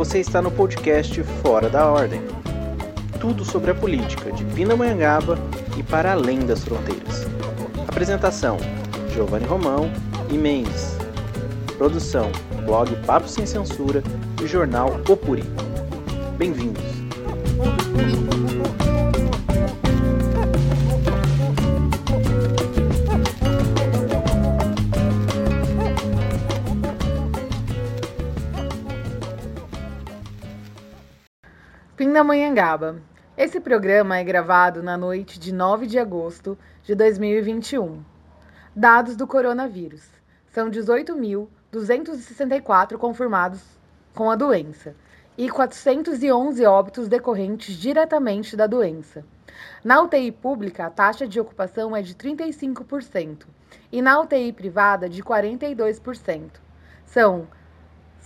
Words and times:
Você 0.00 0.18
está 0.18 0.40
no 0.40 0.50
podcast 0.50 1.22
Fora 1.42 1.68
da 1.68 1.86
Ordem. 1.86 2.22
Tudo 3.20 3.44
sobre 3.44 3.70
a 3.70 3.74
política 3.74 4.32
de 4.32 4.46
Pindamonhangaba 4.46 5.38
e 5.78 5.82
para 5.82 6.12
além 6.12 6.38
das 6.38 6.64
fronteiras. 6.64 7.26
Apresentação: 7.86 8.56
Giovanni 9.12 9.44
Romão 9.44 9.92
e 10.30 10.38
Mendes. 10.38 10.96
Produção: 11.76 12.32
blog 12.64 12.96
Papo 13.04 13.28
Sem 13.28 13.44
Censura 13.44 14.02
e 14.42 14.46
jornal 14.46 14.98
Opuri. 15.06 15.44
Bem-vindos. 16.38 16.99
Pindamonhangaba. 32.20 33.00
Esse 33.34 33.58
programa 33.58 34.18
é 34.18 34.24
gravado 34.24 34.82
na 34.82 34.94
noite 34.94 35.40
de 35.40 35.54
9 35.54 35.86
de 35.86 35.98
agosto 35.98 36.58
de 36.84 36.94
2021. 36.94 38.04
Dados 38.76 39.16
do 39.16 39.26
coronavírus. 39.26 40.06
São 40.52 40.70
18.264 40.70 42.98
confirmados 42.98 43.62
com 44.14 44.30
a 44.30 44.36
doença 44.36 44.94
e 45.38 45.48
411 45.48 46.66
óbitos 46.66 47.08
decorrentes 47.08 47.74
diretamente 47.74 48.54
da 48.54 48.66
doença. 48.66 49.24
Na 49.82 50.02
UTI 50.02 50.30
pública, 50.30 50.84
a 50.84 50.90
taxa 50.90 51.26
de 51.26 51.40
ocupação 51.40 51.96
é 51.96 52.02
de 52.02 52.14
35% 52.14 53.46
e 53.90 54.02
na 54.02 54.20
UTI 54.20 54.52
privada 54.52 55.08
de 55.08 55.22
42%. 55.22 56.50
São 57.06 57.48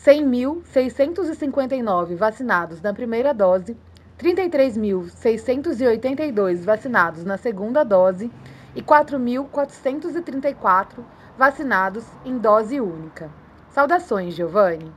100.659 0.04 2.14
vacinados 2.14 2.80
na 2.82 2.92
primeira 2.92 3.32
dose, 3.32 3.74
33.682 4.20 6.62
vacinados 6.62 7.24
na 7.24 7.38
segunda 7.38 7.82
dose 7.82 8.30
e 8.76 8.82
4.434 8.82 10.98
vacinados 11.38 12.04
em 12.22 12.36
dose 12.36 12.78
única. 12.80 13.30
Saudações, 13.70 14.34
Giovanni. 14.34 14.92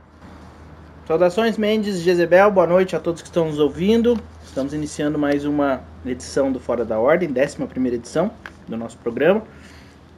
Saudações, 1.06 1.56
Mendes, 1.56 2.00
Jezebel, 2.00 2.50
boa 2.50 2.66
noite 2.66 2.94
a 2.94 3.00
todos 3.00 3.22
que 3.22 3.28
estão 3.28 3.46
nos 3.46 3.58
ouvindo. 3.58 4.20
Estamos 4.44 4.74
iniciando 4.74 5.18
mais 5.18 5.46
uma 5.46 5.80
edição 6.04 6.52
do 6.52 6.60
Fora 6.60 6.84
da 6.84 6.98
Ordem, 6.98 7.30
11 7.30 7.94
edição 7.94 8.30
do 8.68 8.76
nosso 8.76 8.98
programa. 8.98 9.42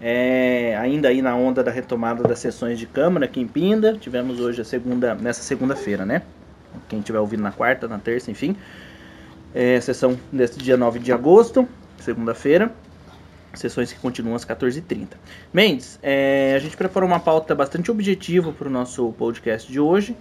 É, 0.00 0.76
ainda 0.78 1.08
aí 1.08 1.20
na 1.20 1.36
onda 1.36 1.62
da 1.62 1.70
retomada 1.70 2.22
das 2.22 2.38
sessões 2.38 2.78
de 2.78 2.86
Câmara 2.86 3.26
aqui 3.26 3.40
em 3.40 3.46
Pinda. 3.46 3.96
Tivemos 3.98 4.40
hoje 4.40 4.62
a 4.62 4.64
segunda, 4.64 5.14
nessa 5.14 5.42
segunda-feira, 5.42 6.06
né? 6.06 6.22
Quem 6.88 7.00
estiver 7.00 7.18
ouvindo 7.18 7.42
na 7.42 7.52
quarta, 7.52 7.86
na 7.86 7.98
terça, 7.98 8.30
enfim. 8.30 8.56
É, 9.54 9.80
sessão 9.80 10.18
deste 10.32 10.58
dia 10.58 10.76
9 10.76 11.00
de 11.00 11.12
agosto, 11.12 11.68
segunda-feira. 11.98 12.72
Sessões 13.52 13.92
que 13.92 13.98
continuam 13.98 14.36
às 14.36 14.44
14h30. 14.44 15.08
Mendes, 15.52 15.98
é, 16.02 16.54
a 16.56 16.58
gente 16.60 16.76
preparou 16.76 17.08
uma 17.08 17.20
pauta 17.20 17.54
bastante 17.54 17.90
objetiva 17.90 18.52
para 18.52 18.68
o 18.68 18.70
nosso 18.70 19.12
podcast 19.18 19.70
de 19.70 19.80
hoje, 19.80 20.16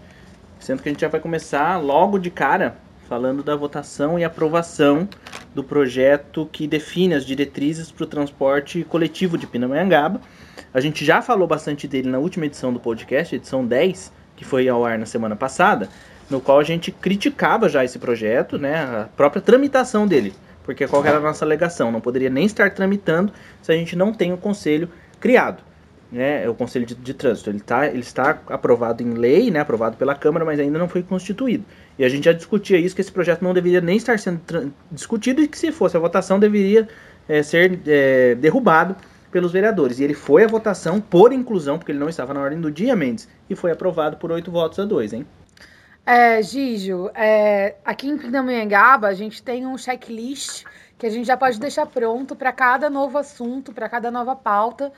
sendo 0.59 0.81
que 0.81 0.89
a 0.89 0.91
gente 0.91 1.01
já 1.01 1.07
vai 1.07 1.21
começar 1.21 1.77
logo 1.77 2.17
de 2.17 2.31
cara 2.31 2.75
falando 3.07 3.43
da 3.43 3.55
votação 3.55 4.19
e 4.19 4.23
aprovação 4.23 5.07
do 5.53 5.63
projeto 5.63 6.47
que 6.51 6.67
define 6.67 7.15
as 7.15 7.25
diretrizes 7.25 7.91
para 7.91 8.03
o 8.03 8.07
transporte 8.07 8.83
coletivo 8.83 9.37
de 9.37 9.47
Pindamonhangaba. 9.47 10.21
A 10.73 10.79
gente 10.79 11.03
já 11.03 11.21
falou 11.21 11.47
bastante 11.47 11.87
dele 11.87 12.09
na 12.09 12.19
última 12.19 12.45
edição 12.45 12.71
do 12.71 12.79
podcast, 12.79 13.35
edição 13.35 13.65
10, 13.65 14.11
que 14.35 14.45
foi 14.45 14.69
ao 14.69 14.85
ar 14.85 14.97
na 14.97 15.05
semana 15.05 15.35
passada, 15.35 15.89
no 16.29 16.39
qual 16.39 16.59
a 16.59 16.63
gente 16.63 16.91
criticava 16.91 17.67
já 17.67 17.83
esse 17.83 17.97
projeto, 17.97 18.57
né, 18.57 18.75
a 18.75 19.09
própria 19.17 19.41
tramitação 19.41 20.07
dele, 20.07 20.33
porque 20.63 20.87
qual 20.87 21.03
era 21.03 21.17
a 21.17 21.21
nossa 21.21 21.43
alegação? 21.43 21.91
Não 21.91 21.99
poderia 21.99 22.29
nem 22.29 22.45
estar 22.45 22.69
tramitando 22.71 23.33
se 23.61 23.71
a 23.71 23.75
gente 23.75 23.95
não 23.95 24.13
tem 24.13 24.31
o 24.31 24.37
conselho 24.37 24.89
criado 25.19 25.63
né, 26.11 26.47
o 26.49 26.53
Conselho 26.53 26.85
de, 26.85 26.95
de 26.95 27.13
Trânsito. 27.13 27.49
Ele, 27.49 27.59
tá, 27.59 27.87
ele 27.87 27.99
está 27.99 28.39
aprovado 28.47 29.03
em 29.03 29.13
lei, 29.13 29.51
né, 29.51 29.59
aprovado 29.59 29.97
pela 29.97 30.15
Câmara, 30.15 30.43
mas 30.43 30.59
ainda 30.59 30.79
não 30.79 30.87
foi 30.87 31.03
constituído. 31.03 31.63
E 31.99 32.05
a 32.05 32.07
gente 32.07 32.23
já 32.23 32.31
discutia 32.31 32.77
isso, 32.77 32.95
que 32.95 33.01
esse 33.01 33.11
projeto 33.11 33.41
não 33.41 33.53
deveria 33.53 33.81
nem 33.81 33.97
estar 33.97 34.17
sendo 34.17 34.73
discutido 34.89 35.41
e 35.41 35.49
que 35.49 35.57
se 35.57 35.69
fosse 35.69 35.97
a 35.97 35.99
votação 35.99 36.39
deveria 36.39 36.87
é, 37.27 37.43
ser 37.43 37.77
é, 37.85 38.35
derrubado 38.35 38.95
pelos 39.29 39.51
vereadores. 39.51 39.99
E 39.99 40.05
ele 40.05 40.13
foi 40.13 40.45
a 40.45 40.47
votação 40.47 41.01
por 41.01 41.33
inclusão, 41.33 41.77
porque 41.77 41.91
ele 41.91 41.99
não 41.99 42.07
estava 42.07 42.33
na 42.33 42.39
ordem 42.39 42.61
do 42.61 42.71
dia, 42.71 42.95
Mendes, 42.95 43.27
e 43.49 43.55
foi 43.55 43.73
aprovado 43.73 44.15
por 44.15 44.31
oito 44.31 44.49
votos 44.49 44.79
a 44.79 44.85
dois, 44.85 45.11
hein? 45.11 45.27
É, 46.05 46.41
Gijo, 46.41 47.11
é, 47.13 47.75
aqui 47.83 48.07
em 48.07 48.17
Pindamonhangaba 48.17 49.09
a 49.09 49.13
gente 49.13 49.43
tem 49.43 49.67
um 49.67 49.77
checklist 49.77 50.63
que 50.97 51.05
a 51.05 51.09
gente 51.09 51.27
já 51.27 51.35
pode 51.35 51.59
deixar 51.59 51.85
pronto 51.85 52.33
para 52.33 52.53
cada 52.53 52.89
novo 52.89 53.17
assunto, 53.17 53.73
para 53.73 53.89
cada 53.89 54.09
nova 54.09 54.37
pauta 54.37 54.91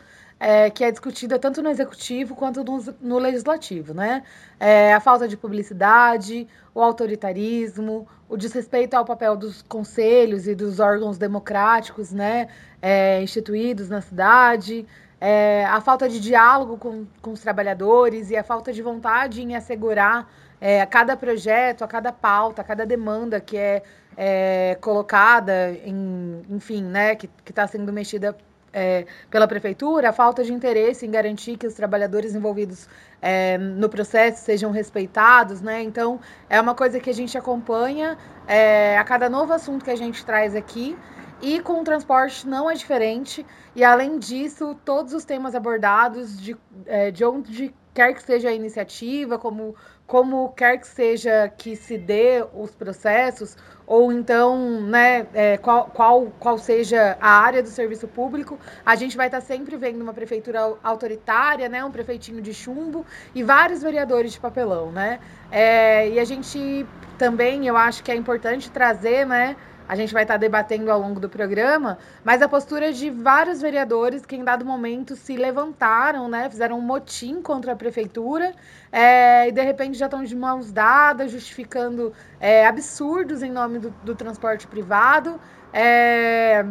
é, 0.43 0.71
que 0.71 0.83
é 0.83 0.89
discutida 0.89 1.37
tanto 1.37 1.61
no 1.61 1.69
executivo 1.69 2.35
quanto 2.35 2.63
no, 2.63 2.83
no 2.99 3.19
legislativo, 3.19 3.93
né? 3.93 4.23
É, 4.59 4.91
a 4.91 4.99
falta 4.99 5.27
de 5.27 5.37
publicidade, 5.37 6.47
o 6.73 6.81
autoritarismo, 6.81 8.07
o 8.27 8.35
desrespeito 8.35 8.95
ao 8.95 9.05
papel 9.05 9.37
dos 9.37 9.61
conselhos 9.61 10.47
e 10.47 10.55
dos 10.55 10.79
órgãos 10.79 11.19
democráticos, 11.19 12.11
né? 12.11 12.47
É, 12.81 13.21
instituídos 13.21 13.87
na 13.87 14.01
cidade, 14.01 14.87
é, 15.19 15.63
a 15.65 15.79
falta 15.79 16.09
de 16.09 16.19
diálogo 16.19 16.75
com, 16.75 17.05
com 17.21 17.33
os 17.33 17.39
trabalhadores 17.39 18.31
e 18.31 18.35
a 18.35 18.43
falta 18.43 18.73
de 18.73 18.81
vontade 18.81 19.43
em 19.43 19.55
assegurar 19.55 20.27
é, 20.59 20.81
a 20.81 20.87
cada 20.87 21.15
projeto, 21.15 21.83
a 21.83 21.87
cada 21.87 22.11
pauta, 22.11 22.63
a 22.63 22.65
cada 22.65 22.83
demanda 22.83 23.39
que 23.39 23.57
é, 23.57 23.83
é 24.17 24.75
colocada, 24.81 25.69
em, 25.85 26.41
enfim, 26.49 26.81
né, 26.81 27.13
que 27.13 27.29
está 27.45 27.67
sendo 27.67 27.93
mexida 27.93 28.35
é, 28.73 29.05
pela 29.29 29.47
prefeitura, 29.47 30.09
a 30.09 30.13
falta 30.13 30.43
de 30.43 30.53
interesse 30.53 31.05
em 31.05 31.11
garantir 31.11 31.57
que 31.57 31.67
os 31.67 31.73
trabalhadores 31.73 32.33
envolvidos 32.33 32.87
é, 33.21 33.57
no 33.57 33.89
processo 33.89 34.43
sejam 34.43 34.71
respeitados, 34.71 35.61
né? 35.61 35.81
Então, 35.81 36.19
é 36.49 36.59
uma 36.59 36.73
coisa 36.73 36.99
que 36.99 37.09
a 37.09 37.13
gente 37.13 37.37
acompanha 37.37 38.17
é, 38.47 38.97
a 38.97 39.03
cada 39.03 39.29
novo 39.29 39.53
assunto 39.53 39.83
que 39.85 39.91
a 39.91 39.95
gente 39.95 40.25
traz 40.25 40.55
aqui. 40.55 40.97
E 41.41 41.59
com 41.59 41.81
o 41.81 41.83
transporte 41.83 42.47
não 42.47 42.69
é 42.69 42.75
diferente. 42.75 43.43
E 43.75 43.83
além 43.83 44.19
disso, 44.19 44.75
todos 44.85 45.11
os 45.11 45.25
temas 45.25 45.55
abordados, 45.55 46.39
de, 46.39 46.55
é, 46.85 47.09
de 47.09 47.25
onde 47.25 47.73
quer 47.93 48.13
que 48.13 48.23
seja 48.23 48.49
a 48.49 48.53
iniciativa, 48.53 49.37
como, 49.37 49.75
como 50.11 50.49
quer 50.49 50.77
que 50.77 50.87
seja 50.87 51.47
que 51.57 51.73
se 51.73 51.97
dê 51.97 52.45
os 52.53 52.71
processos, 52.71 53.55
ou 53.87 54.11
então, 54.11 54.81
né, 54.81 55.25
é, 55.33 55.55
qual, 55.55 55.85
qual, 55.85 56.27
qual 56.37 56.57
seja 56.57 57.17
a 57.21 57.29
área 57.29 57.63
do 57.63 57.69
serviço 57.69 58.09
público, 58.09 58.59
a 58.85 58.93
gente 58.97 59.15
vai 59.15 59.27
estar 59.27 59.39
sempre 59.39 59.77
vendo 59.77 60.01
uma 60.01 60.13
prefeitura 60.13 60.75
autoritária, 60.83 61.69
né, 61.69 61.81
um 61.85 61.91
prefeitinho 61.91 62.41
de 62.41 62.53
chumbo 62.53 63.05
e 63.33 63.41
vários 63.41 63.81
vereadores 63.81 64.33
de 64.33 64.39
papelão, 64.41 64.91
né? 64.91 65.21
É, 65.49 66.09
e 66.09 66.19
a 66.19 66.25
gente 66.25 66.85
também, 67.17 67.65
eu 67.65 67.77
acho 67.77 68.03
que 68.03 68.11
é 68.11 68.15
importante 68.15 68.69
trazer, 68.69 69.25
né, 69.25 69.55
a 69.91 69.95
gente 69.97 70.13
vai 70.13 70.23
estar 70.23 70.37
debatendo 70.37 70.89
ao 70.89 71.01
longo 71.01 71.19
do 71.19 71.27
programa, 71.27 71.97
mas 72.23 72.41
a 72.41 72.47
postura 72.47 72.93
de 72.93 73.09
vários 73.09 73.61
vereadores 73.61 74.25
que 74.25 74.37
em 74.37 74.41
dado 74.41 74.63
momento 74.63 75.17
se 75.17 75.35
levantaram, 75.35 76.29
né, 76.29 76.49
fizeram 76.49 76.77
um 76.77 76.81
motim 76.81 77.41
contra 77.41 77.73
a 77.73 77.75
prefeitura 77.75 78.53
é, 78.89 79.49
e 79.49 79.51
de 79.51 79.61
repente 79.61 79.97
já 79.97 80.05
estão 80.05 80.23
de 80.23 80.33
mãos 80.33 80.71
dadas, 80.71 81.29
justificando 81.29 82.13
é, 82.39 82.65
absurdos 82.65 83.43
em 83.43 83.51
nome 83.51 83.79
do, 83.79 83.93
do 84.01 84.15
transporte 84.15 84.65
privado, 84.65 85.37
é, 85.73 86.63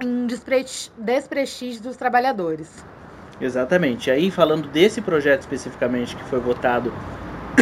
em 0.00 0.26
desprestígio 0.26 1.80
dos 1.80 1.96
trabalhadores. 1.96 2.84
Exatamente. 3.40 4.10
Aí 4.10 4.28
falando 4.28 4.66
desse 4.66 5.00
projeto 5.00 5.42
especificamente 5.42 6.16
que 6.16 6.24
foi 6.24 6.40
votado 6.40 6.92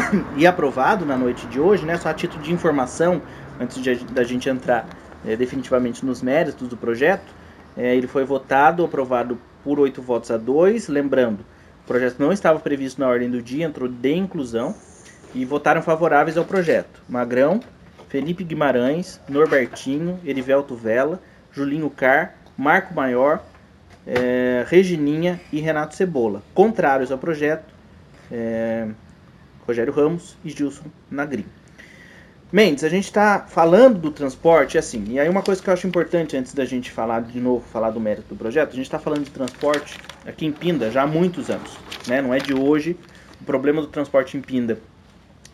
e 0.35 0.47
aprovado 0.47 1.05
na 1.05 1.15
noite 1.19 1.47
de 1.47 1.61
hoje, 1.61 1.85
né, 1.85 1.99
só 1.99 2.09
a 2.09 2.15
título 2.15 2.43
de 2.43 2.55
informação, 2.55 3.21
antes 3.61 3.83
de, 3.83 3.97
da 4.05 4.25
gente 4.25 4.49
entrar 4.49 4.89
é, 5.27 5.37
definitivamente 5.37 6.05
nos 6.05 6.23
méritos 6.23 6.69
do 6.69 6.77
projeto, 6.77 7.35
é, 7.77 7.95
ele 7.95 8.07
foi 8.07 8.25
votado, 8.25 8.85
aprovado 8.85 9.39
por 9.63 9.79
oito 9.79 10.01
votos 10.03 10.31
a 10.31 10.37
dois. 10.37 10.89
Lembrando, 10.89 11.41
o 11.85 11.87
projeto 11.87 12.19
não 12.19 12.33
estava 12.33 12.59
previsto 12.59 13.01
na 13.01 13.09
ordem 13.09 13.31
do 13.31 13.43
dia, 13.43 13.67
entrou 13.67 13.89
de 13.89 14.15
inclusão 14.15 14.75
e 15.35 15.45
votaram 15.45 15.83
favoráveis 15.83 16.37
ao 16.37 16.45
projeto. 16.45 17.03
Magrão, 17.09 17.61
Felipe 18.09 18.45
Guimarães, 18.45 19.21
Norbertinho, 19.29 20.19
Erivelto 20.25 20.75
Vela, 20.75 21.21
Julinho 21.53 21.91
Car, 21.91 22.35
Marco 22.57 22.95
Maior, 22.95 23.45
é, 24.07 24.65
Regininha 24.67 25.41
e 25.53 25.61
Renato 25.61 25.95
Cebola. 25.95 26.43
Contrários 26.55 27.13
ao 27.13 27.19
projeto, 27.19 27.75
é, 28.33 28.89
Rogério 29.67 29.93
Ramos 29.93 30.37
e 30.43 30.51
Gilson 30.51 30.87
Nagrin. 31.11 31.45
Mendes, 32.51 32.83
a 32.83 32.89
gente 32.89 33.05
está 33.05 33.45
falando 33.47 33.99
do 33.99 34.11
transporte, 34.11 34.79
assim, 34.79 35.05
e 35.11 35.21
aí 35.21 35.29
uma 35.29 35.43
coisa 35.43 35.63
que 35.63 35.69
eu 35.69 35.75
acho 35.75 35.87
importante 35.87 36.35
antes 36.35 36.55
da 36.55 36.65
gente 36.65 36.91
falar 36.91 37.21
de 37.21 37.39
novo, 37.39 37.63
falar 37.71 37.91
do 37.91 38.01
mérito 38.01 38.31
do 38.31 38.37
projeto, 38.37 38.73
a 38.73 38.75
gente 38.75 38.87
está 38.87 38.99
falando 38.99 39.23
de 39.25 39.31
transporte 39.31 39.99
aqui 40.27 40.47
em 40.47 40.53
Pinda 40.53 40.91
já 40.91 41.03
há 41.03 41.07
muitos 41.07 41.51
anos, 41.51 41.77
né? 42.07 42.23
Não 42.23 42.33
é 42.33 42.39
de 42.39 42.55
hoje. 42.55 42.97
O 43.39 43.45
problema 43.45 43.83
do 43.83 43.87
transporte 43.87 44.37
em 44.37 44.41
Pinda 44.41 44.81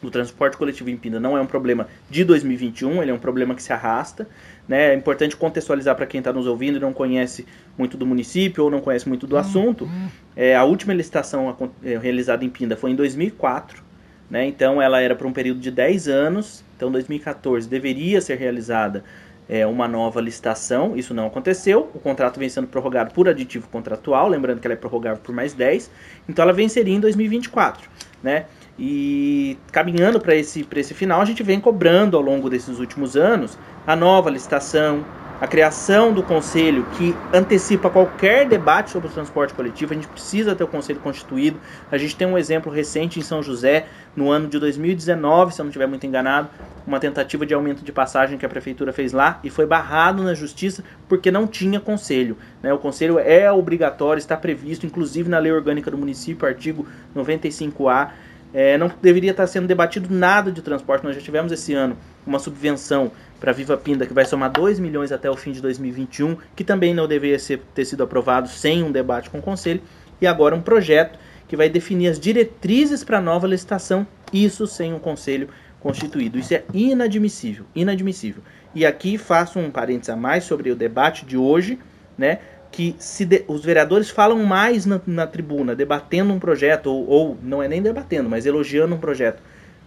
O 0.02 0.10
transporte 0.10 0.56
coletivo 0.56 0.88
em 0.88 0.96
Pinda 0.96 1.18
não 1.18 1.36
é 1.36 1.40
um 1.40 1.46
problema 1.46 1.88
de 2.08 2.24
2021, 2.24 3.02
ele 3.02 3.10
é 3.10 3.14
um 3.14 3.18
problema 3.18 3.56
que 3.56 3.62
se 3.62 3.72
arrasta. 3.72 4.28
Né? 4.68 4.92
É 4.92 4.94
importante 4.94 5.36
contextualizar 5.36 5.96
para 5.96 6.06
quem 6.06 6.20
está 6.20 6.32
nos 6.32 6.46
ouvindo 6.46 6.76
e 6.76 6.80
não 6.80 6.92
conhece 6.92 7.44
muito 7.76 7.96
do 7.96 8.06
município 8.06 8.62
ou 8.64 8.70
não 8.70 8.80
conhece 8.80 9.08
muito 9.08 9.26
do 9.26 9.36
assunto. 9.36 9.88
É, 10.36 10.54
a 10.54 10.62
última 10.62 10.94
licitação 10.94 11.56
é, 11.82 11.98
realizada 11.98 12.44
em 12.44 12.48
Pinda 12.48 12.76
foi 12.76 12.92
em 12.92 12.94
2004, 12.94 13.82
né? 14.30 14.46
então 14.46 14.80
ela 14.80 15.00
era 15.00 15.14
para 15.14 15.26
um 15.26 15.32
período 15.32 15.60
de 15.60 15.70
10 15.70 16.08
anos. 16.08 16.64
Então, 16.76 16.90
2014 16.90 17.68
deveria 17.68 18.20
ser 18.20 18.36
realizada 18.36 19.04
é, 19.48 19.66
uma 19.66 19.86
nova 19.86 20.20
licitação, 20.20 20.96
isso 20.96 21.12
não 21.14 21.26
aconteceu. 21.26 21.90
O 21.94 21.98
contrato 21.98 22.38
vem 22.38 22.48
sendo 22.48 22.66
prorrogado 22.66 23.12
por 23.12 23.28
aditivo 23.28 23.68
contratual, 23.68 24.28
lembrando 24.28 24.60
que 24.60 24.66
ela 24.66 24.74
é 24.74 24.76
prorrogável 24.76 25.22
por 25.22 25.34
mais 25.34 25.52
10, 25.52 25.90
então 26.28 26.42
ela 26.42 26.52
venceria 26.52 26.94
em 26.94 27.00
2024. 27.00 27.88
Né? 28.22 28.46
E 28.78 29.56
caminhando 29.70 30.18
para 30.20 30.34
esse, 30.34 30.66
esse 30.74 30.94
final, 30.94 31.20
a 31.20 31.24
gente 31.24 31.42
vem 31.42 31.60
cobrando 31.60 32.16
ao 32.16 32.22
longo 32.22 32.50
desses 32.50 32.78
últimos 32.78 33.16
anos 33.16 33.58
a 33.86 33.94
nova 33.94 34.30
licitação, 34.30 35.04
a 35.44 35.46
criação 35.46 36.10
do 36.10 36.22
conselho 36.22 36.86
que 36.96 37.14
antecipa 37.30 37.90
qualquer 37.90 38.48
debate 38.48 38.90
sobre 38.90 39.08
o 39.08 39.10
transporte 39.10 39.52
coletivo. 39.52 39.92
A 39.92 39.94
gente 39.94 40.08
precisa 40.08 40.56
ter 40.56 40.64
o 40.64 40.66
conselho 40.66 40.98
constituído. 41.00 41.60
A 41.92 41.98
gente 41.98 42.16
tem 42.16 42.26
um 42.26 42.38
exemplo 42.38 42.72
recente 42.72 43.20
em 43.20 43.22
São 43.22 43.42
José, 43.42 43.84
no 44.16 44.30
ano 44.30 44.48
de 44.48 44.58
2019, 44.58 45.52
se 45.54 45.60
eu 45.60 45.64
não 45.64 45.68
estiver 45.68 45.86
muito 45.86 46.06
enganado, 46.06 46.48
uma 46.86 46.98
tentativa 46.98 47.44
de 47.44 47.52
aumento 47.52 47.84
de 47.84 47.92
passagem 47.92 48.38
que 48.38 48.46
a 48.46 48.48
prefeitura 48.48 48.90
fez 48.90 49.12
lá 49.12 49.38
e 49.44 49.50
foi 49.50 49.66
barrado 49.66 50.22
na 50.22 50.32
justiça 50.32 50.82
porque 51.06 51.30
não 51.30 51.46
tinha 51.46 51.78
conselho. 51.78 52.38
Né? 52.62 52.72
O 52.72 52.78
conselho 52.78 53.18
é 53.18 53.52
obrigatório, 53.52 54.18
está 54.18 54.38
previsto, 54.38 54.86
inclusive 54.86 55.28
na 55.28 55.38
lei 55.38 55.52
orgânica 55.52 55.90
do 55.90 55.98
município, 55.98 56.48
artigo 56.48 56.86
95A. 57.14 58.12
É, 58.54 58.78
não 58.78 58.90
deveria 59.02 59.32
estar 59.32 59.46
sendo 59.46 59.66
debatido 59.66 60.08
nada 60.14 60.50
de 60.50 60.62
transporte. 60.62 61.04
Nós 61.04 61.14
já 61.14 61.20
tivemos 61.20 61.52
esse 61.52 61.74
ano 61.74 61.98
uma 62.26 62.38
subvenção 62.38 63.12
para 63.44 63.52
Viva 63.52 63.76
Pinda 63.76 64.06
que 64.06 64.14
vai 64.14 64.24
somar 64.24 64.50
2 64.50 64.80
milhões 64.80 65.12
até 65.12 65.30
o 65.30 65.36
fim 65.36 65.52
de 65.52 65.60
2021, 65.60 66.34
que 66.56 66.64
também 66.64 66.94
não 66.94 67.06
deveria 67.06 67.38
ser, 67.38 67.60
ter 67.74 67.84
sido 67.84 68.02
aprovado 68.02 68.48
sem 68.48 68.82
um 68.82 68.90
debate 68.90 69.28
com 69.28 69.38
o 69.38 69.42
Conselho. 69.42 69.82
E 70.18 70.26
agora 70.26 70.56
um 70.56 70.62
projeto 70.62 71.18
que 71.46 71.54
vai 71.54 71.68
definir 71.68 72.08
as 72.08 72.18
diretrizes 72.18 73.04
para 73.04 73.18
a 73.18 73.20
nova 73.20 73.46
licitação, 73.46 74.06
isso 74.32 74.66
sem 74.66 74.94
um 74.94 74.98
Conselho 74.98 75.50
constituído. 75.78 76.38
Isso 76.38 76.54
é 76.54 76.64
inadmissível, 76.72 77.66
inadmissível. 77.74 78.42
E 78.74 78.86
aqui 78.86 79.18
faço 79.18 79.58
um 79.58 79.70
parênteses 79.70 80.08
a 80.08 80.16
mais 80.16 80.44
sobre 80.44 80.70
o 80.70 80.74
debate 80.74 81.26
de 81.26 81.36
hoje, 81.36 81.78
né? 82.16 82.38
que 82.72 82.96
se 82.98 83.26
de, 83.26 83.44
os 83.46 83.62
vereadores 83.62 84.08
falam 84.08 84.42
mais 84.42 84.86
na, 84.86 84.98
na 85.06 85.26
tribuna, 85.26 85.76
debatendo 85.76 86.32
um 86.32 86.38
projeto, 86.38 86.86
ou, 86.86 87.06
ou, 87.06 87.38
não 87.42 87.62
é 87.62 87.68
nem 87.68 87.82
debatendo, 87.82 88.26
mas 88.26 88.46
elogiando 88.46 88.94
um 88.94 88.98
projeto, 88.98 89.42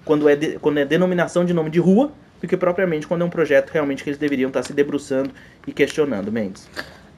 quando 0.05 0.29
é, 0.29 0.35
de, 0.35 0.59
quando 0.59 0.77
é 0.77 0.85
denominação 0.85 1.43
de 1.43 1.55
nome 1.55 1.71
de 1.71 1.79
rua, 1.79 2.11
do 2.41 2.47
que 2.47 2.57
propriamente 2.57 3.07
quando 3.07 3.21
é 3.21 3.25
um 3.25 3.29
projeto 3.29 3.71
realmente 3.71 4.03
que 4.03 4.09
eles 4.09 4.19
deveriam 4.19 4.47
estar 4.47 4.63
se 4.63 4.73
debruçando 4.73 5.31
e 5.65 5.71
questionando, 5.71 6.31
Mendes. 6.31 6.67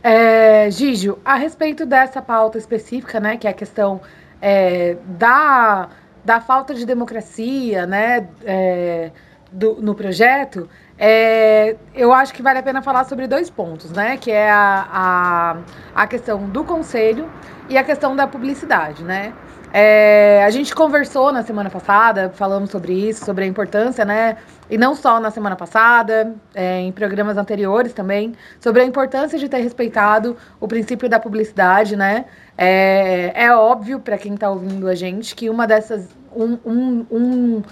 É, 0.03 0.69
Gígio, 0.71 1.19
a 1.25 1.35
respeito 1.35 1.85
dessa 1.85 2.21
pauta 2.21 2.57
específica, 2.57 3.19
né, 3.19 3.37
que 3.37 3.47
é 3.47 3.49
a 3.49 3.53
questão 3.53 3.99
é, 4.41 4.95
da, 5.05 5.89
da 6.23 6.39
falta 6.39 6.73
de 6.73 6.85
democracia, 6.85 7.85
né, 7.85 8.27
é, 8.45 9.11
do, 9.51 9.75
no 9.81 9.93
projeto, 9.93 10.69
é, 11.01 11.77
eu 11.95 12.11
acho 12.11 12.33
que 12.33 12.41
vale 12.41 12.59
a 12.59 12.63
pena 12.63 12.81
falar 12.81 13.05
sobre 13.05 13.25
dois 13.25 13.49
pontos, 13.49 13.89
né? 13.91 14.17
Que 14.17 14.31
é 14.31 14.51
a, 14.51 14.87
a, 14.91 15.57
a 16.03 16.07
questão 16.07 16.49
do 16.49 16.65
conselho 16.65 17.29
e 17.69 17.77
a 17.77 17.83
questão 17.85 18.17
da 18.17 18.27
publicidade, 18.27 19.01
né? 19.01 19.31
É, 19.71 20.43
a 20.45 20.49
gente 20.49 20.73
conversou 20.73 21.31
na 21.31 21.43
semana 21.43 21.69
passada, 21.69 22.31
falamos 22.33 22.71
sobre 22.71 22.93
isso, 22.93 23.23
sobre 23.23 23.43
a 23.43 23.47
importância, 23.47 24.03
né? 24.03 24.37
E 24.69 24.77
não 24.77 24.95
só 24.95 25.19
na 25.19 25.29
semana 25.29 25.55
passada, 25.55 26.35
é, 26.55 26.79
em 26.79 26.91
programas 26.91 27.37
anteriores 27.37 27.93
também, 27.93 28.33
sobre 28.59 28.81
a 28.81 28.85
importância 28.85 29.37
de 29.37 29.47
ter 29.47 29.59
respeitado 29.59 30.35
o 30.59 30.67
princípio 30.67 31.07
da 31.07 31.19
publicidade, 31.19 31.95
né? 31.95 32.25
É, 32.57 33.31
é 33.35 33.55
óbvio 33.55 33.99
para 33.99 34.17
quem 34.17 34.33
está 34.33 34.49
ouvindo 34.49 34.87
a 34.87 34.95
gente 34.95 35.35
que 35.35 35.49
uma 35.49 35.67
dessas. 35.67 36.09
Um, 36.35 36.57
um, 36.65 37.05
um, 37.11 37.63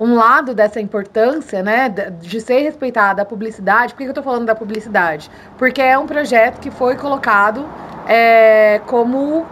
um 0.00 0.14
lado 0.14 0.54
dessa 0.54 0.80
importância, 0.80 1.60
né, 1.60 1.88
de 1.88 2.40
ser 2.40 2.60
respeitada 2.60 3.22
a 3.22 3.24
publicidade. 3.24 3.94
Por 3.94 3.98
que 3.98 4.04
eu 4.04 4.10
estou 4.10 4.22
falando 4.22 4.46
da 4.46 4.54
publicidade? 4.54 5.28
Porque 5.56 5.82
é 5.82 5.98
um 5.98 6.06
projeto 6.06 6.60
que 6.60 6.70
foi 6.70 6.96
colocado 6.96 7.68
é, 8.06 8.80
como 8.86 9.44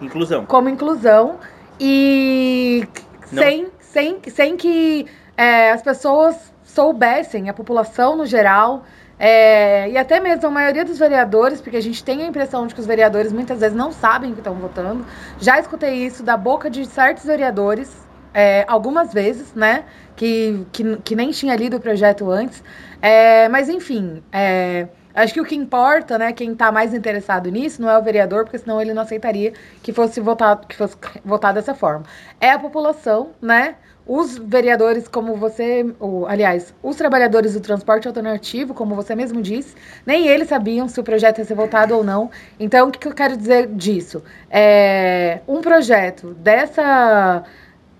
inclusão, 0.00 0.46
como 0.46 0.68
inclusão 0.68 1.38
e 1.80 2.86
sem, 3.26 3.68
sem, 3.80 4.18
sem 4.28 4.56
que 4.56 5.06
é, 5.36 5.70
as 5.72 5.82
pessoas 5.82 6.52
soubessem, 6.62 7.48
a 7.48 7.54
população 7.54 8.16
no 8.16 8.26
geral, 8.26 8.84
é, 9.18 9.88
e 9.90 9.96
até 9.96 10.20
mesmo 10.20 10.46
a 10.46 10.50
maioria 10.50 10.84
dos 10.84 10.98
vereadores, 10.98 11.60
porque 11.60 11.76
a 11.76 11.82
gente 11.82 12.04
tem 12.04 12.22
a 12.22 12.26
impressão 12.26 12.66
de 12.66 12.74
que 12.74 12.80
os 12.80 12.86
vereadores 12.86 13.32
muitas 13.32 13.60
vezes 13.60 13.76
não 13.76 13.90
sabem 13.90 14.30
o 14.30 14.34
que 14.34 14.40
estão 14.40 14.54
votando. 14.54 15.06
Já 15.38 15.58
escutei 15.58 15.94
isso 16.06 16.22
da 16.22 16.36
boca 16.36 16.68
de 16.68 16.84
certos 16.84 17.24
vereadores 17.24 18.06
é, 18.34 18.64
algumas 18.68 19.14
vezes, 19.14 19.54
né? 19.54 19.84
Que, 20.14 20.66
que, 20.70 20.96
que, 20.98 21.16
nem 21.16 21.30
tinha 21.30 21.56
lido 21.56 21.78
o 21.78 21.80
projeto 21.80 22.30
antes. 22.30 22.62
É, 23.00 23.48
mas, 23.48 23.70
enfim, 23.70 24.22
é, 24.30 24.88
acho 25.16 25.34
que 25.34 25.40
o 25.40 25.44
que 25.44 25.56
importa, 25.56 26.18
né? 26.18 26.32
Quem 26.32 26.52
está 26.52 26.70
mais 26.70 26.94
interessado 26.94 27.50
nisso 27.50 27.80
não 27.82 27.90
é 27.90 27.98
o 27.98 28.02
vereador, 28.02 28.44
porque 28.44 28.58
senão 28.58 28.80
ele 28.80 28.94
não 28.94 29.02
aceitaria 29.02 29.52
que 29.82 29.92
fosse 29.92 30.20
votado, 30.20 30.66
que 30.66 30.76
fosse 30.76 30.96
votado 31.24 31.54
dessa 31.54 31.74
forma. 31.74 32.04
É 32.40 32.50
a 32.50 32.58
população, 32.58 33.30
né? 33.40 33.76
Os 34.06 34.38
vereadores, 34.38 35.08
como 35.08 35.34
você, 35.34 35.84
ou, 35.98 36.28
aliás, 36.28 36.72
os 36.80 36.94
trabalhadores 36.94 37.54
do 37.54 37.60
transporte 37.60 38.06
alternativo, 38.06 38.72
como 38.72 38.94
você 38.94 39.16
mesmo 39.16 39.42
disse, 39.42 39.74
nem 40.06 40.28
eles 40.28 40.48
sabiam 40.48 40.86
se 40.86 41.00
o 41.00 41.02
projeto 41.02 41.38
ia 41.38 41.44
ser 41.44 41.54
votado 41.54 41.96
ou 41.96 42.04
não. 42.04 42.30
Então, 42.60 42.88
o 42.88 42.92
que, 42.92 43.00
que 43.00 43.08
eu 43.08 43.14
quero 43.14 43.36
dizer 43.36 43.66
disso? 43.66 44.22
É, 44.48 45.40
um 45.48 45.60
projeto 45.60 46.34
dessa 46.34 47.42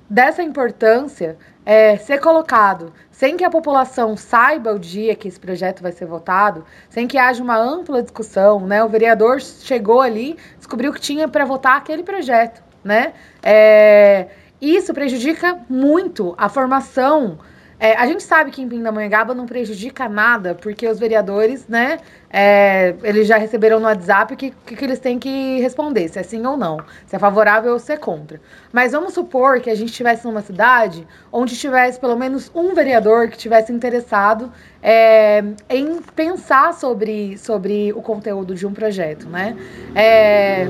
dessa 0.08 0.42
importância 0.42 1.36
é, 1.64 1.96
ser 1.96 2.20
colocado 2.20 2.92
sem 3.16 3.34
que 3.34 3.44
a 3.44 3.48
população 3.48 4.14
saiba 4.14 4.74
o 4.74 4.78
dia 4.78 5.14
que 5.14 5.26
esse 5.26 5.40
projeto 5.40 5.82
vai 5.82 5.90
ser 5.90 6.04
votado, 6.04 6.66
sem 6.90 7.08
que 7.08 7.16
haja 7.16 7.42
uma 7.42 7.56
ampla 7.56 8.02
discussão, 8.02 8.60
né? 8.60 8.84
O 8.84 8.90
vereador 8.90 9.40
chegou 9.40 10.02
ali, 10.02 10.36
descobriu 10.58 10.92
que 10.92 11.00
tinha 11.00 11.26
para 11.26 11.46
votar 11.46 11.78
aquele 11.78 12.02
projeto, 12.02 12.62
né? 12.84 13.14
É, 13.42 14.26
isso 14.60 14.92
prejudica 14.92 15.58
muito 15.66 16.34
a 16.36 16.50
formação 16.50 17.38
é, 17.78 17.94
a 17.94 18.06
gente 18.06 18.22
sabe 18.22 18.50
que 18.50 18.62
em 18.62 18.68
Pindamonhangaba 18.68 19.34
não 19.34 19.44
prejudica 19.44 20.08
nada, 20.08 20.54
porque 20.54 20.88
os 20.88 20.98
vereadores, 20.98 21.66
né, 21.68 21.98
é, 22.30 22.94
eles 23.02 23.26
já 23.26 23.36
receberam 23.36 23.78
no 23.78 23.84
WhatsApp 23.84 24.32
o 24.32 24.36
que, 24.36 24.50
que, 24.64 24.74
que, 24.74 24.84
eles 24.84 24.98
têm 24.98 25.18
que 25.18 25.60
responder, 25.60 26.08
se 26.08 26.18
é 26.18 26.22
sim 26.22 26.44
ou 26.46 26.56
não, 26.56 26.78
se 27.06 27.14
é 27.14 27.18
favorável 27.18 27.74
ou 27.74 27.78
se 27.78 27.92
é 27.92 27.96
contra. 27.98 28.40
Mas 28.72 28.92
vamos 28.92 29.12
supor 29.12 29.60
que 29.60 29.68
a 29.68 29.74
gente 29.74 29.90
estivesse 29.90 30.24
numa 30.24 30.40
cidade 30.40 31.06
onde 31.30 31.54
tivesse 31.54 32.00
pelo 32.00 32.16
menos 32.16 32.50
um 32.54 32.74
vereador 32.74 33.28
que 33.28 33.36
tivesse 33.36 33.70
interessado 33.72 34.50
é, 34.82 35.44
em 35.68 36.00
pensar 36.00 36.72
sobre, 36.72 37.36
sobre 37.36 37.92
o 37.92 38.00
conteúdo 38.00 38.54
de 38.54 38.66
um 38.66 38.72
projeto, 38.72 39.28
né? 39.28 39.54
É, 39.94 40.66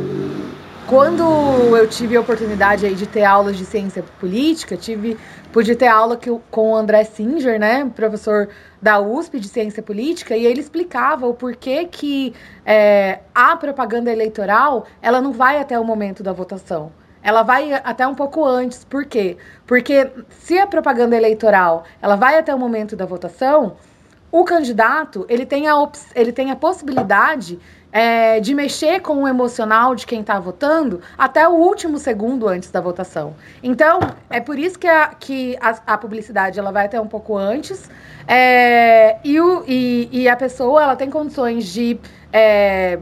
quando 0.86 1.22
eu 1.76 1.88
tive 1.88 2.16
a 2.16 2.20
oportunidade 2.20 2.86
aí 2.86 2.94
de 2.94 3.06
ter 3.06 3.25
aulas 3.25 3.56
de 3.56 3.64
ciência 3.64 4.04
política, 4.20 4.76
tive 4.76 5.18
pude 5.56 5.75
ter 5.75 5.86
aula 5.86 6.18
que, 6.18 6.30
com 6.50 6.72
o 6.72 6.76
André 6.76 7.02
Singer, 7.04 7.58
né, 7.58 7.90
professor 7.96 8.50
da 8.82 9.00
USP 9.00 9.40
de 9.40 9.48
ciência 9.48 9.82
política, 9.82 10.36
e 10.36 10.44
ele 10.44 10.60
explicava 10.60 11.26
o 11.26 11.32
porquê 11.32 11.86
que 11.86 12.34
é, 12.62 13.20
a 13.34 13.56
propaganda 13.56 14.12
eleitoral 14.12 14.84
ela 15.00 15.18
não 15.18 15.32
vai 15.32 15.58
até 15.58 15.80
o 15.80 15.82
momento 15.82 16.22
da 16.22 16.30
votação. 16.30 16.92
Ela 17.22 17.42
vai 17.42 17.72
até 17.72 18.06
um 18.06 18.14
pouco 18.14 18.44
antes. 18.44 18.84
Por 18.84 19.06
quê? 19.06 19.38
Porque 19.66 20.10
se 20.28 20.58
a 20.58 20.66
propaganda 20.66 21.16
eleitoral 21.16 21.84
ela 22.02 22.16
vai 22.16 22.38
até 22.38 22.54
o 22.54 22.58
momento 22.58 22.94
da 22.94 23.06
votação, 23.06 23.78
o 24.30 24.44
candidato 24.44 25.25
ele 25.26 25.46
tem 25.46 25.68
a, 25.68 25.90
ele 26.14 26.32
tem 26.32 26.50
a 26.50 26.56
possibilidade 26.56 27.58
é, 27.96 28.40
de 28.40 28.54
mexer 28.54 29.00
com 29.00 29.22
o 29.22 29.26
emocional 29.26 29.94
de 29.94 30.06
quem 30.06 30.20
está 30.20 30.38
votando 30.38 31.00
até 31.16 31.48
o 31.48 31.52
último 31.52 31.96
segundo 31.96 32.46
antes 32.46 32.70
da 32.70 32.78
votação. 32.78 33.34
Então, 33.62 34.00
é 34.28 34.38
por 34.38 34.58
isso 34.58 34.78
que 34.78 34.86
a, 34.86 35.14
que 35.18 35.56
a, 35.62 35.94
a 35.94 35.96
publicidade 35.96 36.58
ela 36.58 36.70
vai 36.70 36.84
até 36.84 37.00
um 37.00 37.06
pouco 37.06 37.38
antes 37.38 37.88
é, 38.28 39.16
e, 39.24 39.40
o, 39.40 39.64
e, 39.66 40.10
e, 40.12 40.28
a 40.28 40.36
pessoa 40.36 40.82
ela 40.82 40.94
tem 40.94 41.08
condições 41.08 41.64
de 41.72 41.98
é, 42.30 42.98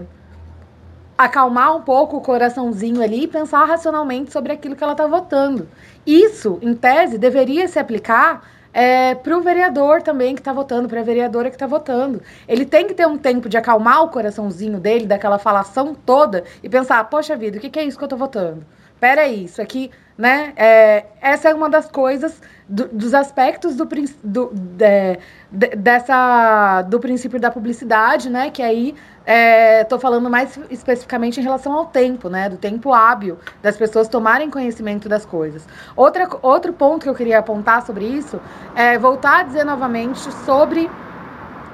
acalmar 1.18 1.74
um 1.74 1.82
pouco 1.82 2.18
o 2.18 2.20
coraçãozinho 2.20 3.02
ali 3.02 3.24
e 3.24 3.26
pensar 3.26 3.64
racionalmente 3.64 4.32
sobre 4.32 4.52
aquilo 4.52 4.76
que 4.76 4.84
ela 4.84 4.92
está 4.92 5.08
votando. 5.08 5.68
Isso, 6.06 6.56
em 6.62 6.72
tese, 6.72 7.18
deveria 7.18 7.66
se 7.66 7.80
aplicar 7.80 8.48
é, 8.74 9.14
para 9.14 9.38
o 9.38 9.40
vereador 9.40 10.02
também 10.02 10.34
que 10.34 10.40
está 10.40 10.52
votando, 10.52 10.88
para 10.88 11.00
a 11.00 11.04
vereadora 11.04 11.48
que 11.48 11.56
está 11.56 11.66
votando. 11.66 12.20
Ele 12.46 12.66
tem 12.66 12.86
que 12.86 12.92
ter 12.92 13.06
um 13.06 13.16
tempo 13.16 13.48
de 13.48 13.56
acalmar 13.56 14.02
o 14.02 14.08
coraçãozinho 14.10 14.80
dele, 14.80 15.06
daquela 15.06 15.38
falação 15.38 15.94
toda, 15.94 16.44
e 16.62 16.68
pensar: 16.68 17.02
poxa 17.04 17.36
vida, 17.36 17.56
o 17.56 17.60
que, 17.60 17.70
que 17.70 17.78
é 17.78 17.84
isso 17.84 17.96
que 17.96 18.04
eu 18.04 18.06
estou 18.06 18.18
votando? 18.18 18.66
peraí, 19.04 19.44
isso 19.44 19.60
aqui, 19.60 19.90
né? 20.16 20.54
É, 20.56 21.04
essa 21.20 21.50
é 21.50 21.54
uma 21.54 21.68
das 21.68 21.90
coisas, 21.90 22.40
do, 22.66 22.88
dos 22.88 23.12
aspectos 23.12 23.76
do, 23.76 23.84
do, 24.22 24.50
de, 24.54 25.18
de, 25.50 25.76
dessa, 25.76 26.80
do 26.82 26.98
princípio 26.98 27.38
da 27.38 27.50
publicidade, 27.50 28.30
né? 28.30 28.50
Que 28.50 28.62
aí 28.62 28.94
estou 29.26 29.98
é, 29.98 30.00
falando 30.00 30.28
mais 30.28 30.58
especificamente 30.70 31.40
em 31.40 31.42
relação 31.42 31.72
ao 31.72 31.86
tempo, 31.86 32.28
né? 32.28 32.48
Do 32.48 32.56
tempo 32.56 32.92
hábil 32.92 33.38
das 33.62 33.76
pessoas 33.76 34.06
tomarem 34.06 34.50
conhecimento 34.50 35.08
das 35.08 35.24
coisas. 35.24 35.66
Outra, 35.96 36.28
outro 36.42 36.72
ponto 36.72 37.04
que 37.04 37.08
eu 37.08 37.14
queria 37.14 37.38
apontar 37.38 37.84
sobre 37.86 38.04
isso 38.04 38.40
é 38.74 38.98
voltar 38.98 39.40
a 39.40 39.42
dizer 39.42 39.64
novamente 39.64 40.20
sobre 40.44 40.90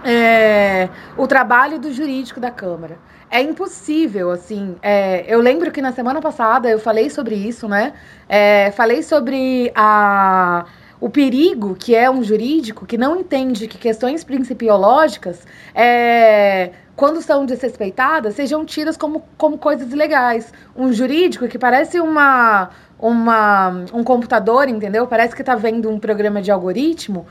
é, 0.04 0.88
o 1.16 1.26
trabalho 1.26 1.78
do 1.78 1.92
jurídico 1.92 2.38
da 2.38 2.50
Câmara. 2.50 2.98
É 3.30 3.40
impossível, 3.40 4.30
assim. 4.30 4.76
É, 4.82 5.24
eu 5.28 5.40
lembro 5.40 5.70
que 5.70 5.80
na 5.80 5.92
semana 5.92 6.20
passada 6.20 6.68
eu 6.68 6.80
falei 6.80 7.08
sobre 7.10 7.34
isso, 7.34 7.68
né? 7.68 7.92
É, 8.28 8.72
falei 8.72 9.02
sobre 9.02 9.70
a, 9.74 10.64
o 11.00 11.08
perigo 11.08 11.74
que 11.74 11.94
é 11.94 12.10
um 12.10 12.22
jurídico 12.22 12.84
que 12.84 12.98
não 12.98 13.16
entende 13.18 13.66
que 13.66 13.78
questões 13.78 14.22
principiológicas, 14.22 15.46
é, 15.74 16.70
quando 16.94 17.22
são 17.22 17.46
desrespeitadas, 17.46 18.34
sejam 18.34 18.64
tidas 18.64 18.96
como, 18.96 19.24
como 19.38 19.56
coisas 19.56 19.90
ilegais. 19.90 20.52
Um 20.76 20.92
jurídico 20.92 21.48
que 21.48 21.58
parece 21.58 21.98
uma, 21.98 22.68
uma, 22.98 23.84
um 23.94 24.04
computador, 24.04 24.68
entendeu? 24.68 25.06
Parece 25.06 25.34
que 25.34 25.40
está 25.40 25.54
vendo 25.54 25.88
um 25.88 25.98
programa 25.98 26.42
de 26.42 26.50
algoritmo, 26.50 27.26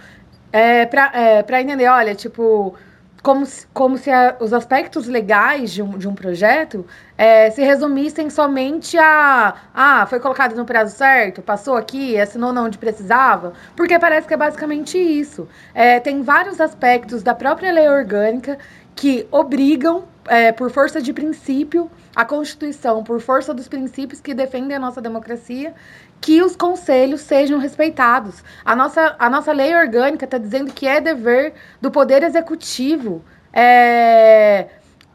é, 0.52 0.88
para 0.88 1.12
é, 1.14 1.62
entender, 1.62 1.88
olha, 1.88 2.16
tipo, 2.16 2.74
como 3.22 3.46
se, 3.46 3.68
como 3.74 3.98
se 3.98 4.10
a, 4.10 4.38
os 4.40 4.54
aspectos 4.54 5.08
legais 5.08 5.72
de 5.72 5.82
um, 5.82 5.98
de 5.98 6.08
um 6.08 6.16
projeto 6.16 6.86
é, 7.18 7.50
se 7.50 7.62
resumissem 7.62 8.30
somente 8.30 8.98
a 8.98 9.56
ah, 9.74 10.06
foi 10.08 10.20
colocado 10.20 10.56
no 10.56 10.66
prazo 10.66 10.96
certo, 10.96 11.42
passou 11.42 11.76
aqui, 11.76 12.18
assinou 12.18 12.54
não 12.54 12.66
onde 12.66 12.78
precisava, 12.78 13.54
porque 13.76 13.98
parece 14.00 14.28
que 14.28 14.34
é 14.34 14.38
basicamente 14.38 14.98
isso. 14.98 15.48
É, 15.74 16.00
tem 16.00 16.22
vários 16.22 16.62
aspectos 16.62 17.22
da 17.24 17.36
própria 17.36 17.72
lei 17.72 17.88
orgânica 17.88 18.58
que 18.96 19.28
obrigam, 19.32 20.04
é, 20.30 20.52
por 20.52 20.70
força 20.72 21.02
de 21.02 21.12
princípio, 21.12 21.90
a 22.16 22.24
Constituição, 22.24 23.04
por 23.04 23.20
força 23.20 23.54
dos 23.54 23.68
princípios 23.68 24.22
que 24.22 24.34
defendem 24.34 24.78
a 24.78 24.80
nossa 24.80 25.02
democracia, 25.02 25.74
que 26.22 26.42
os 26.42 26.56
conselhos 26.56 27.22
sejam 27.22 27.60
respeitados. 27.60 28.44
A 28.64 28.76
nossa, 28.76 29.16
a 29.18 29.30
nossa 29.30 29.52
lei 29.52 29.76
orgânica 29.76 30.26
está 30.26 30.38
dizendo 30.38 30.72
que 30.72 30.88
é 30.88 31.02
dever 31.02 31.54
do 31.82 31.90
Poder 31.90 32.24
Executivo 32.24 33.24
é, 33.52 34.68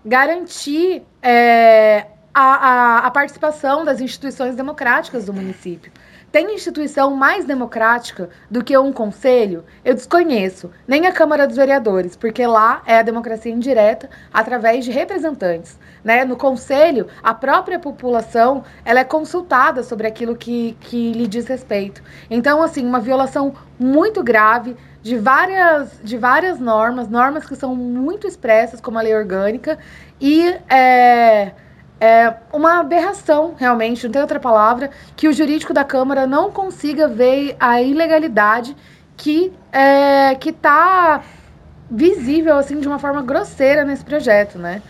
garantir 0.04 1.02
é, 1.22 2.06
a, 2.32 2.42
a, 2.42 2.98
a 3.06 3.10
participação 3.10 3.84
das 3.84 4.00
instituições 4.00 4.56
democráticas 4.56 5.26
do 5.26 5.32
município. 5.32 5.92
Tem 6.34 6.52
instituição 6.52 7.14
mais 7.14 7.44
democrática 7.44 8.28
do 8.50 8.64
que 8.64 8.76
um 8.76 8.92
conselho? 8.92 9.62
Eu 9.84 9.94
desconheço. 9.94 10.68
Nem 10.84 11.06
a 11.06 11.12
Câmara 11.12 11.46
dos 11.46 11.54
Vereadores, 11.54 12.16
porque 12.16 12.44
lá 12.44 12.82
é 12.86 12.98
a 12.98 13.02
democracia 13.02 13.52
indireta 13.52 14.10
através 14.32 14.84
de 14.84 14.90
representantes. 14.90 15.78
Né? 16.02 16.24
No 16.24 16.36
conselho, 16.36 17.06
a 17.22 17.32
própria 17.32 17.78
população 17.78 18.64
ela 18.84 18.98
é 18.98 19.04
consultada 19.04 19.84
sobre 19.84 20.08
aquilo 20.08 20.34
que, 20.34 20.76
que 20.80 21.12
lhe 21.12 21.28
diz 21.28 21.46
respeito. 21.46 22.02
Então, 22.28 22.60
assim, 22.60 22.84
uma 22.84 22.98
violação 22.98 23.54
muito 23.78 24.20
grave 24.20 24.76
de 25.02 25.16
várias, 25.16 26.00
de 26.02 26.18
várias 26.18 26.58
normas, 26.58 27.08
normas 27.08 27.46
que 27.46 27.54
são 27.54 27.76
muito 27.76 28.26
expressas, 28.26 28.80
como 28.80 28.98
a 28.98 29.02
lei 29.02 29.14
orgânica, 29.14 29.78
e 30.20 30.48
é, 30.68 31.52
é 32.00 32.34
uma 32.52 32.80
aberração, 32.80 33.54
realmente, 33.56 34.04
não 34.04 34.12
tem 34.12 34.20
outra 34.20 34.40
palavra, 34.40 34.90
que 35.16 35.28
o 35.28 35.32
jurídico 35.32 35.72
da 35.72 35.84
Câmara 35.84 36.26
não 36.26 36.50
consiga 36.50 37.08
ver 37.08 37.56
a 37.58 37.80
ilegalidade 37.80 38.76
que 39.16 39.52
é, 39.72 40.34
que 40.34 40.50
está 40.50 41.22
visível 41.90 42.56
assim 42.56 42.80
de 42.80 42.88
uma 42.88 42.98
forma 42.98 43.22
grosseira 43.22 43.84
nesse 43.84 44.04
projeto, 44.04 44.58
né? 44.58 44.82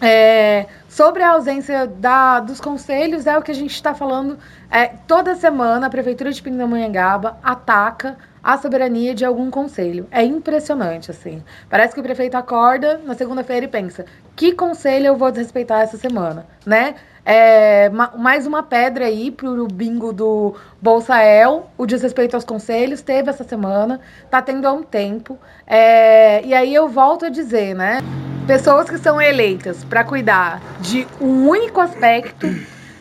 É, 0.00 0.66
sobre 0.88 1.22
a 1.22 1.30
ausência 1.30 1.86
da, 1.86 2.40
dos 2.40 2.60
conselhos, 2.60 3.26
é 3.26 3.36
o 3.36 3.42
que 3.42 3.50
a 3.50 3.54
gente 3.54 3.74
está 3.74 3.94
falando 3.94 4.38
é, 4.70 4.86
toda 4.86 5.34
semana. 5.34 5.86
A 5.86 5.90
Prefeitura 5.90 6.32
de 6.32 6.40
Pindamonhangaba 6.40 7.38
ataca 7.42 8.16
a 8.48 8.56
soberania 8.56 9.14
de 9.14 9.26
algum 9.26 9.50
conselho. 9.50 10.06
É 10.10 10.24
impressionante, 10.24 11.10
assim. 11.10 11.42
Parece 11.68 11.92
que 11.92 12.00
o 12.00 12.02
prefeito 12.02 12.34
acorda 12.34 12.98
na 13.04 13.14
segunda-feira 13.14 13.66
e 13.66 13.68
pensa: 13.68 14.06
que 14.34 14.54
conselho 14.54 15.08
eu 15.08 15.16
vou 15.16 15.30
desrespeitar 15.30 15.82
essa 15.82 15.98
semana, 15.98 16.46
né? 16.64 16.94
É, 17.26 17.90
mais 18.16 18.46
uma 18.46 18.62
pedra 18.62 19.04
aí 19.04 19.30
pro 19.30 19.68
bingo 19.68 20.14
do 20.14 20.54
Bolsael, 20.80 21.68
o 21.76 21.84
desrespeito 21.84 22.36
aos 22.36 22.44
conselhos, 22.44 23.02
teve 23.02 23.28
essa 23.28 23.44
semana, 23.44 24.00
tá 24.30 24.40
tendo 24.40 24.66
há 24.66 24.72
um 24.72 24.82
tempo. 24.82 25.38
É, 25.66 26.42
e 26.42 26.54
aí 26.54 26.74
eu 26.74 26.88
volto 26.88 27.26
a 27.26 27.28
dizer, 27.28 27.74
né? 27.74 27.98
Pessoas 28.46 28.88
que 28.88 28.96
são 28.96 29.20
eleitas 29.20 29.84
para 29.84 30.02
cuidar 30.04 30.62
de 30.80 31.06
um 31.20 31.46
único 31.50 31.82
aspecto 31.82 32.46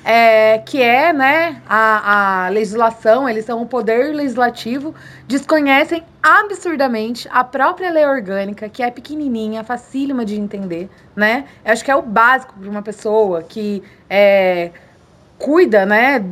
é, 0.10 0.60
que 0.60 0.82
é 0.82 1.12
né, 1.12 1.62
a, 1.68 2.46
a 2.46 2.50
legislação, 2.50 3.28
eles 3.28 3.44
são 3.44 3.62
o 3.62 3.66
poder 3.66 4.16
legislativo, 4.16 4.96
desconhecem 5.28 6.02
absurdamente 6.24 7.28
a 7.30 7.44
própria 7.44 7.92
lei 7.92 8.06
orgânica, 8.06 8.70
que 8.70 8.82
é 8.82 8.90
pequenininha, 8.90 9.66
facílima 9.66 10.24
de 10.24 10.40
entender, 10.40 10.90
né? 11.14 11.44
Eu 11.66 11.74
acho 11.74 11.84
que 11.84 11.92
é 11.92 11.96
o 11.96 12.02
básico 12.02 12.54
para 12.58 12.70
uma 12.70 12.82
pessoa 12.82 13.44
que 13.44 13.84
é, 14.10 14.72
cuida, 15.38 15.86
né, 15.86 16.24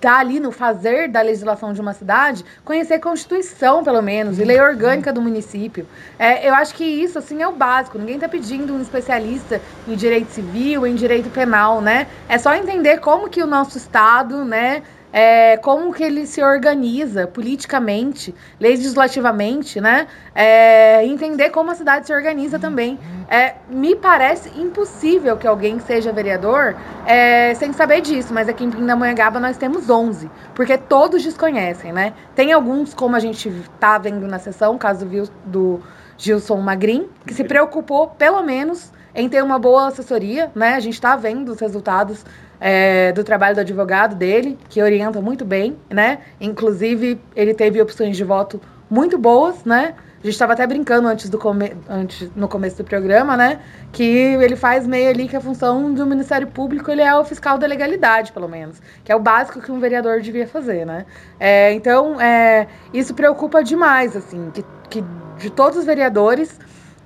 tá 0.00 0.18
ali 0.18 0.38
no 0.38 0.50
fazer 0.52 1.08
da 1.08 1.20
legislação 1.20 1.72
de 1.72 1.80
uma 1.80 1.92
cidade, 1.92 2.44
conhecer 2.64 2.94
a 2.94 3.00
Constituição, 3.00 3.82
pelo 3.82 4.02
menos, 4.02 4.38
e 4.38 4.44
lei 4.44 4.60
orgânica 4.60 5.12
do 5.12 5.20
município. 5.20 5.86
É, 6.18 6.48
eu 6.48 6.54
acho 6.54 6.74
que 6.74 6.84
isso, 6.84 7.18
assim, 7.18 7.42
é 7.42 7.48
o 7.48 7.52
básico. 7.52 7.98
Ninguém 7.98 8.16
está 8.16 8.28
pedindo 8.28 8.74
um 8.74 8.80
especialista 8.80 9.60
em 9.86 9.94
direito 9.94 10.30
civil, 10.30 10.86
em 10.86 10.94
direito 10.94 11.30
penal, 11.30 11.80
né? 11.80 12.06
É 12.28 12.38
só 12.38 12.54
entender 12.54 13.00
como 13.00 13.28
que 13.28 13.42
o 13.42 13.46
nosso 13.46 13.76
Estado, 13.76 14.44
né, 14.44 14.82
é, 15.18 15.56
como 15.56 15.94
que 15.94 16.04
ele 16.04 16.26
se 16.26 16.42
organiza 16.42 17.26
politicamente, 17.26 18.34
legislativamente, 18.60 19.80
né? 19.80 20.08
É, 20.34 21.06
entender 21.06 21.48
como 21.48 21.70
a 21.70 21.74
cidade 21.74 22.06
se 22.06 22.12
organiza 22.12 22.58
também. 22.58 22.98
É, 23.26 23.54
me 23.70 23.96
parece 23.96 24.50
impossível 24.60 25.38
que 25.38 25.46
alguém 25.46 25.80
seja 25.80 26.12
vereador 26.12 26.76
é, 27.06 27.54
sem 27.54 27.72
saber 27.72 28.02
disso, 28.02 28.34
mas 28.34 28.46
aqui 28.46 28.62
em 28.62 28.70
Pindamonhangaba 28.70 29.40
nós 29.40 29.56
temos 29.56 29.88
11, 29.88 30.30
porque 30.54 30.76
todos 30.76 31.22
desconhecem, 31.22 31.94
né? 31.94 32.12
Tem 32.34 32.52
alguns, 32.52 32.92
como 32.92 33.16
a 33.16 33.20
gente 33.20 33.50
tá 33.80 33.96
vendo 33.96 34.28
na 34.28 34.38
sessão, 34.38 34.76
caso 34.76 35.06
do, 35.06 35.30
do 35.46 35.82
Gilson 36.18 36.58
Magrin, 36.58 37.08
que 37.26 37.32
se 37.32 37.42
preocupou, 37.42 38.08
pelo 38.08 38.42
menos, 38.42 38.92
em 39.14 39.30
ter 39.30 39.42
uma 39.42 39.58
boa 39.58 39.88
assessoria, 39.88 40.52
né? 40.54 40.74
A 40.74 40.80
gente 40.80 40.92
está 40.92 41.16
vendo 41.16 41.52
os 41.52 41.58
resultados 41.58 42.22
é, 42.60 43.12
do 43.12 43.22
trabalho 43.22 43.54
do 43.54 43.60
advogado 43.60 44.14
dele, 44.14 44.58
que 44.68 44.82
orienta 44.82 45.20
muito 45.20 45.44
bem, 45.44 45.76
né? 45.90 46.18
Inclusive, 46.40 47.20
ele 47.34 47.54
teve 47.54 47.80
opções 47.80 48.16
de 48.16 48.24
voto 48.24 48.60
muito 48.88 49.18
boas, 49.18 49.64
né? 49.64 49.94
A 50.18 50.26
gente 50.26 50.32
estava 50.32 50.54
até 50.54 50.66
brincando 50.66 51.06
antes 51.06 51.28
do 51.28 51.38
come... 51.38 51.76
antes, 51.88 52.30
no 52.34 52.48
começo 52.48 52.78
do 52.78 52.84
programa, 52.84 53.36
né? 53.36 53.60
Que 53.92 54.02
ele 54.02 54.56
faz 54.56 54.86
meio 54.86 55.10
ali 55.10 55.28
que 55.28 55.36
a 55.36 55.40
função 55.40 55.92
do 55.92 56.06
Ministério 56.06 56.46
Público 56.48 56.90
ele 56.90 57.02
é 57.02 57.14
o 57.14 57.24
fiscal 57.24 57.58
da 57.58 57.66
legalidade, 57.66 58.32
pelo 58.32 58.48
menos. 58.48 58.80
Que 59.04 59.12
é 59.12 59.16
o 59.16 59.20
básico 59.20 59.60
que 59.60 59.70
um 59.70 59.78
vereador 59.78 60.20
devia 60.20 60.48
fazer, 60.48 60.86
né? 60.86 61.04
É, 61.38 61.72
então, 61.74 62.20
é, 62.20 62.66
isso 62.92 63.14
preocupa 63.14 63.62
demais, 63.62 64.16
assim, 64.16 64.50
que, 64.52 64.64
que 64.88 65.04
de 65.38 65.50
todos 65.50 65.78
os 65.78 65.84
vereadores, 65.84 66.58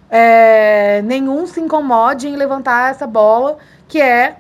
é, 0.09 1.03
nenhum 1.03 1.47
se 1.47 1.61
incomode 1.61 2.29
em 2.29 2.37
levantar 2.37 2.91
essa 2.91 3.07
bola, 3.07 3.59
que 3.89 4.01
é 4.01 4.37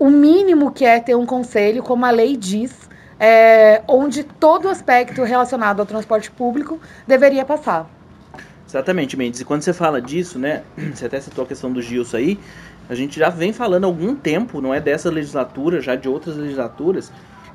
o 0.00 0.08
mínimo 0.08 0.72
que 0.72 0.84
é 0.86 0.98
ter 0.98 1.14
um 1.14 1.26
conselho, 1.26 1.82
como 1.82 2.06
a 2.06 2.10
lei 2.10 2.34
diz, 2.34 2.72
é, 3.20 3.82
onde 3.86 4.24
todo 4.24 4.66
aspecto 4.66 5.22
relacionado 5.22 5.80
ao 5.80 5.86
transporte 5.86 6.30
público 6.30 6.80
deveria 7.06 7.44
passar. 7.44 7.88
Exatamente, 8.66 9.14
Mendes. 9.14 9.40
E 9.40 9.44
quando 9.44 9.60
você 9.60 9.74
fala 9.74 10.00
disso, 10.00 10.38
né? 10.38 10.62
Você 10.94 11.04
até 11.04 11.20
citou 11.20 11.44
a 11.44 11.46
questão 11.46 11.70
do 11.70 11.82
Gilson 11.82 12.16
aí. 12.16 12.40
A 12.88 12.94
gente 12.94 13.18
já 13.18 13.28
vem 13.28 13.52
falando 13.52 13.84
há 13.84 13.86
algum 13.88 14.14
tempo, 14.16 14.60
não 14.60 14.72
é 14.72 14.80
dessa 14.80 15.10
legislatura, 15.10 15.80
já 15.80 15.94
de 15.94 16.08
outras 16.08 16.36
legislaturas, 16.36 17.12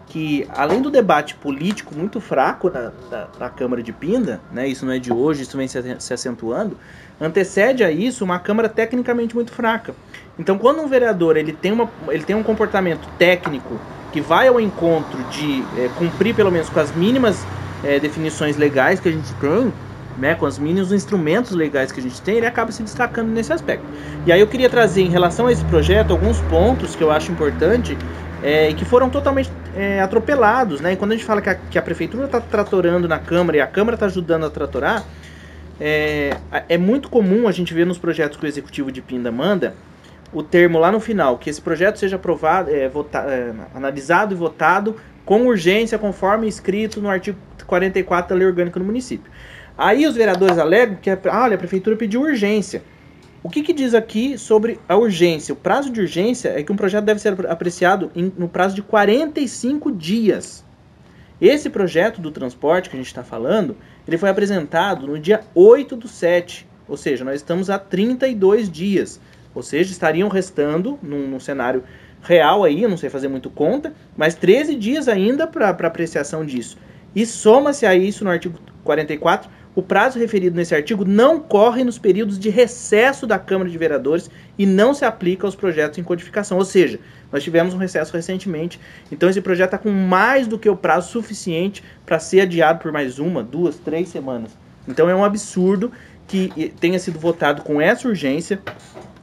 que 0.08 0.48
além 0.50 0.82
do 0.82 0.92
debate 0.92 1.36
político 1.36 1.96
muito 1.96 2.22
fraco 2.22 2.70
na, 2.70 2.92
na, 3.10 3.28
na 3.40 3.50
Câmara 3.50 3.82
de 3.82 3.92
Pinda, 3.92 4.40
né? 4.52 4.68
Isso 4.68 4.86
não 4.86 4.94
é 4.94 5.00
de 5.00 5.12
hoje, 5.12 5.42
isso 5.42 5.58
vem 5.58 5.68
se, 5.68 5.82
se 6.00 6.14
acentuando 6.14 6.78
antecede 7.20 7.84
a 7.84 7.92
isso 7.92 8.24
uma 8.24 8.40
Câmara 8.40 8.70
tecnicamente 8.70 9.36
muito 9.36 9.52
fraca. 9.52 9.96
Então, 10.38 10.58
quando 10.58 10.82
um 10.82 10.88
vereador 10.88 11.38
ele 11.38 11.54
tem, 11.54 11.72
uma, 11.72 11.89
ele 12.10 12.24
tem 12.24 12.36
um 12.36 12.44
comportamento 12.44 13.08
técnico 13.18 13.80
que 14.12 14.22
vai 14.22 14.48
ao 14.48 14.60
encontro 14.60 15.24
de 15.32 15.63
é, 15.77 15.89
cumprir 15.98 16.36
pelo 16.36 16.51
menos 16.51 16.70
com 16.70 16.80
as 16.80 16.94
mínimas 16.96 17.46
é, 17.84 18.00
definições 18.00 18.58
legais 18.58 19.00
que 19.00 19.10
a 19.10 19.12
gente 19.12 19.34
tem, 19.36 19.74
né, 20.18 20.36
com 20.36 20.46
os 20.46 20.58
mínimos 20.58 20.92
instrumentos 20.92 21.51
legais 21.51 21.92
que 21.92 22.00
a 22.00 22.04
gente 22.04 22.22
tem, 22.22 22.38
ele 22.38 22.46
acaba 22.46 22.72
se 22.72 22.82
destacando 22.82 23.30
nesse 23.30 23.51
aspecto. 23.51 23.86
E 24.25 24.32
aí 24.32 24.39
eu 24.39 24.48
queria 24.48 24.70
trazer 24.70 25.01
em 25.01 25.10
relação 25.10 25.48
a 25.48 25.51
esse 25.51 25.63
projeto 25.65 26.12
alguns 26.12 26.39
pontos 26.42 26.96
que 26.96 27.04
eu 27.04 27.12
acho 27.12 27.32
importante 27.32 27.98
é, 28.42 28.74
que 28.74 28.86
foram 28.86 29.10
totalmente 29.10 29.51
é, 29.75 30.00
atropelados, 30.01 30.80
né? 30.80 30.94
E 30.94 30.96
quando 30.96 31.12
a 31.12 31.15
gente 31.15 31.25
fala 31.25 31.42
que 31.42 31.50
a, 31.50 31.56
que 31.56 31.77
a 31.77 31.82
prefeitura 31.82 32.25
está 32.25 32.39
tratorando 32.39 33.08
na 33.08 33.20
Câmara 33.20 33.58
e 33.58 33.62
a 33.62 33.68
Câmara 33.68 33.96
está 33.96 34.06
ajudando 34.06 34.46
a 34.46 34.50
tratorar, 34.50 35.04
é, 35.80 36.38
é 36.70 36.77
muito 36.77 37.10
comum 37.10 37.48
a 37.48 37.51
gente 37.51 37.74
ver 37.74 37.86
nos 37.86 37.98
projetos 37.98 38.38
que 38.38 38.46
o 38.46 38.48
Executivo 38.48 38.92
de 38.92 39.01
Pinda 39.01 39.32
manda 39.32 39.74
o 40.36 40.44
termo 40.44 40.77
lá 40.77 40.92
no 40.92 41.00
final, 41.00 41.38
que 41.38 41.50
esse 41.50 41.62
projeto 41.62 41.98
seja 41.98 42.18
aprovado, 42.18 42.70
é, 42.70 42.89
vota, 42.89 43.20
é, 43.20 43.54
analisado 43.74 44.34
e 44.34 44.38
votado 44.38 44.98
com 45.24 45.48
urgência, 45.48 45.98
conforme 45.98 46.46
escrito 46.46 47.00
no 47.00 47.10
artigo 47.10 47.38
44 47.65 48.30
da 48.30 48.36
Lei 48.36 48.46
Orgânica 48.46 48.77
do 48.77 48.86
Município. 48.86 49.32
Aí 49.77 50.06
os 50.06 50.13
vereadores 50.13 50.58
alegam 50.58 50.98
que 51.01 51.10
a, 51.10 51.18
olha, 51.32 51.56
a 51.56 51.58
prefeitura 51.58 51.96
pediu 51.96 52.22
urgência. 52.22 52.84
O 53.42 53.50
que, 53.50 53.63
que, 53.63 53.72
diz 53.72 53.94
aqui 53.94 54.38
sobre 54.38 54.77
a 54.89 54.98
urgência? 54.98 55.54
O 55.54 55.56
prazo 55.56 55.89
de 55.89 56.01
urgência 56.01 56.50
é 56.50 56.62
que 56.62 56.72
um 56.72 56.75
projeto 56.75 57.06
deve 57.06 57.22
ser 57.22 57.34
apreciado 57.50 58.12
em, 58.13 58.32
no 58.38 58.50
prazo 58.50 58.75
de 58.75 58.82
45 58.82 59.89
dias. 59.89 60.65
Esse 61.39 61.70
projeto 61.70 62.20
do 62.20 62.30
transporte 62.30 62.89
que 62.89 62.96
a 62.98 63.00
gente 63.00 63.08
está 63.08 63.24
falando, 63.24 63.77
ele 64.06 64.18
foi 64.18 64.30
apresentado 64.30 65.08
no 65.08 65.18
dia 65.18 65.42
8 65.56 65.96
do 65.96 66.10
7, 66.10 66.68
ou 66.89 66.98
seja, 66.98 67.24
nós 67.24 67.36
estamos 67.36 67.70
há 67.70 67.80
32 67.80 68.70
dias. 68.70 69.20
Ou 69.56 69.64
seja, 69.64 69.92
estariam 69.92 70.30
restando, 70.30 71.00
num, 71.02 71.28
num 71.28 71.40
cenário 71.40 71.84
real 72.22 72.64
aí, 72.64 72.84
eu 72.84 72.90
não 72.90 72.98
sei 72.98 73.10
fazer 73.10 73.30
muito 73.30 73.50
conta, 73.50 73.94
mas 74.18 74.36
13 74.36 74.76
dias 74.76 75.08
ainda 75.08 75.48
para 75.48 75.70
apreciação 75.70 76.46
disso. 76.46 76.78
E 77.16 77.26
soma-se 77.26 77.86
a 77.86 77.96
isso 77.96 78.24
no 78.24 78.30
artigo 78.30 78.60
44 78.84 79.50
o 79.76 79.82
prazo 79.82 80.18
referido 80.18 80.56
nesse 80.56 80.74
artigo 80.74 81.04
não 81.04 81.38
corre 81.38 81.84
nos 81.84 82.00
períodos 82.00 82.40
de 82.40 82.50
recesso 82.50 83.28
da 83.28 83.38
Câmara 83.38 83.70
de 83.70 83.78
Vereadores 83.78 84.32
e 84.58 84.66
não 84.66 84.94
se 84.94 85.04
aplica 85.04 85.46
aos 85.46 85.54
projetos 85.54 86.00
em 86.00 86.04
codificação. 86.04 86.58
Ou 86.58 86.64
seja, 86.64 86.98
nós 87.30 87.44
tivemos 87.44 87.74
um 87.74 87.78
recesso 87.78 88.16
recentemente, 88.16 88.80
então 89.12 89.30
esse 89.30 89.42
projeto 89.42 89.76
está 89.76 89.78
com 89.78 89.92
mais 89.92 90.48
do 90.48 90.58
que 90.58 90.70
o 90.70 90.78
prazo 90.78 91.12
suficiente 91.12 91.84
para 92.06 92.20
ser 92.20 92.42
adiado 92.42 92.80
por 92.80 92.92
mais 92.94 93.20
uma, 93.20 93.44
duas, 93.44 93.76
três 93.76 94.08
semanas. 94.08 94.58
Então 94.88 95.10
é 95.10 95.16
um 95.16 95.26
absurdo 95.26 95.92
que 96.26 96.74
tenha 96.80 96.98
sido 96.98 97.20
votado 97.20 97.62
com 97.62 97.82
essa 97.82 98.08
urgência, 98.08 98.62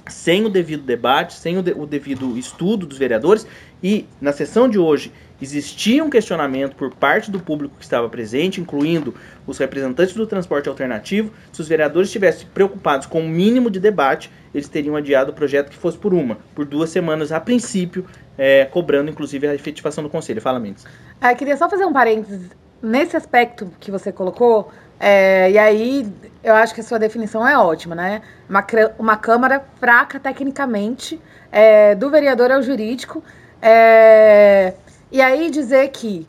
sem 0.08 0.44
o 0.44 0.48
devido 0.48 0.82
debate, 0.82 1.34
sem 1.34 1.58
o, 1.58 1.62
de, 1.62 1.72
o 1.72 1.86
devido 1.86 2.36
estudo 2.36 2.86
dos 2.86 2.98
vereadores, 2.98 3.46
e 3.82 4.06
na 4.20 4.32
sessão 4.32 4.68
de 4.68 4.78
hoje 4.78 5.12
existia 5.40 6.04
um 6.04 6.08
questionamento 6.08 6.76
por 6.76 6.94
parte 6.94 7.30
do 7.30 7.40
público 7.40 7.74
que 7.76 7.84
estava 7.84 8.08
presente, 8.08 8.60
incluindo 8.60 9.12
os 9.44 9.58
representantes 9.58 10.14
do 10.14 10.24
transporte 10.24 10.68
alternativo. 10.68 11.32
Se 11.52 11.60
os 11.60 11.66
vereadores 11.66 12.08
estivessem 12.08 12.46
preocupados 12.54 13.08
com 13.08 13.20
o 13.20 13.28
mínimo 13.28 13.68
de 13.68 13.80
debate, 13.80 14.30
eles 14.54 14.68
teriam 14.68 14.94
adiado 14.94 15.32
o 15.32 15.34
projeto 15.34 15.70
que 15.70 15.76
fosse 15.76 15.98
por 15.98 16.14
uma, 16.14 16.38
por 16.54 16.64
duas 16.64 16.90
semanas 16.90 17.32
a 17.32 17.40
princípio, 17.40 18.06
é, 18.38 18.64
cobrando 18.66 19.10
inclusive 19.10 19.48
a 19.48 19.54
efetivação 19.54 20.04
do 20.04 20.10
conselho. 20.10 20.40
Fala, 20.40 20.60
Mendes. 20.60 20.84
É, 21.20 21.34
queria 21.34 21.56
só 21.56 21.68
fazer 21.68 21.84
um 21.84 21.92
parênteses 21.92 22.50
nesse 22.80 23.16
aspecto 23.16 23.70
que 23.80 23.90
você 23.90 24.12
colocou. 24.12 24.70
É, 25.00 25.50
e 25.50 25.58
aí, 25.58 26.06
eu 26.42 26.54
acho 26.54 26.74
que 26.74 26.80
a 26.80 26.84
sua 26.84 26.98
definição 26.98 27.46
é 27.46 27.56
ótima, 27.56 27.94
né? 27.94 28.22
Uma, 28.48 28.66
uma 28.98 29.16
Câmara 29.16 29.64
fraca 29.78 30.18
tecnicamente, 30.18 31.20
é, 31.50 31.94
do 31.94 32.10
vereador 32.10 32.50
ao 32.50 32.62
jurídico. 32.62 33.22
É, 33.60 34.74
e 35.10 35.20
aí 35.20 35.50
dizer 35.50 35.88
que, 35.90 36.26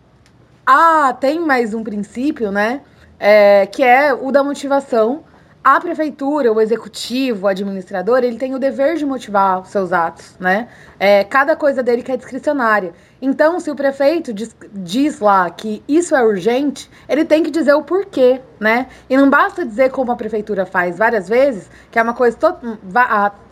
ah, 0.65 1.15
tem 1.20 1.39
mais 1.39 1.74
um 1.74 1.84
princípio, 1.84 2.51
né? 2.51 2.82
É, 3.20 3.65
que 3.65 3.82
é 3.84 4.13
o 4.13 4.32
da 4.32 4.43
motivação. 4.43 5.24
A 5.63 5.79
prefeitura, 5.79 6.51
o 6.51 6.60
executivo, 6.60 7.46
o 7.46 7.48
administrador, 7.48 8.20
ele 8.22 8.38
tem 8.38 8.53
o 8.53 8.60
dever 8.60 8.98
de 8.98 9.05
motivar 9.05 9.62
os 9.62 9.70
seus 9.70 9.93
atos, 9.93 10.36
né? 10.38 10.67
É, 11.00 11.24
cada 11.24 11.55
coisa 11.55 11.82
dele 11.82 12.03
que 12.03 12.12
é 12.12 12.17
discricionária. 12.17 12.93
Então, 13.25 13.58
se 13.58 13.72
o 13.72 13.75
prefeito 13.75 14.34
diz, 14.34 14.54
diz, 14.74 15.21
lá 15.21 15.50
que 15.50 15.82
isso 15.88 16.13
é 16.13 16.21
urgente, 16.21 16.91
ele 17.08 17.24
tem 17.24 17.41
que 17.41 17.50
dizer 17.50 17.74
o 17.74 17.82
porquê, 17.82 18.41
né? 18.60 18.88
E 19.10 19.15
não 19.15 19.30
basta 19.30 19.65
dizer 19.65 19.91
como 19.91 20.12
a 20.12 20.15
prefeitura 20.17 20.65
faz 20.65 20.98
várias 20.98 21.30
vezes, 21.30 21.69
que 21.89 21.98
é 21.98 22.02
uma 22.02 22.13
coisa 22.13 22.38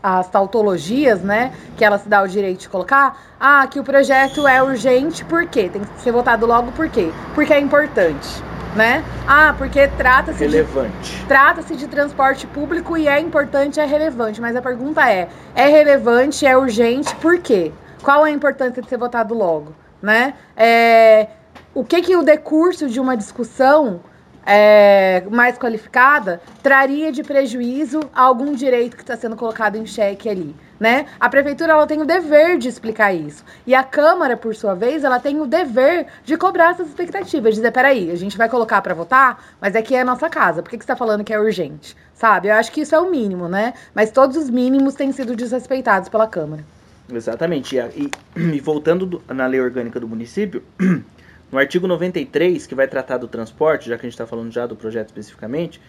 as 0.03 0.27
tautologias, 0.27 1.21
né, 1.21 1.53
que 1.77 1.85
ela 1.85 1.97
se 1.97 2.09
dá 2.09 2.21
o 2.21 2.27
direito 2.27 2.59
de 2.59 2.69
colocar, 2.69 3.17
ah, 3.39 3.65
que 3.65 3.79
o 3.79 3.83
projeto 3.83 4.45
é 4.45 4.61
urgente, 4.61 5.23
por 5.23 5.45
quê? 5.45 5.69
Tem 5.71 5.81
que 5.81 6.01
ser 6.01 6.11
votado 6.11 6.45
logo 6.45 6.73
por 6.73 6.89
quê? 6.89 7.09
Porque 7.33 7.53
é 7.53 7.59
importante, 7.59 8.43
né? 8.75 9.05
Ah, 9.25 9.55
porque 9.57 9.87
trata-se 9.87 10.39
relevante. 10.43 11.23
Trata-se 11.29 11.77
de 11.77 11.87
transporte 11.87 12.45
público 12.45 12.97
e 12.97 13.07
é 13.07 13.21
importante, 13.21 13.79
é 13.79 13.85
relevante, 13.85 14.41
mas 14.41 14.53
a 14.53 14.61
pergunta 14.61 15.09
é, 15.09 15.29
é 15.55 15.67
relevante, 15.67 16.45
é 16.45 16.57
urgente, 16.57 17.15
por 17.15 17.39
quê? 17.39 17.71
Qual 18.01 18.25
é 18.25 18.29
a 18.29 18.33
importância 18.33 18.81
de 18.81 18.89
ser 18.89 18.97
votado 18.97 19.33
logo, 19.33 19.75
né? 20.01 20.33
É, 20.57 21.27
o 21.73 21.83
que 21.83 22.01
que 22.01 22.15
o 22.15 22.23
decurso 22.23 22.89
de 22.89 22.99
uma 22.99 23.15
discussão 23.15 24.01
é, 24.45 25.23
mais 25.29 25.57
qualificada 25.57 26.41
traria 26.63 27.11
de 27.11 27.23
prejuízo 27.23 27.99
a 28.13 28.23
algum 28.23 28.53
direito 28.53 28.97
que 28.97 29.03
está 29.03 29.15
sendo 29.15 29.35
colocado 29.35 29.75
em 29.75 29.85
xeque 29.85 30.27
ali, 30.27 30.55
né? 30.79 31.05
A 31.19 31.29
prefeitura 31.29 31.73
ela 31.73 31.85
tem 31.85 32.01
o 32.01 32.05
dever 32.05 32.57
de 32.57 32.67
explicar 32.67 33.13
isso 33.13 33.45
e 33.67 33.75
a 33.75 33.83
Câmara, 33.83 34.35
por 34.35 34.55
sua 34.55 34.73
vez, 34.73 35.03
ela 35.03 35.19
tem 35.19 35.39
o 35.39 35.45
dever 35.45 36.07
de 36.23 36.35
cobrar 36.37 36.71
essas 36.71 36.87
expectativas, 36.87 37.55
dizer, 37.55 37.71
peraí, 37.71 38.09
a 38.09 38.15
gente 38.15 38.37
vai 38.37 38.49
colocar 38.49 38.81
para 38.81 38.93
votar, 38.93 39.43
mas 39.61 39.75
aqui 39.75 39.95
é 39.95 40.01
a 40.01 40.05
nossa 40.05 40.29
casa, 40.29 40.63
por 40.63 40.69
que, 40.69 40.77
que 40.77 40.83
você 40.83 40.91
está 40.91 40.95
falando 40.95 41.23
que 41.23 41.33
é 41.33 41.39
urgente? 41.39 41.95
Sabe? 42.15 42.47
Eu 42.47 42.55
acho 42.55 42.71
que 42.71 42.81
isso 42.81 42.95
é 42.95 42.99
o 42.99 43.09
mínimo, 43.09 43.47
né? 43.47 43.73
Mas 43.93 44.11
todos 44.11 44.37
os 44.37 44.49
mínimos 44.49 44.95
têm 44.95 45.11
sido 45.11 45.35
desrespeitados 45.35 46.09
pela 46.09 46.27
Câmara. 46.27 46.63
Exatamente. 47.15 47.75
E, 47.77 48.09
e 48.55 48.59
voltando 48.59 49.05
do, 49.05 49.23
na 49.33 49.47
lei 49.47 49.59
orgânica 49.59 49.99
do 49.99 50.07
município, 50.07 50.63
no 51.51 51.57
artigo 51.57 51.87
93, 51.87 52.65
que 52.65 52.75
vai 52.75 52.87
tratar 52.87 53.17
do 53.17 53.27
transporte, 53.27 53.89
já 53.89 53.97
que 53.97 54.05
a 54.05 54.09
gente 54.09 54.13
está 54.13 54.25
falando 54.25 54.51
já 54.51 54.65
do 54.65 54.75
projeto 54.75 55.07
especificamente, 55.07 55.81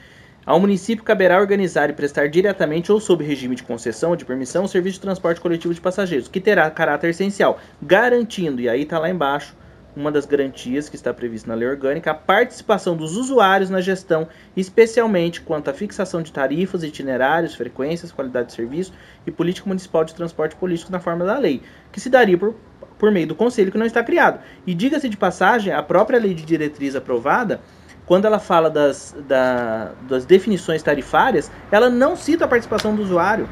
ao 0.45 0.59
município 0.59 1.05
caberá 1.05 1.39
organizar 1.39 1.89
e 1.89 1.93
prestar 1.93 2.29
diretamente 2.29 2.91
ou 2.91 2.99
sob 2.99 3.25
regime 3.25 3.55
de 3.55 3.63
concessão 3.63 4.11
ou 4.11 4.17
de 4.17 4.25
permissão 4.25 4.65
o 4.65 4.69
serviço 4.69 4.95
de 4.95 5.03
transporte 5.03 5.41
coletivo 5.41 5.73
de 5.73 5.81
passageiros, 5.81 6.27
que 6.27 6.41
terá 6.41 6.69
caráter 6.69 7.11
essencial, 7.11 7.61
garantindo, 7.81 8.61
e 8.61 8.69
aí 8.69 8.83
está 8.83 8.99
lá 8.99 9.09
embaixo, 9.09 9.55
uma 9.95 10.11
das 10.11 10.25
garantias 10.25 10.89
que 10.89 10.97
está 10.97 11.13
prevista 11.13 11.49
na 11.49 11.55
lei 11.55 11.69
orgânica, 11.69 12.11
a 12.11 12.15
participação 12.15 12.97
dos 12.97 13.17
usuários 13.17 13.69
na 13.69 13.81
gestão, 13.81 14.27
especialmente 14.57 15.41
quanto 15.41 15.69
à 15.69 15.75
fixação 15.75 16.23
de 16.23 16.33
tarifas, 16.33 16.83
itinerários, 16.83 17.55
frequências, 17.55 18.11
qualidade 18.11 18.49
de 18.49 18.55
serviço 18.55 18.93
e 19.27 19.31
política 19.31 19.69
municipal 19.69 20.05
de 20.05 20.15
transporte 20.15 20.57
político 20.57 20.91
na 20.91 20.99
forma 20.99 21.25
da 21.25 21.39
lei, 21.39 21.63
que 21.91 22.01
se 22.01 22.09
daria 22.09 22.39
por, 22.39 22.55
por 22.99 23.11
meio 23.11 23.27
do 23.27 23.35
conselho 23.35 23.71
que 23.71 23.79
não 23.79 23.87
está 23.87 24.03
criado. 24.03 24.41
E 24.67 24.75
diga-se 24.75 25.09
de 25.09 25.17
passagem, 25.17 25.73
a 25.73 25.83
própria 25.83 26.19
lei 26.19 26.35
de 26.35 26.45
diretriz 26.45 26.97
aprovada, 26.97 27.61
quando 28.07 28.25
ela 28.25 28.39
fala 28.39 28.69
das, 28.69 29.15
da, 29.29 29.93
das 30.09 30.25
definições 30.25 30.83
tarifárias, 30.83 31.51
ela 31.71 31.89
não 31.89 32.17
cita 32.17 32.45
a 32.45 32.49
participação 32.49 32.95
do 32.97 33.03
usuário. 33.03 33.49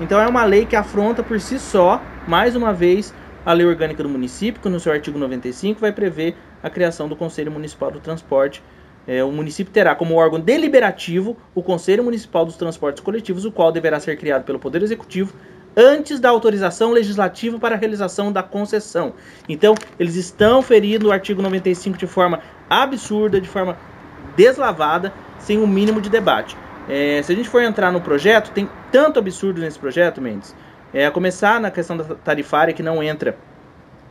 Então 0.00 0.20
é 0.20 0.26
uma 0.26 0.44
lei 0.44 0.66
que 0.66 0.76
afronta 0.76 1.22
por 1.22 1.40
si 1.40 1.58
só, 1.58 2.02
mais 2.26 2.56
uma 2.56 2.72
vez, 2.72 3.14
a 3.44 3.52
Lei 3.52 3.66
Orgânica 3.66 4.02
do 4.02 4.08
Município, 4.08 4.60
que 4.60 4.68
no 4.68 4.80
seu 4.80 4.92
artigo 4.92 5.18
95 5.18 5.80
vai 5.80 5.92
prever 5.92 6.34
a 6.62 6.70
criação 6.70 7.08
do 7.08 7.14
Conselho 7.16 7.52
Municipal 7.52 7.90
do 7.90 8.00
Transporte. 8.00 8.62
É, 9.06 9.22
o 9.22 9.30
município 9.30 9.72
terá 9.72 9.94
como 9.94 10.14
órgão 10.14 10.40
deliberativo 10.40 11.36
o 11.54 11.62
Conselho 11.62 12.02
Municipal 12.02 12.44
dos 12.46 12.56
Transportes 12.56 13.02
Coletivos, 13.02 13.44
o 13.44 13.52
qual 13.52 13.70
deverá 13.70 14.00
ser 14.00 14.16
criado 14.16 14.44
pelo 14.44 14.58
Poder 14.58 14.82
Executivo 14.82 15.34
antes 15.76 16.20
da 16.20 16.30
autorização 16.30 16.92
legislativa 16.92 17.58
para 17.58 17.74
a 17.74 17.78
realização 17.78 18.32
da 18.32 18.42
concessão. 18.42 19.12
Então, 19.48 19.74
eles 19.98 20.14
estão 20.14 20.62
ferindo 20.62 21.08
o 21.08 21.12
artigo 21.12 21.42
95 21.42 21.98
de 21.98 22.06
forma 22.06 22.40
absurda, 22.70 23.40
de 23.40 23.48
forma 23.48 23.76
deslavada, 24.36 25.12
sem 25.38 25.58
o 25.58 25.64
um 25.64 25.66
mínimo 25.66 26.00
de 26.00 26.08
debate. 26.08 26.56
É, 26.88 27.20
se 27.22 27.32
a 27.32 27.34
gente 27.34 27.48
for 27.48 27.62
entrar 27.62 27.90
no 27.90 28.00
projeto, 28.00 28.50
tem 28.52 28.68
tanto 28.92 29.18
absurdo 29.18 29.60
nesse 29.60 29.78
projeto, 29.78 30.20
Mendes, 30.20 30.54
é, 30.94 31.04
a 31.04 31.10
começar 31.10 31.60
na 31.60 31.70
questão 31.70 31.96
da 31.96 32.04
tarifária 32.04 32.72
que 32.72 32.82
não 32.82 33.02
entra 33.02 33.36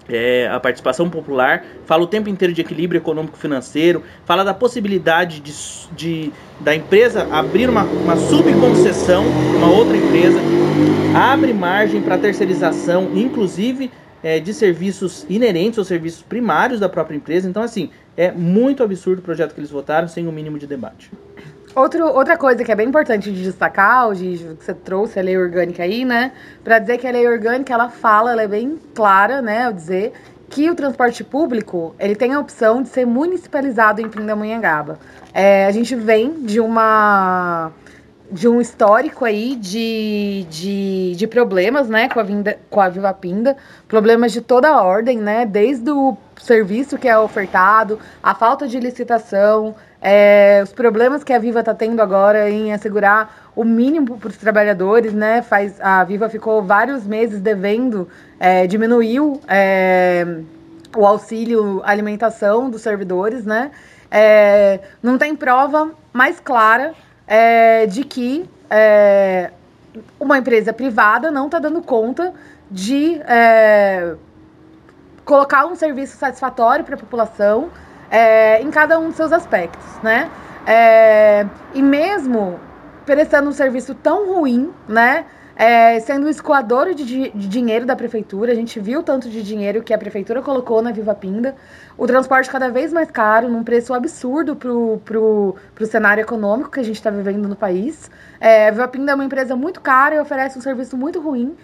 é, 0.10 0.50
a 0.52 0.60
participação 0.60 1.10
popular, 1.10 1.64
fala 1.86 2.04
o 2.04 2.08
tempo 2.08 2.28
inteiro 2.28 2.54
de 2.54 2.60
equilíbrio 2.60 3.00
econômico-financeiro, 3.00 4.04
fala 4.26 4.44
da 4.44 4.54
possibilidade 4.54 5.40
de, 5.40 5.54
de, 5.96 6.34
da 6.60 6.76
empresa 6.76 7.26
abrir 7.32 7.70
uma, 7.70 7.84
uma 7.84 8.18
subconcessão 8.18 9.24
para 9.24 9.58
uma 9.58 9.72
outra 9.72 9.96
empresa, 9.96 10.40
abre 11.16 11.54
margem 11.54 12.02
para 12.02 12.18
terceirização, 12.18 13.12
inclusive 13.16 13.90
é, 14.22 14.40
de 14.40 14.54
serviços 14.54 15.26
inerentes 15.30 15.80
aos 15.80 15.88
serviços 15.88 16.22
primários 16.22 16.80
da 16.80 16.90
própria 16.90 17.16
empresa. 17.16 17.48
Então, 17.48 17.64
assim, 17.64 17.90
é 18.18 18.32
muito 18.32 18.84
absurdo 18.84 19.20
o 19.20 19.22
projeto 19.22 19.54
que 19.54 19.60
eles 19.60 19.72
votaram 19.72 20.08
sem 20.08 20.26
o 20.26 20.30
um 20.30 20.34
mínimo 20.34 20.60
de 20.60 20.68
debate. 20.68 21.12
Outro, 21.76 22.06
outra 22.06 22.38
coisa 22.38 22.64
que 22.64 22.72
é 22.72 22.76
bem 22.76 22.88
importante 22.88 23.32
de 23.32 23.44
destacar, 23.44 24.10
o 24.10 24.16
que 24.16 24.38
você 24.60 24.76
trouxe 24.76 25.20
a 25.20 25.24
lei 25.24 25.36
orgânica 25.36 25.82
aí, 25.82 26.06
né? 26.06 26.32
Para 26.64 26.78
dizer 26.78 27.00
que 27.00 27.08
a 27.08 27.12
lei 27.12 27.28
orgânica 27.28 27.74
ela 27.74 27.90
fala, 27.90 28.32
ela 28.32 28.44
é 28.44 28.48
bem 28.48 28.80
clara, 28.94 29.42
né? 29.42 29.66
Ao 29.66 29.74
dizer 29.74 30.14
que 30.50 30.70
o 30.70 30.76
transporte 30.76 31.24
público 31.24 31.96
ele 32.00 32.16
tem 32.16 32.34
a 32.34 32.40
opção 32.40 32.84
de 32.84 32.90
ser 32.90 33.08
municipalizado 33.08 34.00
em 34.02 34.08
Pindamonhangaba. 34.08 35.00
É, 35.34 35.66
a 35.66 35.72
gente 35.72 35.96
vem 35.96 36.46
de 36.46 36.60
uma 36.60 37.72
de 38.34 38.48
um 38.48 38.60
histórico 38.60 39.26
aí 39.26 39.56
de, 39.56 40.48
de, 40.50 41.16
de 41.16 41.28
problemas, 41.28 41.88
né, 41.88 42.10
com 42.10 42.20
a, 42.20 42.24
vinda, 42.24 42.58
com 42.68 42.82
a 42.82 42.90
Viva 42.90 43.14
Pinda, 43.14 43.56
problemas 43.88 44.32
de 44.32 44.42
toda 44.42 44.70
a 44.70 44.82
ordem, 44.82 45.20
né, 45.20 45.46
desde 45.46 45.92
o 45.92 46.18
serviço 46.42 46.98
que 46.98 47.08
é 47.08 47.18
ofertado, 47.18 48.00
a 48.24 48.34
falta 48.34 48.68
de 48.68 48.80
licitação, 48.80 49.76
é, 50.02 50.62
os 50.64 50.74
problemas 50.74 51.24
que 51.24 51.32
a 51.32 51.38
Viva 51.38 51.60
está 51.60 51.76
tendo 51.76 52.02
agora 52.02 52.50
em 52.50 52.74
assegurar 52.74 53.52
o 53.56 53.64
mínimo 53.64 54.18
para 54.18 54.30
os 54.30 54.38
trabalhadores, 54.38 55.14
né, 55.14 55.44
faz, 55.44 55.80
a 55.80 56.04
Viva 56.04 56.28
ficou 56.28 56.64
vários 56.64 57.06
meses 57.06 57.40
devendo, 57.40 58.10
é, 58.40 58.66
diminuiu 58.66 59.40
é, 59.48 60.40
o 60.98 61.06
auxílio 61.06 61.84
alimentação 61.86 62.68
dos 62.68 62.82
servidores, 62.82 63.46
né, 63.46 63.70
é, 64.10 64.80
não 65.04 65.20
tem 65.20 65.36
prova 65.36 65.92
mais 66.12 66.40
clara 66.40 66.96
é, 67.34 67.88
de 67.88 68.04
que 68.04 68.48
é, 68.70 69.50
uma 70.20 70.38
empresa 70.38 70.72
privada 70.72 71.32
não 71.32 71.48
está 71.48 71.58
dando 71.58 71.82
conta 71.82 72.32
de 72.70 73.20
é, 73.26 74.14
colocar 75.26 75.66
um 75.66 75.74
serviço 75.74 76.16
satisfatório 76.16 76.86
para 76.86 76.94
a 76.94 76.98
população 76.98 77.72
é, 78.12 78.62
em 78.62 78.70
cada 78.70 79.00
um 79.00 79.08
dos 79.08 79.16
seus 79.16 79.34
aspectos, 79.34 79.84
né? 80.04 80.30
É, 80.68 81.48
e 81.74 81.82
mesmo 81.82 82.60
prestando 83.04 83.50
um 83.50 83.52
serviço 83.52 83.96
tão 83.96 84.32
ruim, 84.32 84.72
né? 84.88 85.26
É, 85.56 86.00
sendo 86.00 86.26
o 86.26 86.30
escoador 86.30 86.94
de, 86.96 87.04
de, 87.30 87.48
dinheiro 87.48 87.86
da 87.86 87.96
prefeitura, 87.96 88.52
a 88.52 88.56
gente 88.56 88.80
viu 88.80 89.04
tanto 89.04 89.30
de 89.30 89.44
dinheiro 89.44 89.84
que 89.84 89.94
a 89.94 89.98
prefeitura 89.98 90.42
colocou 90.42 90.82
na 90.82 90.92
Viva 90.92 91.14
Pinda, 91.14 91.56
o 91.96 92.08
transporte 92.08 92.50
cada 92.50 92.70
vez 92.70 92.92
mais 92.92 93.12
caro, 93.12 93.48
num 93.48 93.64
preço 93.64 93.94
absurdo 93.94 94.56
pro, 94.56 95.00
pro 95.06 95.86
cenário 95.86 96.22
econômico 96.22 96.72
que 96.72 96.80
a 96.80 96.84
gente 96.84 96.96
está 96.96 97.12
vivendo 97.12 97.48
no 97.48 97.56
país. 97.56 98.10
É, 98.40 98.68
a 98.68 98.72
Viva 98.72 98.88
Pinda 98.88 99.12
é 99.12 99.16
uma 99.16 99.26
empresa 99.26 99.56
muito 99.56 99.80
cara 99.80 100.16
e 100.16 100.20
oferece 100.20 100.58
um 100.58 100.62
serviço 100.62 100.98
muito 100.98 101.22
ruim 101.22 101.56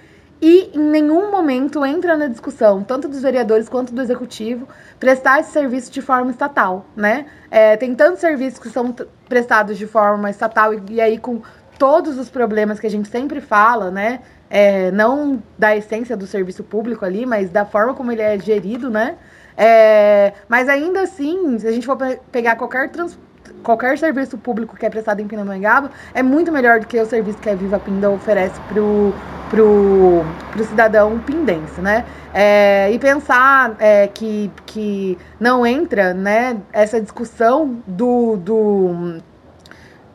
e 0.41 0.71
em 0.73 0.79
nenhum 0.79 1.29
momento 1.29 1.85
entra 1.85 2.15
na 2.15 2.27
discussão, 2.27 2.81
tanto 2.81 3.09
dos 3.09 3.21
vereadores 3.21 3.67
quanto 3.67 3.93
do 3.93 4.01
executivo, 4.01 4.67
prestar 4.97 5.41
esse 5.41 5.51
serviço 5.51 5.91
de 5.91 6.01
forma 6.01 6.31
estatal, 6.31 6.85
né? 6.95 7.25
É, 7.51 7.75
tem 7.75 7.93
tantos 7.93 8.21
serviços 8.21 8.57
que 8.57 8.69
são 8.69 8.95
prestados 9.27 9.77
de 9.77 9.85
forma 9.85 10.29
estatal 10.29 10.73
e, 10.73 10.81
e 10.91 11.01
aí 11.01 11.17
com 11.17 11.41
todos 11.79 12.19
os 12.19 12.29
problemas 12.29 12.79
que 12.79 12.85
a 12.85 12.89
gente 12.89 13.07
sempre 13.07 13.39
fala, 13.39 13.89
né? 13.89 14.19
É, 14.49 14.91
não 14.91 15.41
da 15.57 15.75
essência 15.75 16.17
do 16.17 16.27
serviço 16.27 16.63
público 16.63 17.05
ali, 17.05 17.25
mas 17.25 17.49
da 17.49 17.65
forma 17.65 17.93
como 17.93 18.11
ele 18.11 18.21
é 18.21 18.37
gerido, 18.37 18.89
né? 18.89 19.15
É, 19.57 20.33
mas 20.47 20.67
ainda 20.69 21.01
assim, 21.01 21.57
se 21.57 21.67
a 21.67 21.71
gente 21.71 21.85
for 21.85 21.97
pegar 22.31 22.57
qualquer, 22.57 22.89
trans, 22.89 23.17
qualquer 23.63 23.97
serviço 23.97 24.37
público 24.37 24.75
que 24.75 24.85
é 24.85 24.89
prestado 24.89 25.21
em 25.21 25.27
Pindamonhangaba, 25.27 25.91
é 26.13 26.21
muito 26.21 26.51
melhor 26.51 26.79
do 26.79 26.87
que 26.87 26.99
o 26.99 27.05
serviço 27.05 27.37
que 27.37 27.49
a 27.49 27.55
Viva 27.55 27.79
Pinda 27.79 28.09
oferece 28.09 28.59
pro, 28.67 29.13
pro, 29.49 30.23
pro 30.51 30.63
cidadão 30.65 31.19
pindense, 31.19 31.79
né? 31.81 32.05
É, 32.33 32.91
e 32.91 32.99
pensar 32.99 33.75
é, 33.79 34.07
que, 34.07 34.51
que 34.65 35.17
não 35.39 35.65
entra 35.65 36.13
né, 36.13 36.57
essa 36.71 36.99
discussão 36.99 37.81
do, 37.87 38.37
do 38.37 39.21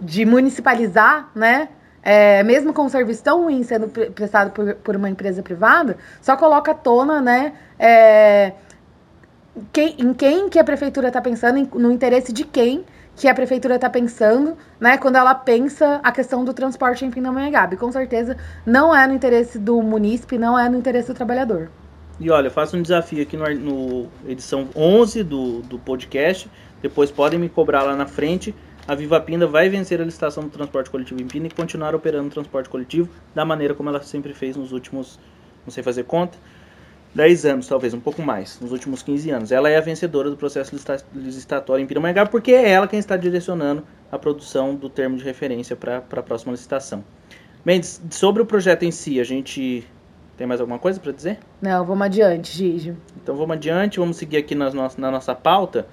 de 0.01 0.25
municipalizar, 0.25 1.31
né? 1.35 1.69
É, 2.03 2.43
mesmo 2.43 2.75
com 2.75 2.83
um 2.83 2.89
serviço 2.89 3.23
tão 3.25 3.45
ruim 3.45 3.63
sendo 3.63 3.89
prestado 3.89 4.51
por, 4.51 4.75
por 4.75 4.95
uma 4.95 5.09
empresa 5.09 5.43
privada, 5.43 5.97
só 6.21 6.37
coloca 6.37 6.73
à 6.73 6.75
tona, 6.75 7.21
né? 7.21 7.55
É, 7.79 8.53
quem, 9.73 9.95
em 9.99 10.13
quem 10.13 10.49
que 10.49 10.59
a 10.59 10.65
prefeitura 10.65 11.09
está 11.09 11.21
pensando, 11.21 11.59
em, 11.59 11.69
no 11.75 11.91
interesse 11.91 12.33
de 12.33 12.45
quem 12.45 12.85
que 13.17 13.29
a 13.29 13.35
prefeitura 13.35 13.77
está 13.77 13.89
pensando, 13.89 14.57
né, 14.81 14.99
quando 14.99 15.17
ela 15.17 15.35
pensa 15.35 16.01
a 16.03 16.11
questão 16.11 16.45
do 16.45 16.53
transporte 16.53 17.05
em 17.05 17.11
Pindamonhangaba. 17.11 17.77
Com 17.77 17.91
certeza 17.93 18.37
não 18.67 18.95
é 18.95 19.07
no 19.07 19.15
interesse 19.15 19.59
do 19.59 19.81
munícipe, 19.81 20.37
não 20.37 20.59
é 20.59 20.69
no 20.69 20.77
interesse 20.77 21.09
do 21.09 21.15
trabalhador. 21.15 21.71
E 22.19 22.31
olha, 22.31 22.49
eu 22.49 22.51
faço 22.51 22.77
um 22.77 22.83
desafio 22.83 23.23
aqui 23.23 23.37
no, 23.37 23.49
no 23.55 24.09
edição 24.27 24.69
11 24.75 25.23
do, 25.23 25.61
do 25.63 25.79
podcast, 25.79 26.51
depois 26.83 27.11
podem 27.11 27.39
me 27.39 27.49
cobrar 27.49 27.83
lá 27.83 27.97
na 27.97 28.07
frente. 28.07 28.55
A 28.87 28.95
Viva 28.95 29.19
Pinda 29.19 29.47
vai 29.47 29.71
vencer 29.71 29.99
a 30.01 30.05
licitação 30.05 30.43
do 30.43 30.51
transporte 30.51 30.91
coletivo 30.91 31.21
em 31.23 31.27
Pinda 31.27 31.47
e 31.47 31.51
continuar 31.51 31.95
operando 31.95 32.29
o 32.29 32.31
transporte 32.31 32.69
coletivo 32.69 33.09
da 33.35 33.43
maneira 33.45 33.75
como 33.75 33.89
ela 33.89 34.03
sempre 34.03 34.35
fez 34.35 34.57
nos 34.57 34.73
últimos, 34.73 35.19
não 35.65 35.73
sei 35.73 35.83
fazer 35.83 36.05
conta, 36.05 36.37
10 37.15 37.47
anos, 37.47 37.67
talvez, 37.67 37.95
um 37.95 38.01
pouco 38.01 38.21
mais, 38.21 38.61
nos 38.61 38.73
últimos 38.73 39.03
15 39.03 39.31
anos. 39.31 39.53
Ela 39.53 39.71
é 39.71 39.79
a 39.79 39.81
vencedora 39.81 40.29
do 40.29 40.37
processo 40.37 40.77
licitatório 41.15 41.83
em 41.83 41.87
Pindamonhangaba 41.87 42.29
porque 42.29 42.53
é 42.53 42.71
ela 42.71 42.87
quem 42.87 42.99
está 42.99 43.17
direcionando 43.17 43.85
a 44.13 44.19
produção 44.19 44.75
do 44.75 44.91
termo 44.91 45.17
de 45.17 45.25
referência 45.25 45.75
para 45.75 45.99
a 45.99 46.23
próxima 46.23 46.53
licitação. 46.53 47.03
Mendes, 47.65 48.03
sobre 48.11 48.43
o 48.43 48.47
projeto 48.47 48.83
em 48.83 48.91
si, 48.91 49.19
a 49.19 49.25
gente 49.25 49.87
tem 50.37 50.47
mais 50.47 50.61
alguma 50.61 50.79
coisa 50.79 51.01
para 51.01 51.13
dizer? 51.13 51.39
Não, 51.63 51.87
vamos 51.87 52.05
adiante, 52.05 52.55
Gigi. 52.55 52.95
Então 53.23 53.35
vamos 53.35 53.57
adiante, 53.57 53.99
vamos 53.99 54.19
seguir 54.19 54.37
aqui 54.37 54.55
na 54.55 54.71
nossa, 54.71 55.01
na 55.01 55.11
nossa 55.11 55.35
pauta, 55.35 55.87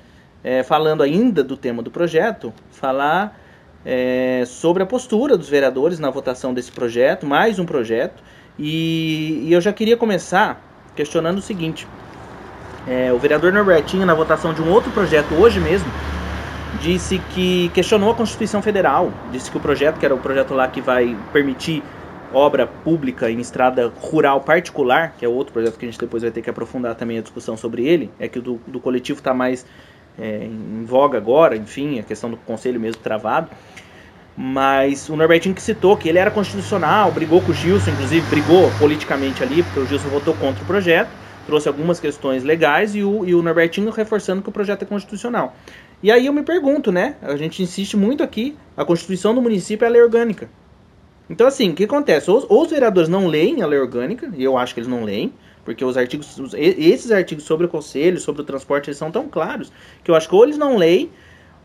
é, 0.44 0.64
falando 0.64 1.04
ainda 1.04 1.44
do 1.44 1.56
tema 1.56 1.82
do 1.82 1.92
projeto, 1.92 2.54
falar 2.72 3.40
é, 3.86 4.44
sobre 4.46 4.84
a 4.84 4.86
postura 4.86 5.38
dos 5.38 5.50
vereadores 5.50 6.00
na 6.00 6.10
votação 6.10 6.54
desse 6.54 6.72
projeto, 6.72 7.26
mais 7.26 7.60
um 7.60 7.66
projeto, 7.66 8.22
e, 8.58 9.44
e 9.48 9.54
eu 9.54 9.62
já 9.62 9.74
queria 9.74 9.98
começar 9.98 10.62
questionando 10.96 11.38
o 11.38 11.42
seguinte: 11.42 11.88
é, 12.88 13.12
o 13.12 13.18
vereador 13.18 13.52
Norbertinho, 13.52 14.06
na 14.06 14.14
votação 14.14 14.54
de 14.54 14.62
um 14.62 14.70
outro 14.70 14.92
projeto 14.92 15.34
hoje 15.36 15.60
mesmo, 15.60 15.92
disse 16.82 17.20
que 17.34 17.70
questionou 17.70 18.12
a 18.12 18.16
Constituição 18.16 18.62
Federal, 18.62 19.12
disse 19.32 19.50
que 19.50 19.58
o 19.58 19.60
projeto, 19.60 20.00
que 20.00 20.06
era 20.06 20.16
o 20.16 20.20
projeto 20.20 20.54
lá 20.54 20.68
que 20.68 20.82
vai 20.82 21.16
permitir 21.32 21.84
obra 22.34 22.66
pública 22.66 23.30
em 23.30 23.40
estrada 23.40 23.92
rural 24.00 24.42
particular, 24.42 25.14
que 25.18 25.26
é 25.26 25.28
outro 25.28 25.52
projeto 25.52 25.78
que 25.78 25.86
a 25.86 25.90
gente 25.90 26.00
depois 26.00 26.24
vai 26.24 26.32
ter 26.32 26.42
que 26.42 26.50
aprofundar 26.50 26.96
também 26.96 27.18
a 27.18 27.22
discussão 27.22 27.58
sobre 27.58 27.86
ele, 27.86 28.10
é 28.18 28.28
que 28.28 28.40
o 28.40 28.42
do, 28.42 28.62
do 28.66 28.80
coletivo 28.80 29.20
está 29.20 29.34
mais 29.34 29.66
é, 30.22 30.46
em 30.46 30.86
voga 30.86 31.18
agora, 31.18 31.58
enfim, 31.58 32.00
a 32.00 32.04
questão 32.04 32.30
do 32.30 32.38
conselho 32.38 32.80
mesmo 32.80 33.02
travado. 33.02 33.50
Mas 34.38 35.10
o 35.10 35.16
Norbertinho 35.16 35.54
que 35.54 35.62
citou 35.62 35.98
que 35.98 36.08
ele 36.08 36.18
era 36.18 36.32
constitucional, 36.32 37.12
brigou 37.12 37.42
com 37.42 37.52
o 37.52 37.54
Gilson, 37.54 37.92
inclusive 37.92 38.26
brigou 38.30 38.72
politicamente 38.80 39.44
ali, 39.44 39.64
porque 39.64 39.80
o 39.80 39.86
Gilson 39.86 40.08
votou 40.08 40.34
contra 40.36 40.64
o 40.64 40.66
projeto, 40.66 41.10
trouxe 41.46 41.68
algumas 41.68 42.00
questões 42.00 42.44
legais 42.44 42.96
e 42.96 43.04
o, 43.04 43.26
e 43.26 43.36
o 43.36 43.42
Norbertinho 43.42 43.90
reforçando 43.90 44.42
que 44.42 44.50
o 44.50 44.52
projeto 44.52 44.84
é 44.84 44.86
constitucional. 44.86 45.56
E 46.02 46.12
aí 46.12 46.28
eu 46.28 46.34
me 46.34 46.44
pergunto, 46.44 46.92
né? 46.92 47.16
A 47.22 47.36
gente 47.36 47.62
insiste 47.62 47.98
muito 47.98 48.24
aqui, 48.24 48.56
a 48.78 48.86
Constituição 48.86 49.36
do 49.36 49.42
município 49.42 49.86
é 49.86 49.88
a 49.88 49.92
lei 49.92 50.02
orgânica. 50.02 50.50
Então, 51.30 51.48
assim, 51.48 51.70
o 51.70 51.74
que 51.74 51.84
acontece? 51.84 52.30
Ou, 52.30 52.46
ou, 52.50 52.64
os 52.64 52.70
vereadores 52.70 53.10
não 53.10 53.28
leem 53.28 53.62
a 53.62 53.68
lei 53.68 53.80
orgânica, 53.80 54.30
e 54.36 54.44
eu 54.44 54.58
acho 54.58 54.74
que 54.74 54.80
eles 54.80 54.90
não 54.90 55.04
leem, 55.04 55.34
porque 55.64 55.84
os 55.84 55.98
artigos, 55.98 56.38
os, 56.38 56.54
esses 56.54 57.12
artigos 57.12 57.44
sobre 57.44 57.66
o 57.66 57.70
conselho, 57.70 58.20
sobre 58.20 58.42
o 58.42 58.46
transporte, 58.46 58.90
eles 58.90 58.98
são 58.98 59.12
tão 59.12 59.28
claros, 59.28 59.72
que 60.04 60.12
eu 60.12 60.16
acho 60.16 60.28
que 60.28 60.36
ou 60.36 60.44
eles 60.44 60.58
não 60.58 60.78
leem, 60.78 61.12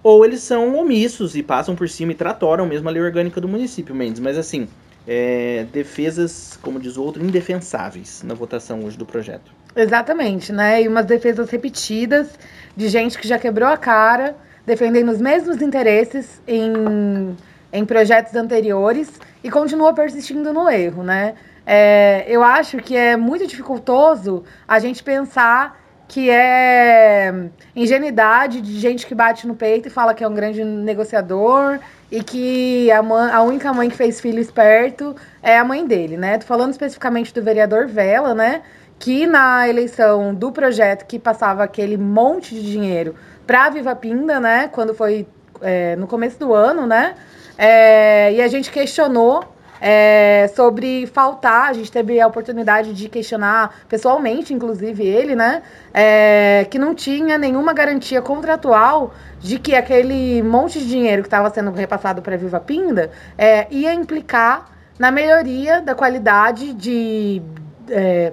ou 0.03 0.25
eles 0.25 0.41
são 0.41 0.77
omissos 0.77 1.35
e 1.35 1.43
passam 1.43 1.75
por 1.75 1.89
cima 1.89 2.13
e 2.13 2.15
tratoram 2.15 2.67
mesmo 2.67 2.89
a 2.89 2.93
lei 2.93 3.03
orgânica 3.03 3.41
do 3.41 3.49
município, 3.49 3.95
Mendes. 3.95 4.21
Mas 4.21 4.39
assim, 4.39 4.69
é, 5.07 5.67
defesas, 5.73 6.59
como 6.63 6.81
diz 6.81 6.97
o 6.97 7.03
outro, 7.03 7.25
indefensáveis 7.25 8.23
na 8.23 8.35
votação 8.35 8.85
hoje 8.85 8.99
do 8.99 9.07
projeto. 9.07 9.53
Exatamente, 9.75 10.53
né? 10.53 10.83
E 10.83 10.89
umas 10.89 11.07
defesas 11.07 11.51
repetidas 11.51 12.39
de 12.77 12.89
gente 12.89 13.19
que 13.19 13.29
já 13.29 13.39
quebrou 13.39 13.69
a 13.69 13.77
cara, 13.77 14.37
defendendo 14.65 15.11
os 15.11 15.21
mesmos 15.21 15.61
interesses 15.63 16.41
em, 16.47 17.37
em 17.73 17.85
projetos 17.85 18.35
anteriores 18.35 19.13
e 19.45 19.51
continua 19.51 19.95
persistindo 19.95 20.53
no 20.53 20.69
erro, 20.69 21.03
né? 21.03 21.35
É, 21.67 22.25
eu 22.29 22.45
acho 22.45 22.79
que 22.79 22.97
é 22.97 23.17
muito 23.17 23.45
dificultoso 23.47 24.45
a 24.69 24.79
gente 24.79 25.03
pensar 25.03 25.85
que 26.09 26.31
é 26.31 27.49
ingenuidade 27.75 28.61
de 28.61 28.79
gente 28.79 29.05
que 29.05 29.15
bate 29.15 29.47
no 29.47 29.57
peito 29.57 29.89
e 29.89 29.91
fala 29.91 30.15
que 30.15 30.23
é 30.23 30.29
um 30.29 30.35
grande 30.35 30.63
negociador 30.63 31.81
e 32.11 32.23
que 32.23 32.89
a, 32.93 33.03
mãe, 33.03 33.33
a 33.33 33.43
única 33.43 33.73
mãe 33.73 33.91
que 33.91 33.97
fez 33.97 34.21
filho 34.21 34.39
esperto 34.39 35.17
é 35.43 35.59
a 35.59 35.65
mãe 35.65 35.85
dele, 35.85 36.17
né? 36.17 36.39
Tô 36.39 36.47
falando 36.47 36.71
especificamente 36.71 37.35
do 37.35 37.43
vereador 37.43 37.89
Vela, 37.89 38.35
né? 38.35 38.63
Que 38.99 39.27
na 39.27 39.69
eleição 39.69 40.33
do 40.33 40.53
projeto 40.53 41.05
que 41.07 41.19
passava 41.19 41.65
aquele 41.65 41.97
monte 41.97 42.55
de 42.55 42.63
dinheiro 42.63 43.17
para 43.45 43.69
Viva 43.71 43.97
Pinda, 43.97 44.39
né? 44.39 44.69
Quando 44.69 44.95
foi 44.95 45.27
é, 45.61 45.97
no 45.97 46.07
começo 46.07 46.39
do 46.39 46.55
ano, 46.55 46.87
né? 46.87 47.17
É, 47.59 48.33
e 48.33 48.41
a 48.41 48.47
gente 48.47 48.71
questionou 48.71 49.56
é, 49.81 50.51
sobre 50.55 51.07
faltar. 51.07 51.71
A 51.71 51.73
gente 51.73 51.91
teve 51.91 52.21
a 52.21 52.27
oportunidade 52.27 52.93
de 52.93 53.09
questionar 53.09 53.75
pessoalmente, 53.89 54.53
inclusive 54.53 55.07
ele, 55.07 55.35
né? 55.35 55.63
É, 55.93 56.67
que 56.71 56.79
não 56.79 56.95
tinha 56.95 57.39
nenhuma 57.39 57.73
garantia 57.73 58.21
contratual 58.23 59.15
de 59.41 59.59
que 59.59 59.75
aquele 59.75 60.43
monte 60.43 60.79
de 60.79 60.89
dinheiro 60.89 61.23
que 61.23 61.29
estava 61.29 61.51
sendo 61.51 61.71
repassado 61.71 62.23
para 62.23 62.37
Viva 62.37 62.61
Pinda 62.61 63.11
é, 63.37 63.67
ia 63.71 63.93
implicar 63.93 64.71
na 64.99 65.11
melhoria 65.11 65.81
da 65.81 65.95
qualidade 65.95 66.73
de. 66.73 67.43
É, 67.89 68.33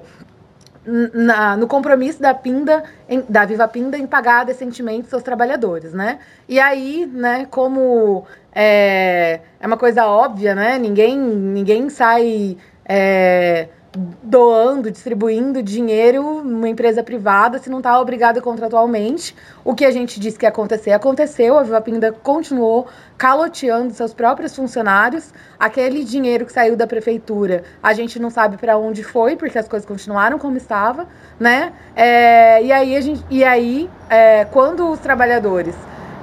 na, 0.86 1.56
no 1.56 1.66
compromisso 1.66 2.22
da 2.22 2.34
Pinda, 2.34 2.84
em, 3.08 3.24
da 3.28 3.46
Viva 3.46 3.68
Pinda, 3.68 3.98
em 3.98 4.06
pagar 4.06 4.46
decentemente 4.46 5.08
seus 5.08 5.24
trabalhadores, 5.24 5.94
né? 5.94 6.20
E 6.48 6.60
aí, 6.60 7.06
né, 7.06 7.48
como 7.50 8.26
é, 8.54 9.40
é 9.60 9.68
uma 9.68 9.78
coisa 9.78 10.06
óbvia, 10.06 10.54
né? 10.54 10.78
Ninguém, 10.78 11.18
ninguém 11.18 11.90
sai 11.90 12.58
é, 12.86 13.68
doando, 14.24 14.90
distribuindo 14.92 15.62
dinheiro 15.62 16.44
numa 16.44 16.68
empresa 16.68 17.04
privada 17.04 17.60
se 17.60 17.70
não 17.70 17.78
está 17.78 18.00
obrigado 18.00 18.42
contratualmente. 18.42 19.36
O 19.64 19.76
que 19.76 19.86
a 19.86 19.92
gente 19.92 20.20
disse 20.20 20.38
que 20.38 20.46
ia 20.46 20.50
acontecer, 20.50 20.92
aconteceu. 20.92 21.58
A 21.58 21.64
Viva 21.64 21.82
Pinda 21.82 22.12
continuou 22.12 22.88
caloteando 23.18 23.94
seus 23.94 24.14
próprios 24.14 24.56
funcionários. 24.56 25.32
Aquele 25.60 26.04
dinheiro 26.04 26.46
que 26.46 26.52
saiu 26.52 26.76
da 26.76 26.88
prefeitura, 26.88 27.64
a 27.82 27.94
gente 27.94 28.20
não 28.20 28.30
sabe 28.30 28.58
para 28.58 28.78
onde 28.78 29.04
foi, 29.04 29.36
porque 29.36 29.58
as 29.58 29.68
coisas 29.68 29.88
continuaram 29.88 30.40
como 30.40 30.58
estava, 30.58 31.08
né? 31.40 31.74
É, 31.96 32.64
e 32.64 32.72
aí, 32.72 32.96
a 32.96 33.02
gente, 33.02 33.24
e 33.30 33.44
aí 33.44 33.90
é, 34.10 34.46
quando 34.46 34.90
os 34.90 35.00
trabalhadores 35.00 35.76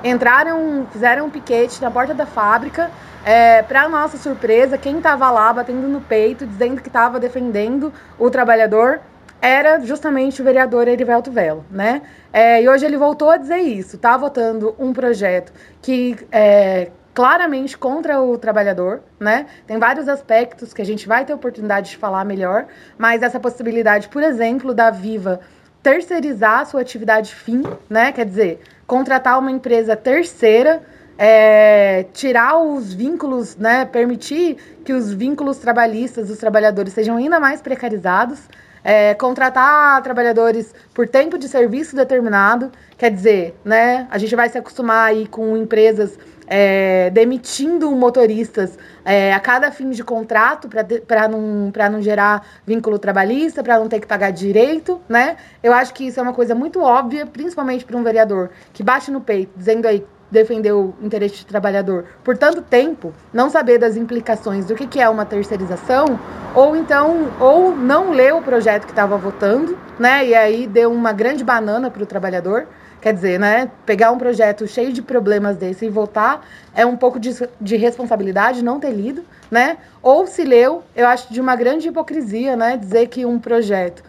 entraram, 0.04 0.86
fizeram 0.90 1.26
um 1.26 1.30
piquete 1.30 1.80
na 1.80 1.90
porta 1.90 2.14
da 2.14 2.26
fábrica, 2.26 2.90
é, 3.24 3.62
para 3.62 3.88
nossa 3.88 4.16
surpresa, 4.16 4.78
quem 4.78 4.96
estava 4.98 5.30
lá 5.30 5.52
batendo 5.52 5.86
no 5.88 6.00
peito, 6.00 6.46
dizendo 6.46 6.80
que 6.80 6.88
estava 6.88 7.20
defendendo 7.20 7.92
o 8.18 8.30
trabalhador, 8.30 9.00
era 9.42 9.80
justamente 9.80 10.40
o 10.40 10.44
vereador 10.44 10.88
Erivelto 10.88 11.30
Velo, 11.30 11.64
né? 11.70 12.02
É, 12.32 12.62
e 12.62 12.68
hoje 12.68 12.84
ele 12.84 12.96
voltou 12.96 13.30
a 13.30 13.36
dizer 13.36 13.58
isso, 13.58 13.96
está 13.96 14.16
votando 14.16 14.74
um 14.78 14.92
projeto 14.92 15.52
que 15.80 16.16
é 16.30 16.90
claramente 17.14 17.76
contra 17.76 18.20
o 18.20 18.38
trabalhador, 18.38 19.02
né? 19.18 19.46
Tem 19.66 19.78
vários 19.78 20.08
aspectos 20.08 20.72
que 20.72 20.80
a 20.80 20.84
gente 20.84 21.08
vai 21.08 21.24
ter 21.24 21.34
oportunidade 21.34 21.90
de 21.90 21.96
falar 21.96 22.24
melhor, 22.24 22.66
mas 22.96 23.22
essa 23.22 23.40
possibilidade, 23.40 24.08
por 24.08 24.22
exemplo, 24.22 24.72
da 24.72 24.90
Viva 24.90 25.40
terceirizar 25.82 26.60
a 26.60 26.64
sua 26.64 26.82
atividade 26.82 27.34
fim, 27.34 27.62
né? 27.88 28.12
Quer 28.12 28.26
dizer, 28.26 28.60
contratar 28.90 29.38
uma 29.38 29.52
empresa 29.52 29.94
terceira 29.94 30.82
é, 31.16 32.06
tirar 32.12 32.58
os 32.58 32.92
vínculos, 32.92 33.54
né, 33.56 33.84
permitir 33.84 34.56
que 34.84 34.92
os 34.92 35.12
vínculos 35.12 35.58
trabalhistas 35.58 36.26
dos 36.26 36.38
trabalhadores 36.38 36.92
sejam 36.92 37.16
ainda 37.16 37.38
mais 37.38 37.60
precarizados, 37.60 38.40
é, 38.82 39.14
contratar 39.14 40.02
trabalhadores 40.02 40.74
por 40.92 41.06
tempo 41.06 41.38
de 41.38 41.46
serviço 41.46 41.94
determinado, 41.94 42.72
quer 42.98 43.12
dizer, 43.12 43.54
né, 43.64 44.08
a 44.10 44.18
gente 44.18 44.34
vai 44.34 44.48
se 44.48 44.58
acostumar 44.58 45.10
aí 45.10 45.28
com 45.28 45.56
empresas 45.56 46.18
é, 46.50 47.10
demitindo 47.10 47.88
motoristas 47.92 48.76
é, 49.04 49.32
a 49.32 49.38
cada 49.38 49.70
fim 49.70 49.90
de 49.90 50.02
contrato 50.02 50.68
para 51.06 51.28
não, 51.28 51.70
não 51.92 52.02
gerar 52.02 52.44
vínculo 52.66 52.98
trabalhista, 52.98 53.62
para 53.62 53.78
não 53.78 53.88
ter 53.88 54.00
que 54.00 54.06
pagar 54.06 54.32
direito, 54.32 55.00
né? 55.08 55.36
Eu 55.62 55.72
acho 55.72 55.94
que 55.94 56.08
isso 56.08 56.18
é 56.18 56.22
uma 56.22 56.34
coisa 56.34 56.52
muito 56.52 56.82
óbvia, 56.82 57.24
principalmente 57.24 57.84
para 57.84 57.96
um 57.96 58.02
vereador 58.02 58.50
que 58.72 58.82
bate 58.82 59.12
no 59.12 59.20
peito, 59.20 59.52
dizendo 59.56 59.86
aí 59.86 60.04
defender 60.30 60.72
o 60.72 60.94
interesse 61.02 61.44
do 61.44 61.46
trabalhador 61.46 62.04
por 62.22 62.36
tanto 62.36 62.62
tempo, 62.62 63.12
não 63.32 63.50
saber 63.50 63.78
das 63.78 63.96
implicações 63.96 64.64
do 64.64 64.74
que, 64.74 64.86
que 64.86 65.00
é 65.00 65.08
uma 65.08 65.24
terceirização, 65.24 66.18
ou 66.54 66.76
então, 66.76 67.30
ou 67.40 67.74
não 67.74 68.10
ler 68.10 68.34
o 68.34 68.42
projeto 68.42 68.84
que 68.84 68.92
estava 68.92 69.16
votando, 69.16 69.78
né? 69.98 70.26
E 70.26 70.34
aí 70.34 70.66
deu 70.66 70.92
uma 70.92 71.12
grande 71.12 71.44
banana 71.44 71.90
para 71.90 72.02
o 72.02 72.06
trabalhador. 72.06 72.66
Quer 73.00 73.14
dizer, 73.14 73.40
né? 73.40 73.70
Pegar 73.86 74.10
um 74.10 74.18
projeto 74.18 74.66
cheio 74.66 74.92
de 74.92 75.00
problemas 75.00 75.56
desse 75.56 75.86
e 75.86 75.88
votar 75.88 76.46
é 76.74 76.84
um 76.84 76.96
pouco 76.96 77.18
de, 77.18 77.30
de 77.60 77.76
responsabilidade 77.76 78.62
não 78.62 78.78
ter 78.78 78.90
lido, 78.90 79.24
né? 79.50 79.78
Ou 80.02 80.26
se 80.26 80.44
leu, 80.44 80.82
eu 80.94 81.06
acho 81.06 81.32
de 81.32 81.40
uma 81.40 81.56
grande 81.56 81.88
hipocrisia, 81.88 82.56
né? 82.56 82.76
Dizer 82.76 83.06
que 83.08 83.24
um 83.24 83.38
projeto 83.38 84.02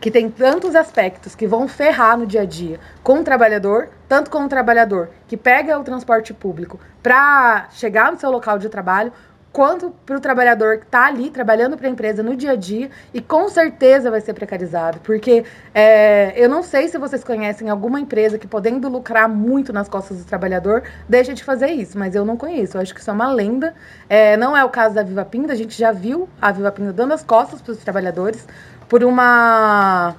que 0.00 0.10
tem 0.10 0.30
tantos 0.30 0.74
aspectos 0.74 1.34
que 1.34 1.46
vão 1.46 1.68
ferrar 1.68 2.16
no 2.16 2.26
dia 2.26 2.42
a 2.42 2.44
dia 2.46 2.80
com 3.02 3.20
o 3.20 3.24
trabalhador, 3.24 3.88
tanto 4.08 4.30
com 4.30 4.44
o 4.44 4.48
trabalhador 4.48 5.10
que 5.28 5.36
pega 5.36 5.78
o 5.78 5.84
transporte 5.84 6.32
público 6.32 6.80
para 7.02 7.68
chegar 7.70 8.10
no 8.10 8.18
seu 8.18 8.30
local 8.30 8.58
de 8.58 8.68
trabalho, 8.68 9.12
quanto 9.52 9.90
para 10.06 10.16
o 10.16 10.20
trabalhador 10.20 10.78
que 10.78 10.84
está 10.84 11.06
ali 11.06 11.28
trabalhando 11.30 11.76
para 11.76 11.88
a 11.88 11.90
empresa 11.90 12.22
no 12.22 12.36
dia 12.36 12.52
a 12.52 12.56
dia 12.56 12.90
e 13.12 13.20
com 13.20 13.48
certeza 13.48 14.10
vai 14.10 14.20
ser 14.20 14.32
precarizado, 14.32 15.00
porque 15.00 15.44
é, 15.74 16.32
eu 16.36 16.48
não 16.48 16.62
sei 16.62 16.88
se 16.88 16.96
vocês 16.98 17.24
conhecem 17.24 17.68
alguma 17.68 18.00
empresa 18.00 18.38
que 18.38 18.46
podendo 18.46 18.88
lucrar 18.88 19.28
muito 19.28 19.72
nas 19.72 19.88
costas 19.88 20.18
do 20.18 20.24
trabalhador 20.24 20.84
deixa 21.08 21.34
de 21.34 21.42
fazer 21.42 21.68
isso, 21.68 21.98
mas 21.98 22.14
eu 22.14 22.24
não 22.24 22.36
conheço, 22.36 22.76
eu 22.76 22.80
acho 22.80 22.94
que 22.94 23.00
isso 23.00 23.10
é 23.10 23.12
uma 23.12 23.32
lenda, 23.32 23.74
é, 24.08 24.36
não 24.36 24.56
é 24.56 24.64
o 24.64 24.68
caso 24.68 24.94
da 24.94 25.02
Viva 25.02 25.24
Pinda, 25.24 25.52
a 25.52 25.56
gente 25.56 25.76
já 25.76 25.90
viu 25.90 26.28
a 26.40 26.52
Viva 26.52 26.70
Pinda 26.70 26.92
dando 26.92 27.12
as 27.12 27.24
costas 27.24 27.60
para 27.60 27.72
os 27.72 27.78
trabalhadores, 27.78 28.46
por 28.88 29.02
uma 29.02 30.14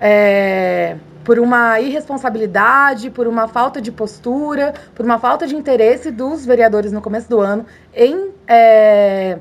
é, 0.00 0.96
por 1.26 1.40
uma 1.40 1.80
irresponsabilidade, 1.80 3.10
por 3.10 3.26
uma 3.26 3.48
falta 3.48 3.80
de 3.80 3.90
postura, 3.90 4.72
por 4.94 5.04
uma 5.04 5.18
falta 5.18 5.44
de 5.44 5.56
interesse 5.56 6.12
dos 6.12 6.46
vereadores 6.46 6.92
no 6.92 7.02
começo 7.02 7.28
do 7.28 7.40
ano 7.40 7.66
em 7.92 8.30
é, 8.46 9.36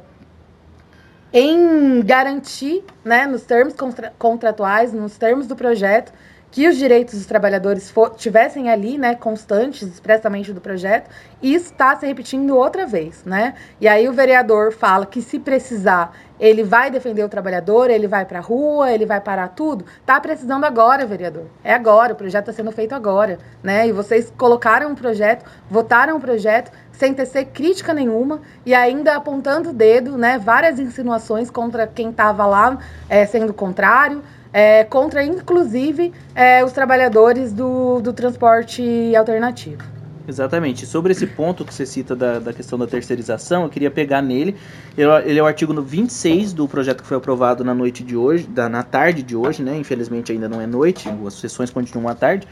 em 1.32 2.02
garantir, 2.02 2.84
né, 3.04 3.28
nos 3.28 3.43
termos 3.43 3.76
contra 3.76 4.12
contratuais, 4.17 4.93
nos 4.93 5.15
termos 5.15 5.45
do 5.45 5.56
projeto, 5.56 6.12
que 6.50 6.67
os 6.67 6.78
direitos 6.78 7.13
dos 7.15 7.26
trabalhadores 7.26 7.93
tivessem 8.15 8.69
ali, 8.69 8.98
né, 8.98 9.13
constantes, 9.13 9.84
expressamente 9.84 10.54
do 10.54 10.62
projeto, 10.62 11.12
e 11.41 11.54
está 11.54 11.95
se 11.98 12.08
repetindo 12.08 12.56
outra 12.56 12.88
vez, 12.88 13.24
né? 13.26 13.54
E 13.80 13.88
aí 13.88 14.08
o 14.08 14.13
vereador 14.13 14.71
fala 14.71 15.06
que 15.06 15.21
se 15.21 15.38
precisar, 15.38 16.15
ele 16.39 16.63
vai 16.63 16.89
defender 16.89 17.24
o 17.24 17.30
trabalhador, 17.30 17.89
ele 17.89 18.08
vai 18.08 18.26
para 18.26 18.39
a 18.39 18.41
rua, 18.41 18.91
ele 18.91 19.06
vai 19.06 19.21
parar 19.21 19.50
tudo. 19.50 19.86
Tá 20.06 20.19
precisando 20.19 20.63
agora, 20.65 21.06
vereador. 21.06 21.45
É 21.63 21.74
agora, 21.74 22.13
o 22.13 22.15
projeto 22.15 22.50
está 22.50 22.54
sendo 22.54 22.71
feito 22.71 22.93
agora, 22.93 23.39
né? 23.63 23.88
E 23.88 23.91
vocês 23.91 24.32
colocaram 24.38 24.89
um 24.89 24.95
projeto, 24.95 25.45
votaram 25.69 26.17
um 26.17 26.19
projeto 26.19 26.71
sem 26.91 27.13
tecer 27.13 27.45
crítica 27.45 27.93
nenhuma 27.93 28.41
e 28.65 28.74
ainda 28.74 29.15
apontando 29.15 29.69
o 29.69 29.74
dedo, 29.74 30.17
né? 30.17 30.38
Várias 30.38 30.80
insinuações 30.80 31.50
contra 31.50 31.88
quem 31.88 32.10
estava 32.10 32.45
lá 32.45 32.78
é, 33.10 33.26
sendo 33.26 33.54
contrário 33.54 34.24
é, 34.54 34.86
contra, 34.86 35.21
inclusive, 35.21 36.13
é, 36.34 36.63
os 36.63 36.71
trabalhadores 36.71 37.52
do, 37.52 38.00
do 38.00 38.13
transporte 38.13 39.13
alternativo. 39.13 39.94
Exatamente. 40.27 40.85
Sobre 40.85 41.11
esse 41.11 41.27
ponto 41.27 41.63
que 41.63 41.73
você 41.73 41.85
cita 41.85 42.15
da, 42.15 42.39
da 42.39 42.51
questão 42.51 42.79
da 42.79 42.88
terceirização, 42.88 43.63
eu 43.63 43.69
queria 43.69 43.91
pegar 43.91 44.21
nele. 44.21 44.55
Ele 44.97 45.39
é 45.39 45.43
o 45.43 45.45
artigo 45.45 45.79
26 45.79 46.53
do 46.53 46.67
projeto 46.67 47.03
que 47.03 47.07
foi 47.07 47.17
aprovado 47.17 47.63
na 47.63 47.73
noite 47.73 48.03
de 48.03 48.15
hoje, 48.15 48.47
da, 48.47 48.67
na 48.67 48.81
tarde 48.81 49.21
de 49.21 49.35
hoje, 49.35 49.61
né? 49.61 49.77
Infelizmente 49.77 50.31
ainda 50.31 50.49
não 50.49 50.59
é 50.59 50.65
noite, 50.65 51.07
as 51.25 51.35
sessões 51.35 51.69
continuam 51.69 52.07
à 52.09 52.15
tarde. 52.15 52.47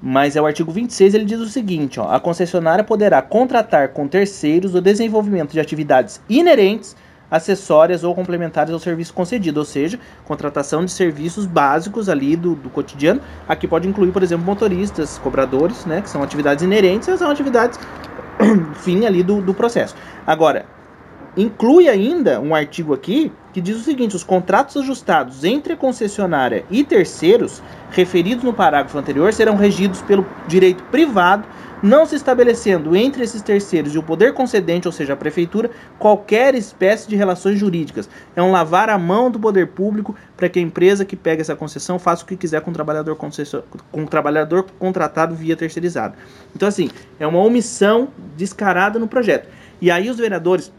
Mas 0.00 0.34
é 0.34 0.42
o 0.42 0.46
artigo 0.46 0.72
26, 0.72 1.14
ele 1.14 1.24
diz 1.24 1.38
o 1.38 1.48
seguinte, 1.48 2.00
ó, 2.00 2.10
a 2.10 2.18
concessionária 2.18 2.82
poderá 2.82 3.22
contratar 3.22 3.90
com 3.90 4.08
terceiros 4.08 4.74
o 4.74 4.80
desenvolvimento 4.80 5.52
de 5.52 5.60
atividades 5.60 6.20
inerentes 6.28 6.96
acessórias 7.32 8.04
ou 8.04 8.14
complementares 8.14 8.70
ao 8.74 8.78
serviço 8.78 9.14
concedido, 9.14 9.58
ou 9.58 9.64
seja, 9.64 9.98
contratação 10.26 10.84
de 10.84 10.90
serviços 10.90 11.46
básicos 11.46 12.10
ali 12.10 12.36
do, 12.36 12.54
do 12.54 12.68
cotidiano. 12.68 13.22
Aqui 13.48 13.66
pode 13.66 13.88
incluir, 13.88 14.12
por 14.12 14.22
exemplo, 14.22 14.44
motoristas, 14.44 15.16
cobradores, 15.16 15.86
né, 15.86 16.02
que 16.02 16.10
são 16.10 16.22
atividades 16.22 16.62
inerentes, 16.62 17.08
são 17.18 17.30
atividades 17.30 17.80
fim 18.84 19.06
ali 19.06 19.22
do, 19.22 19.40
do 19.40 19.54
processo. 19.54 19.94
Agora, 20.26 20.66
inclui 21.34 21.88
ainda 21.88 22.38
um 22.38 22.54
artigo 22.54 22.92
aqui 22.92 23.32
que 23.54 23.62
diz 23.62 23.76
o 23.76 23.80
seguinte: 23.80 24.14
os 24.14 24.22
contratos 24.22 24.76
ajustados 24.76 25.42
entre 25.42 25.72
a 25.72 25.76
concessionária 25.76 26.66
e 26.70 26.84
terceiros, 26.84 27.62
referidos 27.90 28.44
no 28.44 28.52
parágrafo 28.52 28.98
anterior, 28.98 29.32
serão 29.32 29.56
regidos 29.56 30.02
pelo 30.02 30.26
direito 30.46 30.82
privado 30.84 31.44
não 31.82 32.06
se 32.06 32.14
estabelecendo 32.14 32.94
entre 32.94 33.24
esses 33.24 33.42
terceiros 33.42 33.94
e 33.94 33.98
o 33.98 34.02
poder 34.02 34.32
concedente, 34.32 34.86
ou 34.86 34.92
seja, 34.92 35.14
a 35.14 35.16
prefeitura, 35.16 35.70
qualquer 35.98 36.54
espécie 36.54 37.08
de 37.08 37.16
relações 37.16 37.58
jurídicas. 37.58 38.08
É 38.36 38.42
um 38.42 38.52
lavar 38.52 38.88
a 38.88 38.96
mão 38.96 39.30
do 39.30 39.40
poder 39.40 39.68
público 39.68 40.14
para 40.36 40.48
que 40.48 40.60
a 40.60 40.62
empresa 40.62 41.04
que 41.04 41.16
pega 41.16 41.40
essa 41.40 41.56
concessão 41.56 41.98
faça 41.98 42.22
o 42.22 42.26
que 42.26 42.36
quiser 42.36 42.60
com 42.60 42.70
o 42.70 42.74
trabalhador, 42.74 43.16
com 43.16 43.28
o 44.02 44.06
trabalhador 44.06 44.66
contratado 44.78 45.34
via 45.34 45.56
terceirizado. 45.56 46.14
Então, 46.54 46.68
assim, 46.68 46.88
é 47.18 47.26
uma 47.26 47.40
omissão 47.40 48.08
descarada 48.36 48.98
no 48.98 49.08
projeto. 49.08 49.48
E 49.80 49.90
aí 49.90 50.08
os 50.08 50.18
vereadores 50.18 50.72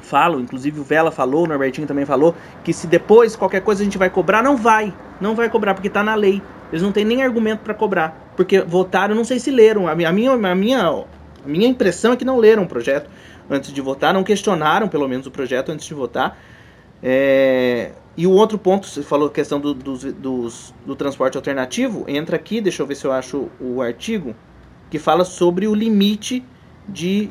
falam, 0.00 0.40
inclusive 0.40 0.80
o 0.80 0.82
Vela 0.82 1.10
falou, 1.10 1.44
o 1.44 1.46
Norbertinho 1.46 1.86
também 1.86 2.06
falou, 2.06 2.34
que 2.64 2.72
se 2.72 2.86
depois 2.86 3.36
qualquer 3.36 3.60
coisa 3.60 3.82
a 3.82 3.84
gente 3.84 3.98
vai 3.98 4.08
cobrar, 4.08 4.42
não 4.42 4.56
vai. 4.56 4.92
Não 5.20 5.34
vai 5.34 5.50
cobrar, 5.50 5.74
porque 5.74 5.88
está 5.88 6.02
na 6.02 6.14
lei. 6.14 6.42
Eles 6.72 6.82
não 6.82 6.90
têm 6.90 7.04
nem 7.04 7.22
argumento 7.22 7.60
para 7.60 7.74
cobrar 7.74 8.21
porque 8.36 8.60
votaram, 8.60 9.14
não 9.14 9.24
sei 9.24 9.38
se 9.38 9.50
leram. 9.50 9.88
A 9.88 9.94
minha, 9.94 10.08
a 10.08 10.12
minha, 10.12 10.32
a 10.32 10.54
minha, 10.54 11.04
minha 11.44 11.68
impressão 11.68 12.12
é 12.12 12.16
que 12.16 12.24
não 12.24 12.38
leram 12.38 12.64
o 12.64 12.66
projeto 12.66 13.10
antes 13.50 13.72
de 13.72 13.80
votar, 13.80 14.14
não 14.14 14.24
questionaram 14.24 14.88
pelo 14.88 15.08
menos 15.08 15.26
o 15.26 15.30
projeto 15.30 15.70
antes 15.70 15.86
de 15.86 15.94
votar. 15.94 16.38
É, 17.02 17.92
e 18.16 18.26
o 18.26 18.30
outro 18.30 18.58
ponto, 18.58 18.86
você 18.86 19.02
falou 19.02 19.28
a 19.28 19.30
questão 19.30 19.58
do, 19.60 19.74
do 19.74 20.96
transporte 20.96 21.36
alternativo, 21.36 22.04
entra 22.06 22.36
aqui, 22.36 22.60
deixa 22.60 22.82
eu 22.82 22.86
ver 22.86 22.94
se 22.94 23.04
eu 23.04 23.12
acho 23.12 23.48
o 23.60 23.82
artigo, 23.82 24.34
que 24.90 24.98
fala 24.98 25.24
sobre 25.24 25.66
o 25.66 25.74
limite 25.74 26.44
de 26.88 27.30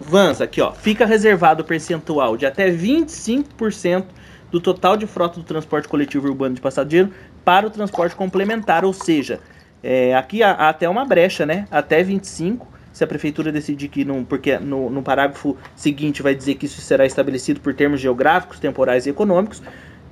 vans. 0.00 0.40
Aqui, 0.40 0.60
ó, 0.60 0.72
fica 0.72 1.06
reservado 1.06 1.62
o 1.62 1.66
percentual 1.66 2.36
de 2.36 2.46
até 2.46 2.70
25% 2.70 4.06
do 4.50 4.60
total 4.60 4.96
de 4.96 5.06
frota 5.06 5.38
do 5.38 5.44
transporte 5.44 5.88
coletivo 5.88 6.28
urbano 6.28 6.54
de 6.54 6.60
passageiro 6.60 7.10
para 7.44 7.66
o 7.66 7.70
transporte 7.70 8.14
complementar, 8.14 8.84
ou 8.84 8.92
seja, 8.92 9.40
é, 9.82 10.14
aqui 10.14 10.42
há, 10.42 10.52
há, 10.52 10.68
até 10.68 10.88
uma 10.88 11.04
brecha, 11.04 11.44
né? 11.44 11.66
Até 11.70 12.02
25, 12.02 12.66
se 12.92 13.02
a 13.02 13.06
prefeitura 13.06 13.50
decidir 13.50 13.88
que 13.88 14.04
não, 14.04 14.24
porque 14.24 14.58
no, 14.58 14.88
no 14.88 15.02
parágrafo 15.02 15.56
seguinte 15.74 16.22
vai 16.22 16.34
dizer 16.34 16.54
que 16.54 16.66
isso 16.66 16.80
será 16.80 17.04
estabelecido 17.04 17.60
por 17.60 17.74
termos 17.74 18.00
geográficos, 18.00 18.60
temporais 18.60 19.06
e 19.06 19.10
econômicos, 19.10 19.62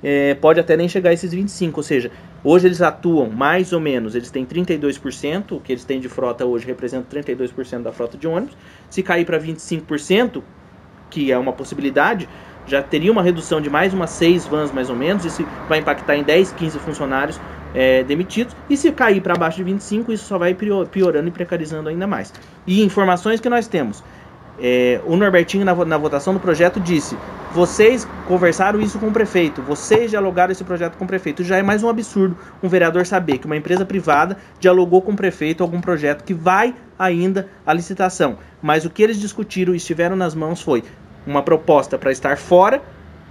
é, 0.03 0.33
pode 0.35 0.59
até 0.59 0.75
nem 0.75 0.89
chegar 0.89 1.11
a 1.11 1.13
esses 1.13 1.31
25, 1.31 1.79
ou 1.79 1.83
seja, 1.83 2.11
hoje 2.43 2.67
eles 2.67 2.81
atuam 2.81 3.29
mais 3.29 3.71
ou 3.71 3.79
menos, 3.79 4.15
eles 4.15 4.31
têm 4.31 4.45
32%, 4.45 5.51
o 5.51 5.59
que 5.59 5.71
eles 5.71 5.85
têm 5.85 5.99
de 5.99 6.09
frota 6.09 6.45
hoje 6.45 6.65
representa 6.65 7.15
32% 7.15 7.83
da 7.83 7.91
frota 7.91 8.17
de 8.17 8.27
ônibus. 8.27 8.57
Se 8.89 9.03
cair 9.03 9.25
para 9.25 9.39
25%, 9.39 10.41
que 11.09 11.31
é 11.31 11.37
uma 11.37 11.53
possibilidade, 11.53 12.27
já 12.65 12.81
teria 12.81 13.11
uma 13.11 13.23
redução 13.23 13.59
de 13.59 13.69
mais 13.69 13.93
umas 13.93 14.09
6 14.11 14.47
vans 14.47 14.71
mais 14.71 14.89
ou 14.89 14.95
menos, 14.95 15.25
isso 15.25 15.45
vai 15.67 15.79
impactar 15.79 16.15
em 16.15 16.23
10, 16.23 16.51
15 16.53 16.79
funcionários 16.79 17.39
é, 17.73 18.03
demitidos. 18.03 18.55
E 18.69 18.77
se 18.77 18.91
cair 18.91 19.21
para 19.21 19.33
abaixo 19.33 19.57
de 19.57 19.63
25, 19.63 20.11
isso 20.11 20.25
só 20.25 20.37
vai 20.37 20.53
piorando 20.53 21.27
e 21.27 21.31
precarizando 21.31 21.89
ainda 21.89 22.07
mais. 22.07 22.33
E 22.65 22.83
informações 22.83 23.39
que 23.39 23.49
nós 23.49 23.67
temos. 23.67 24.03
É, 24.59 25.01
o 25.05 25.15
Norbertinho, 25.15 25.65
na, 25.65 25.73
na, 25.73 25.97
votação 25.97 26.33
do 26.33 26.39
projeto, 26.39 26.79
disse: 26.79 27.17
vocês 27.51 28.07
conversaram 28.27 28.79
isso 28.79 28.99
com 28.99 29.07
o 29.07 29.11
prefeito, 29.11 29.61
vocês 29.61 30.11
dialogaram 30.11 30.51
esse 30.51 30.63
projeto 30.63 30.97
com 30.97 31.05
o 31.05 31.07
prefeito. 31.07 31.43
Já 31.43 31.57
é 31.57 31.63
mais 31.63 31.83
um 31.83 31.89
absurdo 31.89 32.37
um 32.61 32.69
vereador 32.69 33.05
saber 33.05 33.39
que 33.39 33.47
uma 33.47 33.57
empresa 33.57 33.85
privada 33.85 34.37
dialogou 34.59 35.01
com 35.01 35.13
o 35.13 35.15
prefeito 35.15 35.63
algum 35.63 35.81
projeto 35.81 36.23
que 36.23 36.33
vai 36.33 36.75
ainda 36.99 37.47
à 37.65 37.73
licitação. 37.73 38.37
Mas 38.61 38.85
o 38.85 38.89
que 38.91 39.01
eles 39.01 39.19
discutiram 39.19 39.73
e 39.73 39.77
estiveram 39.77 40.15
nas 40.15 40.35
mãos 40.35 40.61
foi 40.61 40.83
uma 41.25 41.41
proposta 41.41 41.97
para 41.97 42.11
estar 42.11 42.37
fora 42.37 42.81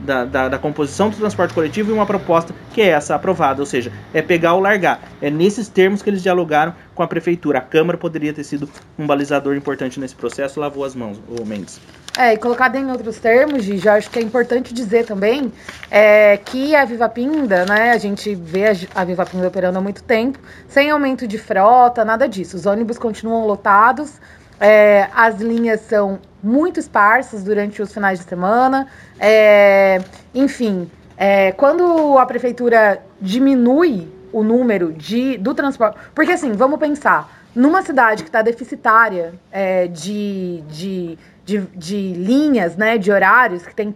da, 0.00 0.24
da, 0.24 0.48
da, 0.48 0.58
composição 0.58 1.10
do 1.10 1.16
transporte 1.16 1.52
coletivo 1.52 1.90
e 1.90 1.92
uma 1.92 2.06
proposta 2.06 2.54
que 2.72 2.80
é 2.80 2.88
essa 2.88 3.14
aprovada, 3.14 3.60
ou 3.60 3.66
seja, 3.66 3.92
é 4.14 4.22
pegar 4.22 4.54
ou 4.54 4.60
largar. 4.60 5.00
É 5.20 5.30
nesses 5.30 5.68
termos 5.68 6.02
que 6.02 6.08
eles 6.08 6.22
dialogaram 6.22 6.74
com 6.94 7.02
a 7.02 7.06
prefeitura. 7.06 7.58
A 7.58 7.62
Câmara 7.62 7.98
poderia 7.98 8.32
ter 8.32 8.44
sido 8.44 8.68
um 8.98 9.06
balizador 9.06 9.54
importante 9.54 10.00
nesse 10.00 10.14
processo, 10.14 10.58
lavou 10.58 10.84
as 10.84 10.94
mãos, 10.94 11.20
o 11.28 11.44
Mendes. 11.44 11.80
É, 12.18 12.34
e 12.34 12.36
colocado 12.36 12.74
em 12.76 12.90
outros 12.90 13.18
termos, 13.18 13.62
Gigi, 13.62 13.88
acho 13.88 14.10
que 14.10 14.18
é 14.18 14.22
importante 14.22 14.74
dizer 14.74 15.06
também 15.06 15.52
é, 15.90 16.36
que 16.38 16.74
a 16.74 16.84
Viva 16.84 17.08
Pinda, 17.08 17.64
né, 17.66 17.92
a 17.92 17.98
gente 17.98 18.34
vê 18.34 18.64
a 18.94 19.04
Viva 19.04 19.24
Pinda 19.24 19.46
operando 19.46 19.78
há 19.78 19.80
muito 19.80 20.02
tempo, 20.02 20.38
sem 20.66 20.90
aumento 20.90 21.26
de 21.26 21.38
frota, 21.38 22.04
nada 22.04 22.28
disso. 22.28 22.56
Os 22.56 22.66
ônibus 22.66 22.98
continuam 22.98 23.46
lotados, 23.46 24.14
é, 24.58 25.08
as 25.14 25.40
linhas 25.40 25.82
são 25.82 26.18
muito 26.42 26.80
esparsas 26.80 27.44
durante 27.44 27.82
os 27.82 27.92
finais 27.92 28.18
de 28.18 28.24
semana. 28.24 28.86
É, 29.18 30.00
enfim, 30.34 30.90
é, 31.16 31.52
quando 31.52 32.18
a 32.18 32.26
prefeitura 32.26 33.02
diminui 33.20 34.08
o 34.32 34.42
número 34.42 34.92
de, 34.92 35.36
do 35.38 35.54
transporte. 35.54 35.98
Porque 36.14 36.32
assim, 36.32 36.52
vamos 36.52 36.78
pensar, 36.78 37.30
numa 37.54 37.82
cidade 37.82 38.22
que 38.22 38.28
está 38.28 38.42
deficitária 38.42 39.34
é, 39.50 39.86
de, 39.86 40.62
de, 40.68 41.18
de, 41.44 41.58
de, 41.74 42.12
linhas, 42.14 42.76
né, 42.76 42.96
de 42.98 43.10
horários, 43.10 43.66
que 43.66 43.74
tem. 43.74 43.94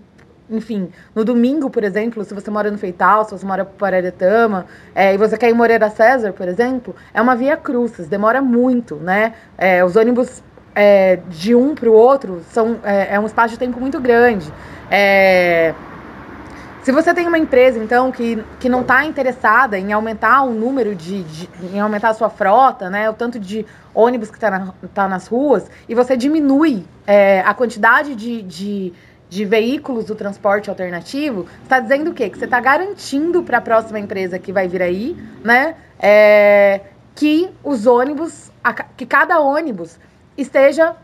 Enfim, 0.51 0.91
no 1.15 1.25
domingo, 1.25 1.71
por 1.71 1.83
exemplo, 1.83 2.23
se 2.23 2.35
você 2.35 2.51
mora 2.51 2.71
no 2.71 2.77
Feital, 2.77 3.25
se 3.25 3.31
você 3.31 3.47
mora 3.47 3.65
por 3.65 3.95
Aretama, 3.95 4.67
é, 4.95 5.15
e 5.15 5.17
você 5.17 5.39
quer 5.39 5.49
ir 5.49 5.53
em 5.53 5.55
Moreira 5.55 5.89
César, 5.89 6.35
por 6.35 6.47
exemplo, 6.47 6.95
é 7.15 7.23
uma 7.23 7.35
via 7.35 7.57
cruzes, 7.57 8.09
demora 8.09 8.43
muito, 8.43 8.97
né? 8.97 9.33
É, 9.57 9.83
os 9.83 9.97
ônibus 9.97 10.43
é, 10.75 11.17
de 11.29 11.55
um 11.55 11.75
para 11.75 11.89
o 11.89 11.93
outro 11.93 12.43
são, 12.51 12.79
é, 12.83 13.15
é, 13.15 13.21
um 13.21 13.27
espaço 13.27 13.51
de 13.51 13.59
tempo 13.59 13.81
muito 13.81 14.01
grande. 14.01 14.53
É, 14.91 15.75
se 16.83 16.93
você 16.93 17.15
tem 17.15 17.27
uma 17.27 17.39
empresa, 17.39 17.83
então, 17.83 18.13
que, 18.13 18.45
que 18.61 18.69
não 18.69 18.83
está 18.83 19.07
interessada 19.07 19.79
em 19.79 19.93
aumentar 19.93 20.43
o 20.43 20.51
número 20.51 20.95
de, 20.95 21.23
de, 21.23 21.49
em 21.73 21.81
aumentar 21.81 22.11
a 22.11 22.15
sua 22.15 22.29
frota, 22.29 22.91
né, 22.91 23.09
o 23.09 23.15
tanto 23.15 23.41
de 23.41 23.65
ônibus 23.95 24.29
que 24.29 24.37
está 24.37 24.51
na, 24.51 24.75
tá 24.93 25.09
nas 25.09 25.27
ruas, 25.27 25.71
e 25.89 25.95
você 25.95 26.15
diminui 26.15 26.85
é, 27.07 27.41
a 27.41 27.55
quantidade 27.55 28.15
de, 28.15 28.43
de, 28.43 28.93
de, 29.31 29.45
veículos 29.47 30.05
do 30.05 30.15
transporte 30.15 30.69
alternativo, 30.69 31.47
está 31.63 31.81
dizendo 31.81 32.11
o 32.11 32.13
quê? 32.13 32.29
Que 32.29 32.39
você 32.39 32.45
está 32.45 32.61
garantindo 32.61 33.43
para 33.43 33.59
a 33.59 33.63
próxima 33.63 33.99
empresa 33.99 34.39
que 34.39 34.53
vai 34.53 34.69
vir 34.69 34.83
aí, 34.83 35.17
né, 35.43 35.77
é, 35.99 36.83
que 37.15 37.49
os 37.63 37.87
ônibus, 37.87 38.51
que 38.95 39.07
cada 39.07 39.41
ônibus 39.41 39.99
esteja 40.37 40.97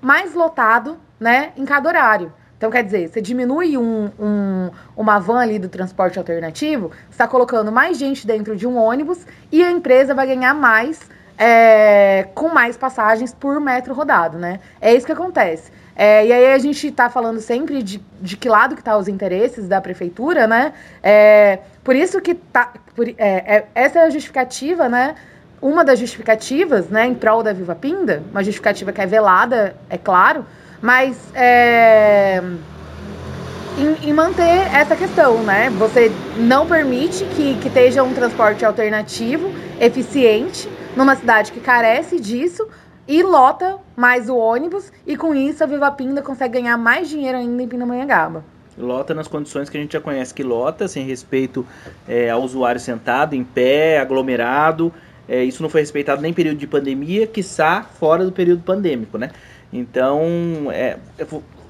mais 0.00 0.34
lotado, 0.34 0.98
né, 1.18 1.52
em 1.56 1.64
cada 1.64 1.88
horário. 1.88 2.32
Então, 2.56 2.70
quer 2.70 2.84
dizer, 2.84 3.08
você 3.08 3.20
diminui 3.20 3.76
um, 3.76 4.08
um, 4.20 4.70
uma 4.96 5.18
van 5.18 5.40
ali 5.40 5.58
do 5.58 5.68
transporte 5.68 6.18
alternativo, 6.18 6.92
está 7.10 7.26
colocando 7.26 7.72
mais 7.72 7.98
gente 7.98 8.24
dentro 8.24 8.54
de 8.54 8.66
um 8.66 8.76
ônibus 8.76 9.26
e 9.50 9.62
a 9.64 9.70
empresa 9.70 10.14
vai 10.14 10.28
ganhar 10.28 10.54
mais 10.54 11.00
é, 11.36 12.28
com 12.34 12.48
mais 12.50 12.76
passagens 12.76 13.34
por 13.34 13.60
metro 13.60 13.92
rodado, 13.92 14.38
né? 14.38 14.60
É 14.80 14.94
isso 14.94 15.04
que 15.04 15.10
acontece. 15.10 15.72
É, 15.96 16.24
e 16.24 16.32
aí 16.32 16.52
a 16.52 16.58
gente 16.58 16.86
está 16.86 17.10
falando 17.10 17.40
sempre 17.40 17.82
de, 17.82 18.00
de 18.20 18.36
que 18.36 18.48
lado 18.48 18.76
que 18.76 18.82
tá 18.82 18.96
os 18.96 19.08
interesses 19.08 19.66
da 19.66 19.80
prefeitura, 19.80 20.46
né? 20.46 20.72
É, 21.02 21.58
por 21.82 21.96
isso 21.96 22.20
que 22.20 22.34
tá, 22.34 22.72
por, 22.94 23.08
é, 23.08 23.14
é, 23.18 23.66
essa 23.74 23.98
é 23.98 24.02
a 24.04 24.10
justificativa, 24.10 24.88
né? 24.88 25.16
Uma 25.62 25.84
das 25.84 26.00
justificativas, 26.00 26.88
né, 26.88 27.06
em 27.06 27.14
prol 27.14 27.42
da 27.42 27.52
Viva 27.52 27.76
Pinda, 27.76 28.22
uma 28.32 28.42
justificativa 28.42 28.92
que 28.92 29.00
é 29.00 29.06
velada, 29.06 29.76
é 29.88 29.96
claro, 29.96 30.44
mas 30.82 31.16
é, 31.32 32.42
em, 33.78 34.08
em, 34.08 34.12
manter 34.12 34.66
essa 34.74 34.96
questão, 34.96 35.38
né? 35.44 35.70
Você 35.78 36.10
não 36.36 36.66
permite 36.66 37.24
que, 37.36 37.54
que 37.60 37.68
esteja 37.68 38.02
um 38.02 38.12
transporte 38.12 38.64
alternativo, 38.64 39.52
eficiente, 39.80 40.68
numa 40.96 41.14
cidade 41.14 41.52
que 41.52 41.60
carece 41.60 42.18
disso, 42.18 42.68
e 43.06 43.22
lota 43.22 43.78
mais 43.96 44.28
o 44.28 44.36
ônibus, 44.36 44.92
e 45.06 45.16
com 45.16 45.32
isso 45.32 45.62
a 45.62 45.66
Viva 45.66 45.90
Pinda 45.92 46.20
consegue 46.22 46.60
ganhar 46.60 46.76
mais 46.76 47.08
dinheiro 47.08 47.38
ainda 47.38 47.62
em 47.62 47.68
Pindamonhangaba. 47.68 48.44
Lota 48.76 49.14
nas 49.14 49.28
condições 49.28 49.68
que 49.68 49.76
a 49.76 49.80
gente 49.80 49.92
já 49.92 50.00
conhece 50.00 50.32
que 50.32 50.42
lota, 50.42 50.88
sem 50.88 51.04
respeito 51.04 51.64
é, 52.08 52.30
ao 52.30 52.42
usuário 52.42 52.80
sentado, 52.80 53.34
em 53.34 53.44
pé, 53.44 54.00
aglomerado, 54.00 54.92
é, 55.32 55.42
isso 55.42 55.62
não 55.62 55.70
foi 55.70 55.80
respeitado 55.80 56.20
nem 56.20 56.30
período 56.30 56.58
de 56.58 56.66
pandemia, 56.66 57.26
quiçá 57.26 57.82
fora 57.82 58.22
do 58.22 58.30
período 58.30 58.62
pandêmico, 58.62 59.16
né? 59.16 59.30
Então, 59.72 60.68
é, 60.70 60.98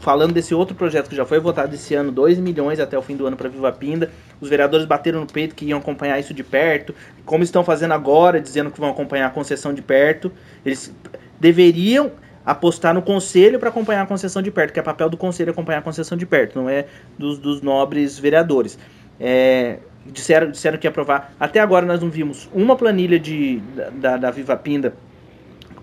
falando 0.01 0.33
desse 0.33 0.53
outro 0.53 0.75
projeto 0.75 1.09
que 1.09 1.15
já 1.15 1.25
foi 1.25 1.39
votado 1.39 1.73
esse 1.73 1.95
ano, 1.95 2.11
2 2.11 2.41
milhões 2.41 2.81
até 2.81 2.99
o 2.99 3.03
fim 3.03 3.15
do 3.15 3.25
ano 3.25 3.37
para 3.37 3.49
Viva 3.49 3.71
Pinda, 3.71 4.11
os 4.41 4.49
vereadores 4.49 4.85
bateram 4.85 5.21
no 5.21 5.29
peito 5.29 5.55
que 5.55 5.65
iam 5.65 5.79
acompanhar 5.79 6.19
isso 6.19 6.35
de 6.35 6.43
perto, 6.43 6.93
como 7.25 7.45
estão 7.45 7.63
fazendo 7.63 7.95
agora, 7.95 8.41
dizendo 8.41 8.69
que 8.69 8.81
vão 8.81 8.91
acompanhar 8.91 9.29
a 9.29 9.31
concessão 9.31 9.73
de 9.73 9.81
perto, 9.81 10.33
eles 10.67 10.93
deveriam 11.39 12.11
apostar 12.45 12.93
no 12.93 13.01
conselho 13.01 13.61
para 13.61 13.69
acompanhar 13.69 14.03
a 14.03 14.07
concessão 14.07 14.43
de 14.43 14.51
perto, 14.51 14.73
que 14.73 14.81
é 14.81 14.83
papel 14.83 15.09
do 15.09 15.17
conselho 15.17 15.53
acompanhar 15.53 15.79
a 15.79 15.83
concessão 15.83 16.19
de 16.19 16.27
perto, 16.27 16.59
não 16.59 16.69
é 16.69 16.87
dos, 17.17 17.39
dos 17.39 17.63
nobres 17.63 18.19
vereadores. 18.19 18.77
É, 19.21 19.79
disseram, 20.07 20.51
disseram 20.51 20.79
que 20.79 20.87
ia 20.87 20.91
aprovar. 20.91 21.33
Até 21.39 21.61
agora 21.61 21.87
nós 21.87 22.01
não 22.01 22.11
vimos 22.11 22.49
uma 22.53 22.77
planilha 22.77 23.19
de, 23.19 23.61
da, 23.95 24.17
da 24.17 24.31
Viva 24.31 24.57
Pinda 24.57 24.95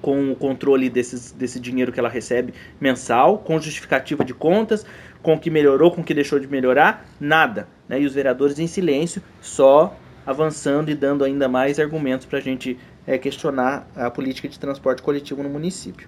com 0.02 0.32
o 0.32 0.36
controle 0.36 0.90
desses, 0.90 1.32
desse 1.32 1.60
dinheiro 1.60 1.92
que 1.92 2.00
ela 2.00 2.10
recebe 2.10 2.54
mensal, 2.80 3.38
com 3.40 3.60
justificativa 3.60 4.24
de 4.24 4.34
contas, 4.34 4.86
com 5.22 5.34
o 5.34 5.40
que 5.40 5.50
melhorou, 5.50 5.92
com 5.92 6.02
o 6.02 6.04
que 6.04 6.14
deixou 6.14 6.40
de 6.40 6.48
melhorar, 6.48 7.06
nada. 7.20 7.68
Né? 7.88 8.02
E 8.02 8.06
os 8.06 8.14
vereadores 8.14 8.60
em 8.60 8.68
silêncio, 8.68 9.22
só 9.42 9.96
avançando 10.26 10.90
e 10.90 10.96
dando 10.96 11.24
ainda 11.24 11.48
mais 11.48 11.80
argumentos 11.80 12.26
para 12.26 12.40
a 12.40 12.42
gente 12.42 12.78
é, 13.06 13.18
questionar 13.18 13.88
a 13.96 14.10
política 14.10 14.48
de 14.48 14.58
transporte 14.60 15.02
coletivo 15.02 15.44
no 15.44 15.50
município. 15.50 16.08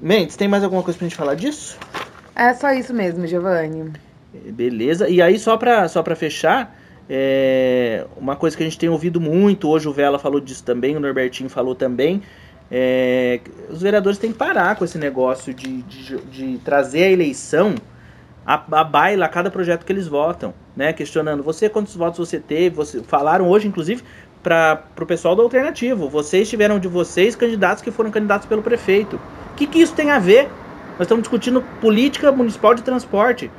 Mendes, 0.00 0.34
tem 0.34 0.48
mais 0.48 0.64
alguma 0.64 0.82
coisa 0.82 0.98
para 0.98 1.06
a 1.06 1.08
gente 1.08 1.16
falar 1.16 1.34
disso? 1.34 1.78
É 2.34 2.52
só 2.54 2.72
isso 2.72 2.92
mesmo, 2.92 3.26
Giovanni. 3.26 3.92
Beleza. 4.32 5.08
E 5.08 5.20
aí, 5.20 5.38
só 5.38 5.56
para 5.56 5.88
só 5.88 6.02
fechar, 6.14 6.76
é, 7.08 8.06
uma 8.16 8.36
coisa 8.36 8.56
que 8.56 8.62
a 8.62 8.66
gente 8.66 8.78
tem 8.78 8.88
ouvido 8.88 9.20
muito, 9.20 9.68
hoje 9.68 9.88
o 9.88 9.92
Vela 9.92 10.18
falou 10.18 10.40
disso 10.40 10.64
também, 10.64 10.96
o 10.96 11.00
Norbertinho 11.00 11.50
falou 11.50 11.74
também, 11.74 12.22
é, 12.70 13.40
os 13.68 13.82
vereadores 13.82 14.18
têm 14.18 14.32
que 14.32 14.38
parar 14.38 14.76
com 14.76 14.84
esse 14.84 14.96
negócio 14.96 15.52
de, 15.52 15.82
de, 15.82 16.16
de 16.22 16.58
trazer 16.64 17.04
a 17.04 17.10
eleição 17.10 17.74
a, 18.46 18.54
a 18.54 18.84
baila 18.84 19.26
a 19.26 19.28
cada 19.28 19.50
projeto 19.50 19.84
que 19.84 19.92
eles 19.92 20.08
votam, 20.08 20.54
né? 20.74 20.92
Questionando, 20.92 21.42
você 21.42 21.68
quantos 21.68 21.94
votos 21.94 22.18
você 22.18 22.40
teve? 22.40 22.74
Você, 22.76 23.02
falaram 23.02 23.48
hoje, 23.48 23.68
inclusive, 23.68 24.02
para 24.42 24.82
o 25.00 25.06
pessoal 25.06 25.36
do 25.36 25.42
alternativo. 25.42 26.08
Vocês 26.08 26.48
tiveram 26.48 26.78
de 26.78 26.88
vocês 26.88 27.36
candidatos 27.36 27.82
que 27.82 27.90
foram 27.90 28.10
candidatos 28.10 28.46
pelo 28.46 28.62
prefeito. 28.62 29.16
O 29.52 29.54
que, 29.54 29.66
que 29.66 29.80
isso 29.80 29.94
tem 29.94 30.10
a 30.10 30.18
ver? 30.18 30.48
Nós 30.92 31.02
estamos 31.02 31.22
discutindo 31.22 31.62
política 31.80 32.32
municipal 32.32 32.74
de 32.74 32.82
transporte. 32.82 33.50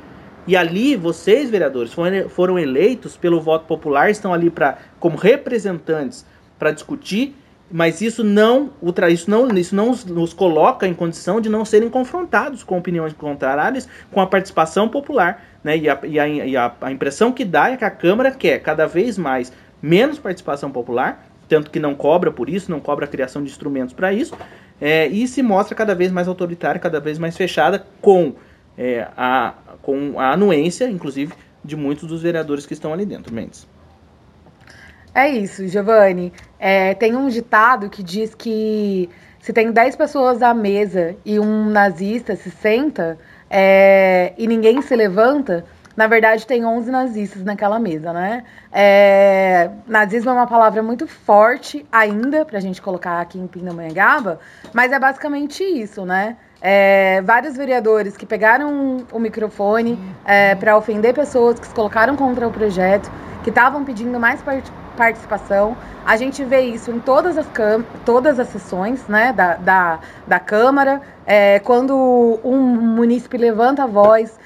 E 0.46 0.56
ali, 0.56 0.94
vocês, 0.96 1.50
vereadores, 1.50 1.94
foram 2.30 2.58
eleitos 2.58 3.16
pelo 3.16 3.40
voto 3.40 3.66
popular, 3.66 4.10
estão 4.10 4.32
ali 4.32 4.50
para 4.50 4.78
como 5.00 5.16
representantes 5.16 6.26
para 6.58 6.70
discutir 6.70 7.34
mas 7.70 8.00
isso 8.00 8.22
não, 8.22 8.70
isso 9.10 9.30
não, 9.30 9.48
isso 9.56 9.74
não 9.74 9.86
nos 10.06 10.32
coloca 10.32 10.86
em 10.86 10.94
condição 10.94 11.40
de 11.40 11.48
não 11.48 11.64
serem 11.64 11.88
confrontados 11.88 12.62
com 12.62 12.78
opiniões 12.78 13.12
contrárias, 13.14 13.88
com 14.12 14.20
a 14.20 14.26
participação 14.26 14.88
popular. 14.88 15.42
Né? 15.62 15.78
E, 15.78 15.88
a, 15.88 15.98
e, 16.04 16.20
a, 16.20 16.28
e 16.28 16.56
a, 16.56 16.92
impressão 16.92 17.32
que 17.32 17.44
dá 17.44 17.70
é 17.70 17.76
que 17.76 17.84
a 17.84 17.90
Câmara 17.90 18.30
quer 18.30 18.60
cada 18.60 18.86
vez 18.86 19.16
mais 19.16 19.52
menos 19.82 20.18
participação 20.18 20.70
popular, 20.70 21.26
tanto 21.48 21.70
que 21.70 21.80
não 21.80 21.94
cobra 21.94 22.30
por 22.30 22.48
isso, 22.48 22.70
não 22.70 22.80
cobra 22.80 23.06
a 23.06 23.08
criação 23.08 23.42
de 23.42 23.50
instrumentos 23.50 23.92
para 23.92 24.12
isso, 24.12 24.36
é, 24.80 25.06
e 25.08 25.26
se 25.26 25.42
mostra 25.42 25.74
cada 25.74 25.94
vez 25.94 26.12
mais 26.12 26.28
autoritária, 26.28 26.80
cada 26.80 27.00
vez 27.00 27.18
mais 27.18 27.36
fechada, 27.36 27.84
com, 28.00 28.34
é, 28.78 29.08
a, 29.16 29.54
com 29.84 30.18
a 30.18 30.32
anuência, 30.32 30.88
inclusive, 30.88 31.32
de 31.64 31.76
muitos 31.76 32.08
dos 32.08 32.22
vereadores 32.22 32.66
que 32.66 32.72
estão 32.72 32.92
ali 32.92 33.04
dentro, 33.04 33.32
Mendes. 33.32 33.66
É 35.14 35.28
isso, 35.28 35.68
Giovanni. 35.68 36.32
É, 36.58 36.94
tem 36.94 37.14
um 37.14 37.28
ditado 37.28 37.88
que 37.88 38.02
diz 38.02 38.34
que 38.34 39.08
se 39.38 39.52
tem 39.52 39.70
10 39.70 39.94
pessoas 39.94 40.42
à 40.42 40.52
mesa 40.52 41.14
e 41.24 41.38
um 41.38 41.68
nazista 41.68 42.34
se 42.34 42.50
senta 42.50 43.18
é, 43.48 44.32
e 44.36 44.46
ninguém 44.48 44.80
se 44.82 44.96
levanta, 44.96 45.64
na 45.96 46.06
verdade 46.08 46.46
tem 46.46 46.64
11 46.64 46.90
nazistas 46.90 47.44
naquela 47.44 47.78
mesa, 47.78 48.12
né? 48.12 48.42
É, 48.72 49.70
nazismo 49.86 50.30
é 50.30 50.32
uma 50.32 50.46
palavra 50.46 50.82
muito 50.82 51.06
forte 51.06 51.86
ainda 51.92 52.44
para 52.44 52.58
a 52.58 52.60
gente 52.60 52.82
colocar 52.82 53.20
aqui 53.20 53.38
em 53.38 53.46
Pindamonhangaba, 53.46 54.40
mas 54.72 54.90
é 54.90 54.98
basicamente 54.98 55.62
isso, 55.62 56.04
né? 56.04 56.36
É, 56.66 57.20
vários 57.20 57.58
vereadores 57.58 58.16
que 58.16 58.24
pegaram 58.24 59.04
o 59.12 59.18
microfone 59.18 59.98
é, 60.24 60.54
para 60.54 60.78
ofender 60.78 61.12
pessoas 61.12 61.60
que 61.60 61.66
se 61.66 61.74
colocaram 61.74 62.16
contra 62.16 62.48
o 62.48 62.50
projeto, 62.50 63.12
que 63.42 63.50
estavam 63.50 63.84
pedindo 63.84 64.18
mais 64.18 64.40
participação 64.40 64.84
participação. 64.96 65.76
A 66.06 66.16
gente 66.16 66.44
vê 66.44 66.60
isso 66.60 66.88
em 66.90 67.00
todas 67.00 67.36
as, 67.36 67.46
todas 68.04 68.38
as 68.38 68.48
sessões 68.48 69.06
né, 69.08 69.32
da, 69.32 69.56
da, 69.56 69.98
da 70.24 70.38
Câmara, 70.38 71.00
é, 71.26 71.58
quando 71.58 72.38
um 72.44 72.60
munícipe 72.60 73.36
levanta 73.36 73.82
a 73.82 73.86
voz 73.86 74.38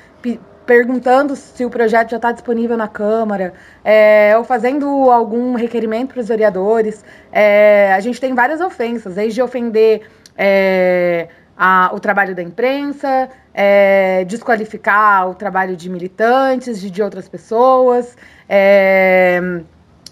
perguntando 0.66 1.34
se 1.34 1.64
o 1.64 1.70
projeto 1.70 2.10
já 2.10 2.16
está 2.16 2.30
disponível 2.30 2.76
na 2.76 2.88
Câmara, 2.88 3.54
é, 3.82 4.34
ou 4.36 4.44
fazendo 4.44 4.86
algum 5.10 5.54
requerimento 5.54 6.12
para 6.12 6.20
os 6.20 6.28
vereadores. 6.28 7.02
É, 7.32 7.92
a 7.94 8.00
gente 8.00 8.20
tem 8.20 8.34
várias 8.34 8.60
ofensas, 8.60 9.14
desde 9.14 9.40
ofender 9.40 10.02
é, 10.36 11.28
a, 11.58 11.90
o 11.92 11.98
trabalho 11.98 12.34
da 12.34 12.42
imprensa, 12.42 13.28
é, 13.52 14.24
desqualificar 14.24 15.28
o 15.28 15.34
trabalho 15.34 15.76
de 15.76 15.90
militantes, 15.90 16.80
de, 16.80 16.88
de 16.90 17.02
outras 17.02 17.28
pessoas. 17.28 18.16
É, 18.48 19.40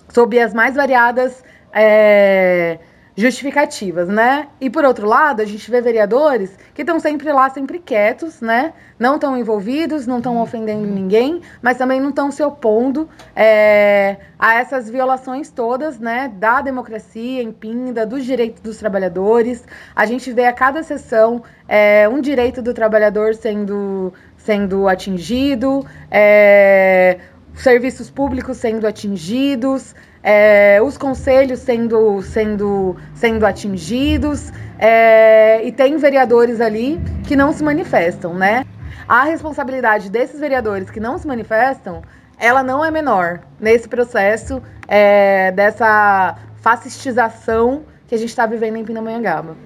sob 0.09 0.41
as 0.41 0.53
mais 0.53 0.75
variadas 0.75 1.45
é, 1.73 2.79
justificativas, 3.17 4.09
né? 4.09 4.49
E 4.61 4.69
por 4.69 4.85
outro 4.85 5.07
lado, 5.07 5.41
a 5.41 5.45
gente 5.45 5.71
vê 5.71 5.81
vereadores 5.81 6.57
que 6.75 6.83
estão 6.83 7.01
sempre 7.01 7.33
lá, 7.33 7.49
sempre 7.49 7.79
quietos, 7.79 8.43
né? 8.43 8.75
Não 8.99 9.15
estão 9.15 9.37
envolvidos, 9.37 10.07
não 10.07 10.19
estão 10.19 10.41
ofendendo 10.41 10.87
ninguém, 10.87 11.41
mas 11.63 11.79
também 11.79 11.99
não 11.99 12.11
estão 12.11 12.31
se 12.31 12.43
opondo 12.43 13.09
é, 13.35 14.19
a 14.39 14.57
essas 14.57 14.91
violações 14.91 15.51
todas, 15.51 15.99
né? 15.99 16.31
Da 16.37 16.61
democracia 16.61 17.43
em 17.43 17.51
Pinda, 17.51 18.05
dos 18.05 18.23
direitos 18.23 18.61
dos 18.61 18.77
trabalhadores. 18.77 19.65
A 19.95 20.05
gente 20.05 20.31
vê 20.33 20.45
a 20.45 20.53
cada 20.53 20.83
sessão 20.83 21.43
é, 21.67 22.07
um 22.07 22.21
direito 22.21 22.61
do 22.61 22.75
trabalhador 22.75 23.35
sendo, 23.35 24.13
sendo 24.37 24.87
atingido. 24.87 25.87
É, 26.11 27.19
serviços 27.57 28.11
públicos 28.11 28.59
sendo 28.59 28.87
atingidos, 28.87 29.95
é, 30.29 30.83
os 30.83 30.99
conselhos 30.99 31.61
sendo, 31.61 32.21
sendo, 32.21 32.97
sendo 33.15 33.47
atingidos, 33.47 34.53
é, 34.77 35.65
e 35.65 35.71
tem 35.71 35.97
vereadores 35.99 36.61
ali 36.61 37.01
que 37.29 37.37
não 37.37 37.53
se 37.53 37.63
manifestam, 37.63 38.35
né? 38.35 38.65
A 39.07 39.23
responsabilidade 39.23 40.11
desses 40.11 40.41
vereadores 40.41 40.91
que 40.91 40.99
não 40.99 41.17
se 41.17 41.29
manifestam, 41.29 42.03
ela 42.41 42.61
não 42.65 42.85
é 42.85 42.91
menor 42.91 43.39
nesse 43.61 43.89
processo 43.89 44.61
é, 44.89 45.53
dessa 45.53 46.37
fascistização 46.61 47.85
que 48.09 48.15
a 48.17 48.19
gente 48.19 48.31
está 48.31 48.47
vivendo 48.47 48.79
em 48.79 48.85
Pindamonhangaba. 48.85 49.57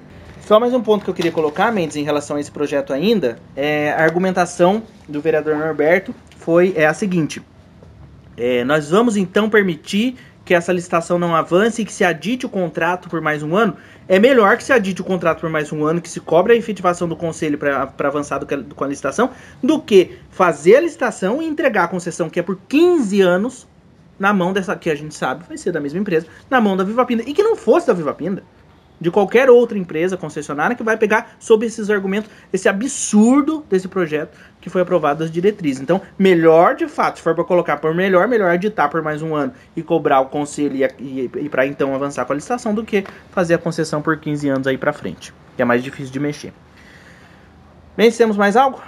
Só 0.42 0.60
mais 0.60 0.74
um 0.74 0.82
ponto 0.82 1.04
que 1.04 1.10
eu 1.10 1.14
queria 1.14 1.32
colocar, 1.32 1.72
Mendes, 1.72 1.96
em 1.96 2.04
relação 2.04 2.36
a 2.36 2.40
esse 2.40 2.50
projeto 2.50 2.92
ainda, 2.92 3.38
é 3.56 3.92
a 3.92 4.02
argumentação 4.02 4.82
do 5.08 5.22
vereador 5.22 5.56
Norberto 5.56 6.14
foi 6.36 6.74
é 6.76 6.84
a 6.84 6.92
seguinte: 6.92 7.40
é, 8.36 8.64
nós 8.64 8.90
vamos 8.90 9.16
então 9.16 9.48
permitir 9.50 10.16
que 10.50 10.54
essa 10.54 10.72
licitação 10.72 11.16
não 11.16 11.36
avance 11.36 11.80
e 11.80 11.84
que 11.84 11.92
se 11.92 12.02
adite 12.02 12.44
o 12.44 12.48
contrato 12.48 13.08
por 13.08 13.20
mais 13.20 13.40
um 13.40 13.54
ano. 13.54 13.76
É 14.08 14.18
melhor 14.18 14.56
que 14.56 14.64
se 14.64 14.72
adite 14.72 15.00
o 15.00 15.04
contrato 15.04 15.38
por 15.38 15.48
mais 15.48 15.70
um 15.70 15.84
ano, 15.84 16.00
que 16.00 16.10
se 16.10 16.18
cobre 16.18 16.52
a 16.52 16.56
efetivação 16.56 17.08
do 17.08 17.14
conselho 17.14 17.56
para 17.56 17.88
avançar 18.08 18.38
do, 18.38 18.74
com 18.74 18.82
a 18.82 18.88
licitação, 18.88 19.30
do 19.62 19.80
que 19.80 20.18
fazer 20.28 20.74
a 20.74 20.80
licitação 20.80 21.40
e 21.40 21.46
entregar 21.46 21.84
a 21.84 21.86
concessão, 21.86 22.28
que 22.28 22.40
é 22.40 22.42
por 22.42 22.58
15 22.68 23.20
anos, 23.20 23.68
na 24.18 24.32
mão 24.32 24.52
dessa, 24.52 24.74
que 24.74 24.90
a 24.90 24.94
gente 24.96 25.14
sabe 25.14 25.44
vai 25.46 25.56
ser 25.56 25.70
da 25.70 25.80
mesma 25.80 26.00
empresa, 26.00 26.26
na 26.50 26.60
mão 26.60 26.76
da 26.76 26.82
Viva 26.82 27.06
Pinda. 27.06 27.22
E 27.24 27.32
que 27.32 27.44
não 27.44 27.54
fosse 27.54 27.86
da 27.86 27.92
Viva 27.92 28.12
Pinda 28.12 28.42
de 29.00 29.10
qualquer 29.10 29.48
outra 29.48 29.78
empresa 29.78 30.16
concessionária 30.16 30.76
que 30.76 30.82
vai 30.82 30.96
pegar 30.96 31.36
sob 31.38 31.64
esses 31.64 31.88
argumentos, 31.88 32.30
esse 32.52 32.68
absurdo 32.68 33.64
desse 33.70 33.88
projeto 33.88 34.36
que 34.60 34.68
foi 34.68 34.82
aprovado 34.82 35.20
das 35.20 35.30
diretrizes. 35.30 35.80
Então, 35.80 36.00
melhor 36.18 36.74
de 36.74 36.86
fato, 36.86 37.16
se 37.16 37.22
for 37.22 37.34
para 37.34 37.44
colocar 37.44 37.78
por 37.78 37.94
melhor, 37.94 38.28
melhor 38.28 38.54
editar 38.54 38.88
por 38.88 39.02
mais 39.02 39.22
um 39.22 39.34
ano 39.34 39.52
e 39.74 39.82
cobrar 39.82 40.20
o 40.20 40.26
conselho 40.26 40.76
e, 40.76 40.84
e, 40.98 41.30
e 41.36 41.48
para 41.48 41.66
então 41.66 41.94
avançar 41.94 42.24
com 42.24 42.32
a 42.32 42.36
licitação 42.36 42.74
do 42.74 42.84
que 42.84 43.04
fazer 43.30 43.54
a 43.54 43.58
concessão 43.58 44.02
por 44.02 44.18
15 44.18 44.48
anos 44.48 44.66
aí 44.66 44.76
para 44.76 44.92
frente, 44.92 45.32
que 45.56 45.62
é 45.62 45.64
mais 45.64 45.82
difícil 45.82 46.12
de 46.12 46.20
mexer. 46.20 46.52
Bem, 47.96 48.10
temos 48.10 48.36
mais 48.36 48.56
algo? 48.56 48.80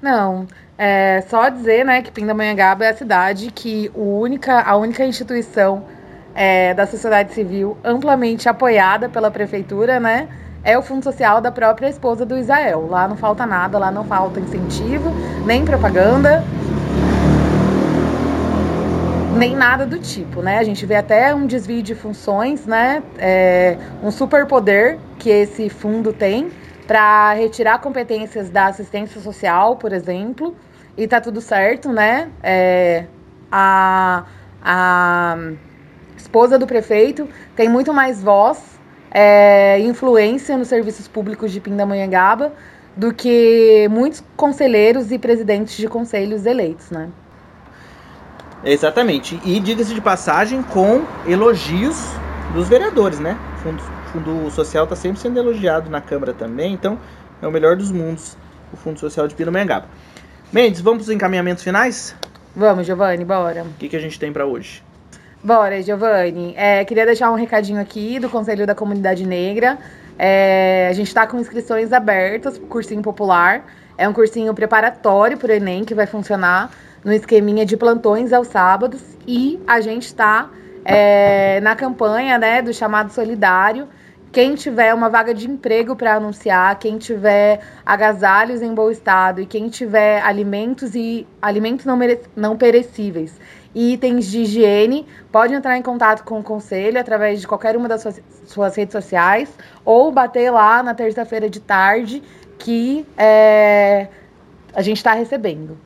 Não. 0.00 0.46
É 0.78 1.22
só 1.28 1.48
dizer, 1.48 1.84
né, 1.84 2.02
que 2.02 2.10
Pindamonhangaba 2.10 2.84
é 2.84 2.90
a 2.90 2.94
cidade 2.94 3.50
que 3.50 3.90
o 3.94 4.20
única, 4.20 4.60
a 4.60 4.76
única 4.76 5.04
instituição 5.04 5.84
é, 6.34 6.74
da 6.74 6.86
sociedade 6.86 7.32
civil 7.32 7.78
amplamente 7.82 8.46
apoiada 8.46 9.08
pela 9.08 9.30
prefeitura, 9.30 9.98
né? 9.98 10.28
É 10.66 10.76
o 10.76 10.82
fundo 10.82 11.04
social 11.04 11.40
da 11.40 11.52
própria 11.52 11.88
esposa 11.88 12.26
do 12.26 12.36
Israel. 12.36 12.88
Lá 12.90 13.06
não 13.06 13.16
falta 13.16 13.46
nada, 13.46 13.78
lá 13.78 13.88
não 13.88 14.02
falta 14.02 14.40
incentivo, 14.40 15.12
nem 15.46 15.64
propaganda, 15.64 16.42
nem 19.36 19.54
nada 19.54 19.86
do 19.86 19.96
tipo, 20.00 20.42
né? 20.42 20.58
A 20.58 20.64
gente 20.64 20.84
vê 20.84 20.96
até 20.96 21.32
um 21.32 21.46
desvio 21.46 21.80
de 21.84 21.94
funções, 21.94 22.66
né? 22.66 23.00
É, 23.16 23.78
um 24.02 24.10
superpoder 24.10 24.98
que 25.20 25.30
esse 25.30 25.68
fundo 25.68 26.12
tem 26.12 26.50
para 26.84 27.34
retirar 27.34 27.78
competências 27.78 28.50
da 28.50 28.66
assistência 28.66 29.20
social, 29.20 29.76
por 29.76 29.92
exemplo, 29.92 30.52
e 30.96 31.06
tá 31.06 31.20
tudo 31.20 31.40
certo, 31.40 31.92
né? 31.92 32.28
É, 32.42 33.04
a, 33.52 34.24
a 34.60 35.38
esposa 36.16 36.58
do 36.58 36.66
prefeito, 36.66 37.28
tem 37.54 37.68
muito 37.68 37.94
mais 37.94 38.20
voz 38.20 38.75
é, 39.18 39.80
influência 39.80 40.58
nos 40.58 40.68
serviços 40.68 41.08
públicos 41.08 41.50
de 41.50 41.58
Pindamonhangaba 41.58 42.52
do 42.94 43.14
que 43.14 43.88
muitos 43.90 44.22
conselheiros 44.36 45.10
e 45.10 45.18
presidentes 45.18 45.74
de 45.78 45.88
conselhos 45.88 46.44
eleitos, 46.44 46.90
né? 46.90 47.08
Exatamente. 48.62 49.40
E 49.42 49.58
diga-se 49.58 49.94
de 49.94 50.02
passagem 50.02 50.62
com 50.62 51.02
elogios 51.26 51.96
dos 52.52 52.68
vereadores, 52.68 53.18
né? 53.18 53.38
O 53.54 53.58
fundo, 53.62 53.82
fundo 54.12 54.50
Social 54.50 54.84
está 54.84 54.94
sempre 54.94 55.18
sendo 55.18 55.38
elogiado 55.38 55.88
na 55.88 56.02
Câmara 56.02 56.34
também, 56.34 56.74
então 56.74 56.98
é 57.40 57.46
o 57.46 57.50
melhor 57.50 57.74
dos 57.74 57.90
mundos, 57.90 58.36
o 58.70 58.76
Fundo 58.76 59.00
Social 59.00 59.26
de 59.26 59.34
Pindamonhangaba. 59.34 59.86
Mendes, 60.52 60.82
vamos 60.82 61.04
para 61.04 61.10
os 61.10 61.16
encaminhamentos 61.16 61.64
finais? 61.64 62.14
Vamos, 62.54 62.86
Giovanni, 62.86 63.24
bora. 63.24 63.62
O 63.62 63.78
que, 63.78 63.88
que 63.88 63.96
a 63.96 64.00
gente 64.00 64.18
tem 64.18 64.30
para 64.30 64.44
hoje? 64.44 64.82
Bora, 65.46 65.80
Giovanni. 65.80 66.54
É, 66.56 66.84
queria 66.84 67.06
deixar 67.06 67.30
um 67.30 67.36
recadinho 67.36 67.80
aqui 67.80 68.18
do 68.18 68.28
Conselho 68.28 68.66
da 68.66 68.74
Comunidade 68.74 69.24
Negra. 69.24 69.78
É, 70.18 70.88
a 70.90 70.92
gente 70.92 71.06
está 71.06 71.24
com 71.24 71.38
inscrições 71.38 71.92
abertas 71.92 72.58
para 72.58 72.66
cursinho 72.66 73.00
popular. 73.00 73.64
É 73.96 74.08
um 74.08 74.12
cursinho 74.12 74.52
preparatório 74.52 75.38
para 75.38 75.52
o 75.52 75.54
Enem 75.54 75.84
que 75.84 75.94
vai 75.94 76.04
funcionar 76.04 76.72
no 77.04 77.12
esqueminha 77.12 77.64
de 77.64 77.76
plantões 77.76 78.32
aos 78.32 78.48
sábados. 78.48 79.00
E 79.24 79.62
a 79.68 79.80
gente 79.80 80.06
está 80.06 80.50
é, 80.84 81.60
na 81.60 81.76
campanha 81.76 82.38
né, 82.38 82.60
do 82.60 82.74
chamado 82.74 83.12
solidário. 83.12 83.86
Quem 84.32 84.56
tiver 84.56 84.92
uma 84.92 85.08
vaga 85.08 85.32
de 85.32 85.48
emprego 85.48 85.94
para 85.94 86.16
anunciar, 86.16 86.76
quem 86.80 86.98
tiver 86.98 87.60
agasalhos 87.86 88.62
em 88.62 88.74
bom 88.74 88.90
estado 88.90 89.40
e 89.40 89.46
quem 89.46 89.68
tiver 89.68 90.20
alimentos 90.22 90.96
e 90.96 91.24
alimentos 91.40 91.86
não, 91.86 91.96
não 92.34 92.56
perecíveis 92.56 93.38
e 93.76 93.92
itens 93.92 94.30
de 94.30 94.40
higiene, 94.40 95.06
pode 95.30 95.52
entrar 95.52 95.76
em 95.76 95.82
contato 95.82 96.24
com 96.24 96.40
o 96.40 96.42
conselho 96.42 96.98
através 96.98 97.42
de 97.42 97.46
qualquer 97.46 97.76
uma 97.76 97.86
das 97.86 98.00
suas, 98.00 98.22
suas 98.46 98.74
redes 98.74 98.92
sociais 98.92 99.52
ou 99.84 100.10
bater 100.10 100.50
lá 100.50 100.82
na 100.82 100.94
terça-feira 100.94 101.50
de 101.50 101.60
tarde 101.60 102.22
que 102.58 103.06
é, 103.18 104.08
a 104.74 104.80
gente 104.80 104.96
está 104.96 105.12
recebendo. 105.12 105.76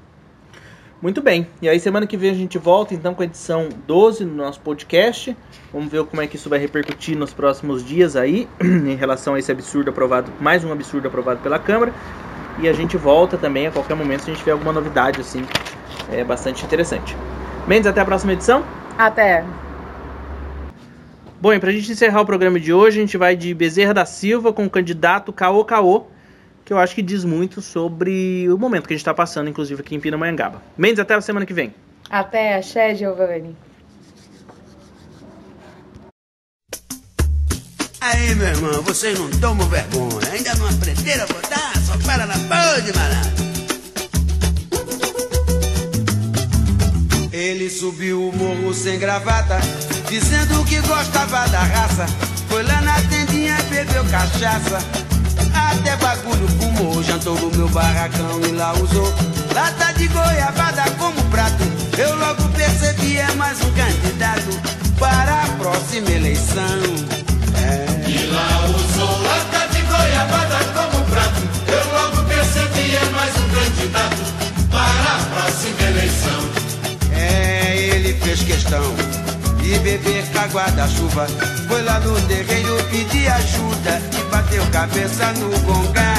Muito 1.03 1.21
bem. 1.21 1.49
E 1.61 1.69
aí 1.69 1.81
semana 1.81 2.07
que 2.07 2.17
vem 2.17 2.31
a 2.31 2.35
gente 2.35 2.59
volta 2.59 2.95
então 2.95 3.13
com 3.13 3.23
a 3.23 3.25
edição 3.25 3.69
12 3.89 4.25
no 4.25 4.37
nosso 4.37 4.61
podcast. 4.61 5.37
Vamos 5.73 5.91
ver 5.91 6.05
como 6.05 6.23
é 6.23 6.29
que 6.29 6.37
isso 6.37 6.49
vai 6.49 6.61
repercutir 6.61 7.19
nos 7.19 7.33
próximos 7.33 7.85
dias 7.85 8.15
aí 8.15 8.49
em 8.63 8.95
relação 8.95 9.35
a 9.35 9.39
esse 9.41 9.51
absurdo 9.51 9.91
aprovado, 9.91 10.31
mais 10.41 10.63
um 10.63 10.71
absurdo 10.71 11.09
aprovado 11.09 11.41
pela 11.41 11.59
Câmara. 11.59 11.93
E 12.61 12.69
a 12.69 12.73
gente 12.73 12.97
volta 12.97 13.37
também 13.37 13.67
a 13.67 13.73
qualquer 13.73 13.97
momento 13.97 14.21
se 14.21 14.31
a 14.31 14.33
gente 14.33 14.39
tiver 14.39 14.53
alguma 14.53 14.73
novidade 14.73 15.21
assim, 15.21 15.45
é 16.13 16.23
bastante 16.23 16.65
interessante. 16.65 17.17
Mendes, 17.67 17.87
até 17.87 18.01
a 18.01 18.05
próxima 18.05 18.33
edição. 18.33 18.65
Até. 18.99 19.45
Bom, 21.41 21.53
e 21.53 21.59
pra 21.59 21.73
gente 21.73 21.91
encerrar 21.91 22.21
o 22.21 22.27
programa 22.27 22.61
de 22.61 22.73
hoje, 22.73 22.99
a 22.99 23.01
gente 23.01 23.17
vai 23.17 23.35
de 23.35 23.55
Bezerra 23.55 23.95
da 23.95 24.05
Silva 24.05 24.53
com 24.53 24.67
o 24.67 24.71
candidato 24.71 25.33
Caô 25.33 25.65
Caô 25.65 26.07
que 26.71 26.73
eu 26.73 26.79
acho 26.79 26.95
que 26.95 27.03
diz 27.03 27.25
muito 27.25 27.61
sobre 27.61 28.49
o 28.49 28.57
momento 28.57 28.87
que 28.87 28.95
a 28.95 28.97
gente 28.97 29.03
está 29.03 29.13
passando, 29.13 29.51
inclusive 29.51 29.81
aqui 29.81 29.97
em 29.97 29.99
Pindamonhangaba. 29.99 30.63
Mendes, 30.79 31.01
até 31.01 31.15
a 31.15 31.21
semana 31.21 31.45
que 31.45 31.53
vem. 31.53 31.75
Até, 32.09 32.55
axé, 32.55 32.95
Giovanni. 32.95 33.57
Aí, 38.01 38.35
meu 38.37 38.47
irmão, 38.47 38.83
vocês 38.83 39.19
não 39.19 39.29
tomam 39.41 39.69
vergonha. 39.69 40.31
Ainda 40.33 40.55
não 40.55 40.69
aprenderam 40.69 41.25
a 41.25 41.27
votar? 41.27 41.77
Só 41.79 41.99
para 42.07 42.25
na 42.25 42.35
pode, 42.35 42.97
malandro. 42.97 43.40
Ele 47.41 47.71
subiu 47.71 48.29
o 48.29 48.37
morro 48.37 48.75
sem 48.75 48.99
gravata, 48.99 49.59
dizendo 50.09 50.63
que 50.65 50.81
gostava 50.83 51.49
da 51.49 51.61
raça. 51.61 52.07
Foi 52.49 52.63
lá 52.63 52.81
na 52.83 53.01
tendinha, 53.03 53.57
bebeu 53.71 54.05
cachaça 54.05 54.79
até 55.55 55.97
bagulho 55.97 56.47
fumou, 56.49 57.03
jantou 57.03 57.35
no 57.35 57.51
meu 57.57 57.69
barracão 57.69 58.41
e 58.47 58.53
lá 58.53 58.73
usou 58.75 59.13
lata 59.55 59.93
de 59.95 60.07
goiabada 60.09 60.85
como 60.99 61.23
prato. 61.31 61.65
Eu 61.97 62.15
logo 62.17 62.49
percebi 62.51 63.17
é 63.17 63.33
mais 63.35 63.59
um 63.63 63.73
candidato 63.73 64.61
para 64.99 65.43
a 65.43 65.47
próxima 65.59 66.11
eleição. 66.11 66.81
É. 67.57 68.09
E 68.09 68.27
lá 68.27 68.67
usou 68.67 69.23
lata 69.23 69.67
de 69.73 69.83
goiabada 69.83 70.59
como 70.75 71.05
prato. 71.07 71.41
Eu 71.69 71.93
logo 71.93 72.29
percebi 72.29 72.97
é 72.97 73.05
mais 73.11 73.35
um 73.37 73.49
candidato 73.49 74.17
para 74.71 75.15
a 75.15 75.41
próxima 75.41 75.83
eleição. 75.89 76.60
É, 78.11 78.13
ele 78.13 78.21
fez 78.21 78.43
questão 78.43 78.83
de 79.63 79.79
beber 79.79 80.25
água 80.37 80.69
da 80.73 80.89
chuva. 80.89 81.27
Foi 81.69 81.81
lá 81.83 82.01
no 82.01 82.21
terreiro 82.23 82.77
pedir 82.91 83.29
ajuda 83.29 84.03
e 84.19 84.31
bateu 84.31 84.67
cabeça 84.73 85.33
no 85.35 85.57
gongá. 85.61 86.15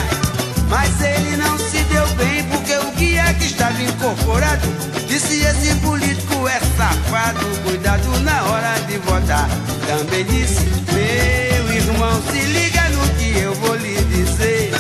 Mas 0.70 1.02
ele 1.02 1.36
não 1.36 1.58
se 1.58 1.84
deu 1.84 2.08
bem 2.16 2.44
porque 2.46 2.78
o 2.78 2.92
guia 2.92 3.34
que 3.34 3.46
estava 3.46 3.82
incorporado 3.82 4.68
disse 5.08 5.42
esse 5.42 5.76
político 5.82 6.48
é 6.48 6.60
safado. 6.78 7.46
Cuidado 7.64 8.20
na 8.22 8.42
hora 8.44 8.80
de 8.88 8.98
votar. 9.00 9.50
Também 9.86 10.24
disse, 10.24 10.64
meu 10.94 11.76
irmão, 11.76 12.22
se 12.32 12.39
liga 12.39 12.89
no 12.89 13.06
que 13.16 13.38
eu 13.38 13.54
vou 13.56 13.76
lhe 13.76 14.02
dizer. 14.06 14.72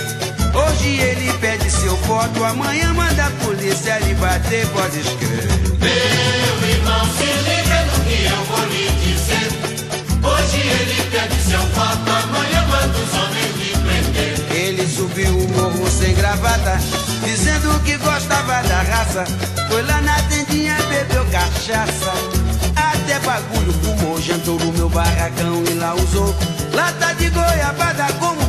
Hoje 0.53 0.99
ele 0.99 1.33
pede 1.39 1.69
seu 1.69 1.95
voto, 1.97 2.43
amanhã 2.45 2.93
manda 2.93 3.25
a 3.25 3.31
polícia 3.45 3.99
lhe 3.99 4.13
bater, 4.13 4.65
pode 4.67 4.99
escrever. 4.99 6.50
Pede 11.11 11.35
seu 11.43 11.59
voto, 11.59 12.09
amanhã 12.09 12.65
manda 12.67 12.97
os 12.97 13.13
homens 13.13 13.55
lhe 13.57 13.77
prender. 13.77 14.55
Ele 14.55 14.87
subiu 14.87 15.37
o 15.37 15.49
morro 15.49 15.89
sem 15.91 16.15
gravata, 16.15 16.79
dizendo 17.23 17.79
que 17.83 17.97
gostava 17.97 18.63
da 18.63 18.81
raça. 18.81 19.25
Foi 19.69 19.83
lá 19.83 20.01
na 20.01 20.15
tendinha, 20.23 20.75
bebeu 20.89 21.25
cachaça. 21.25 22.13
Até 22.75 23.19
bagulho 23.19 23.73
fumou, 23.83 24.21
jantou 24.21 24.57
no 24.59 24.71
meu 24.73 24.89
barracão 24.89 25.63
e 25.69 25.73
lá 25.75 25.93
usou 25.93 26.33
lata 26.73 27.13
de 27.15 27.29
goiabada 27.29 28.07
como 28.13 28.40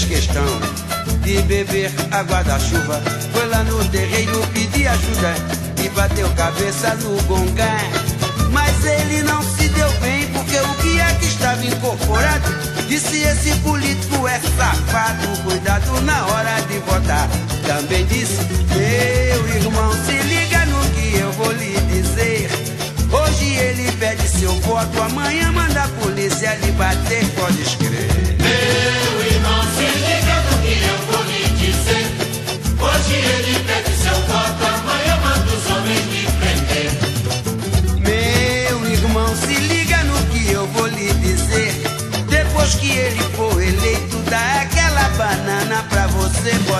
fez 0.00 0.04
questão 0.04 0.44
de 1.22 1.40
beber 1.42 1.90
água 2.10 2.42
da 2.44 2.58
chuva. 2.58 3.00
Foi 3.32 3.46
lá 3.46 3.62
no 3.64 3.84
terreiro 3.88 4.40
pedir 4.52 4.86
ajuda 4.86 5.34
e 5.82 5.88
bateu 5.90 6.28
cabeça 6.30 6.94
no 6.96 7.20
gongá. 7.22 7.78
Mas 8.52 8.84
ele 8.84 9.22
não 9.22 9.42
se 9.42 9.68
deu 9.68 9.90
bem 10.00 10.26
porque 10.28 10.56
o 10.56 10.82
guia 10.82 11.04
é 11.04 11.14
que 11.14 11.26
estava 11.26 11.64
incorporado 11.64 12.50
disse: 12.88 13.22
Esse 13.22 13.54
político 13.60 14.26
é 14.26 14.40
safado, 14.56 15.28
cuidado 15.44 16.00
na 16.02 16.26
hora 16.26 16.60
de 16.62 16.78
votar. 16.78 17.28
Também 17.66 18.04
disse: 18.06 18.40
Meu 18.74 19.48
irmão, 19.48 19.92
se 20.04 20.12
liga 20.12 20.66
no 20.66 20.80
que 20.90 21.18
eu 21.18 21.32
vou 21.32 21.52
lhe 21.52 21.74
dizer. 21.92 22.50
Hoje 23.12 23.54
ele 23.54 23.90
pede 23.92 24.28
seu 24.28 24.52
voto, 24.60 25.02
amanhã 25.02 25.50
manda 25.52 25.82
a 25.82 25.88
polícia 25.88 26.54
lhe 26.56 26.72
bater, 26.72 27.26
pode 27.30 27.60
escrever. 27.60 28.29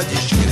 pode 0.00 0.14
escrever. 0.14 0.49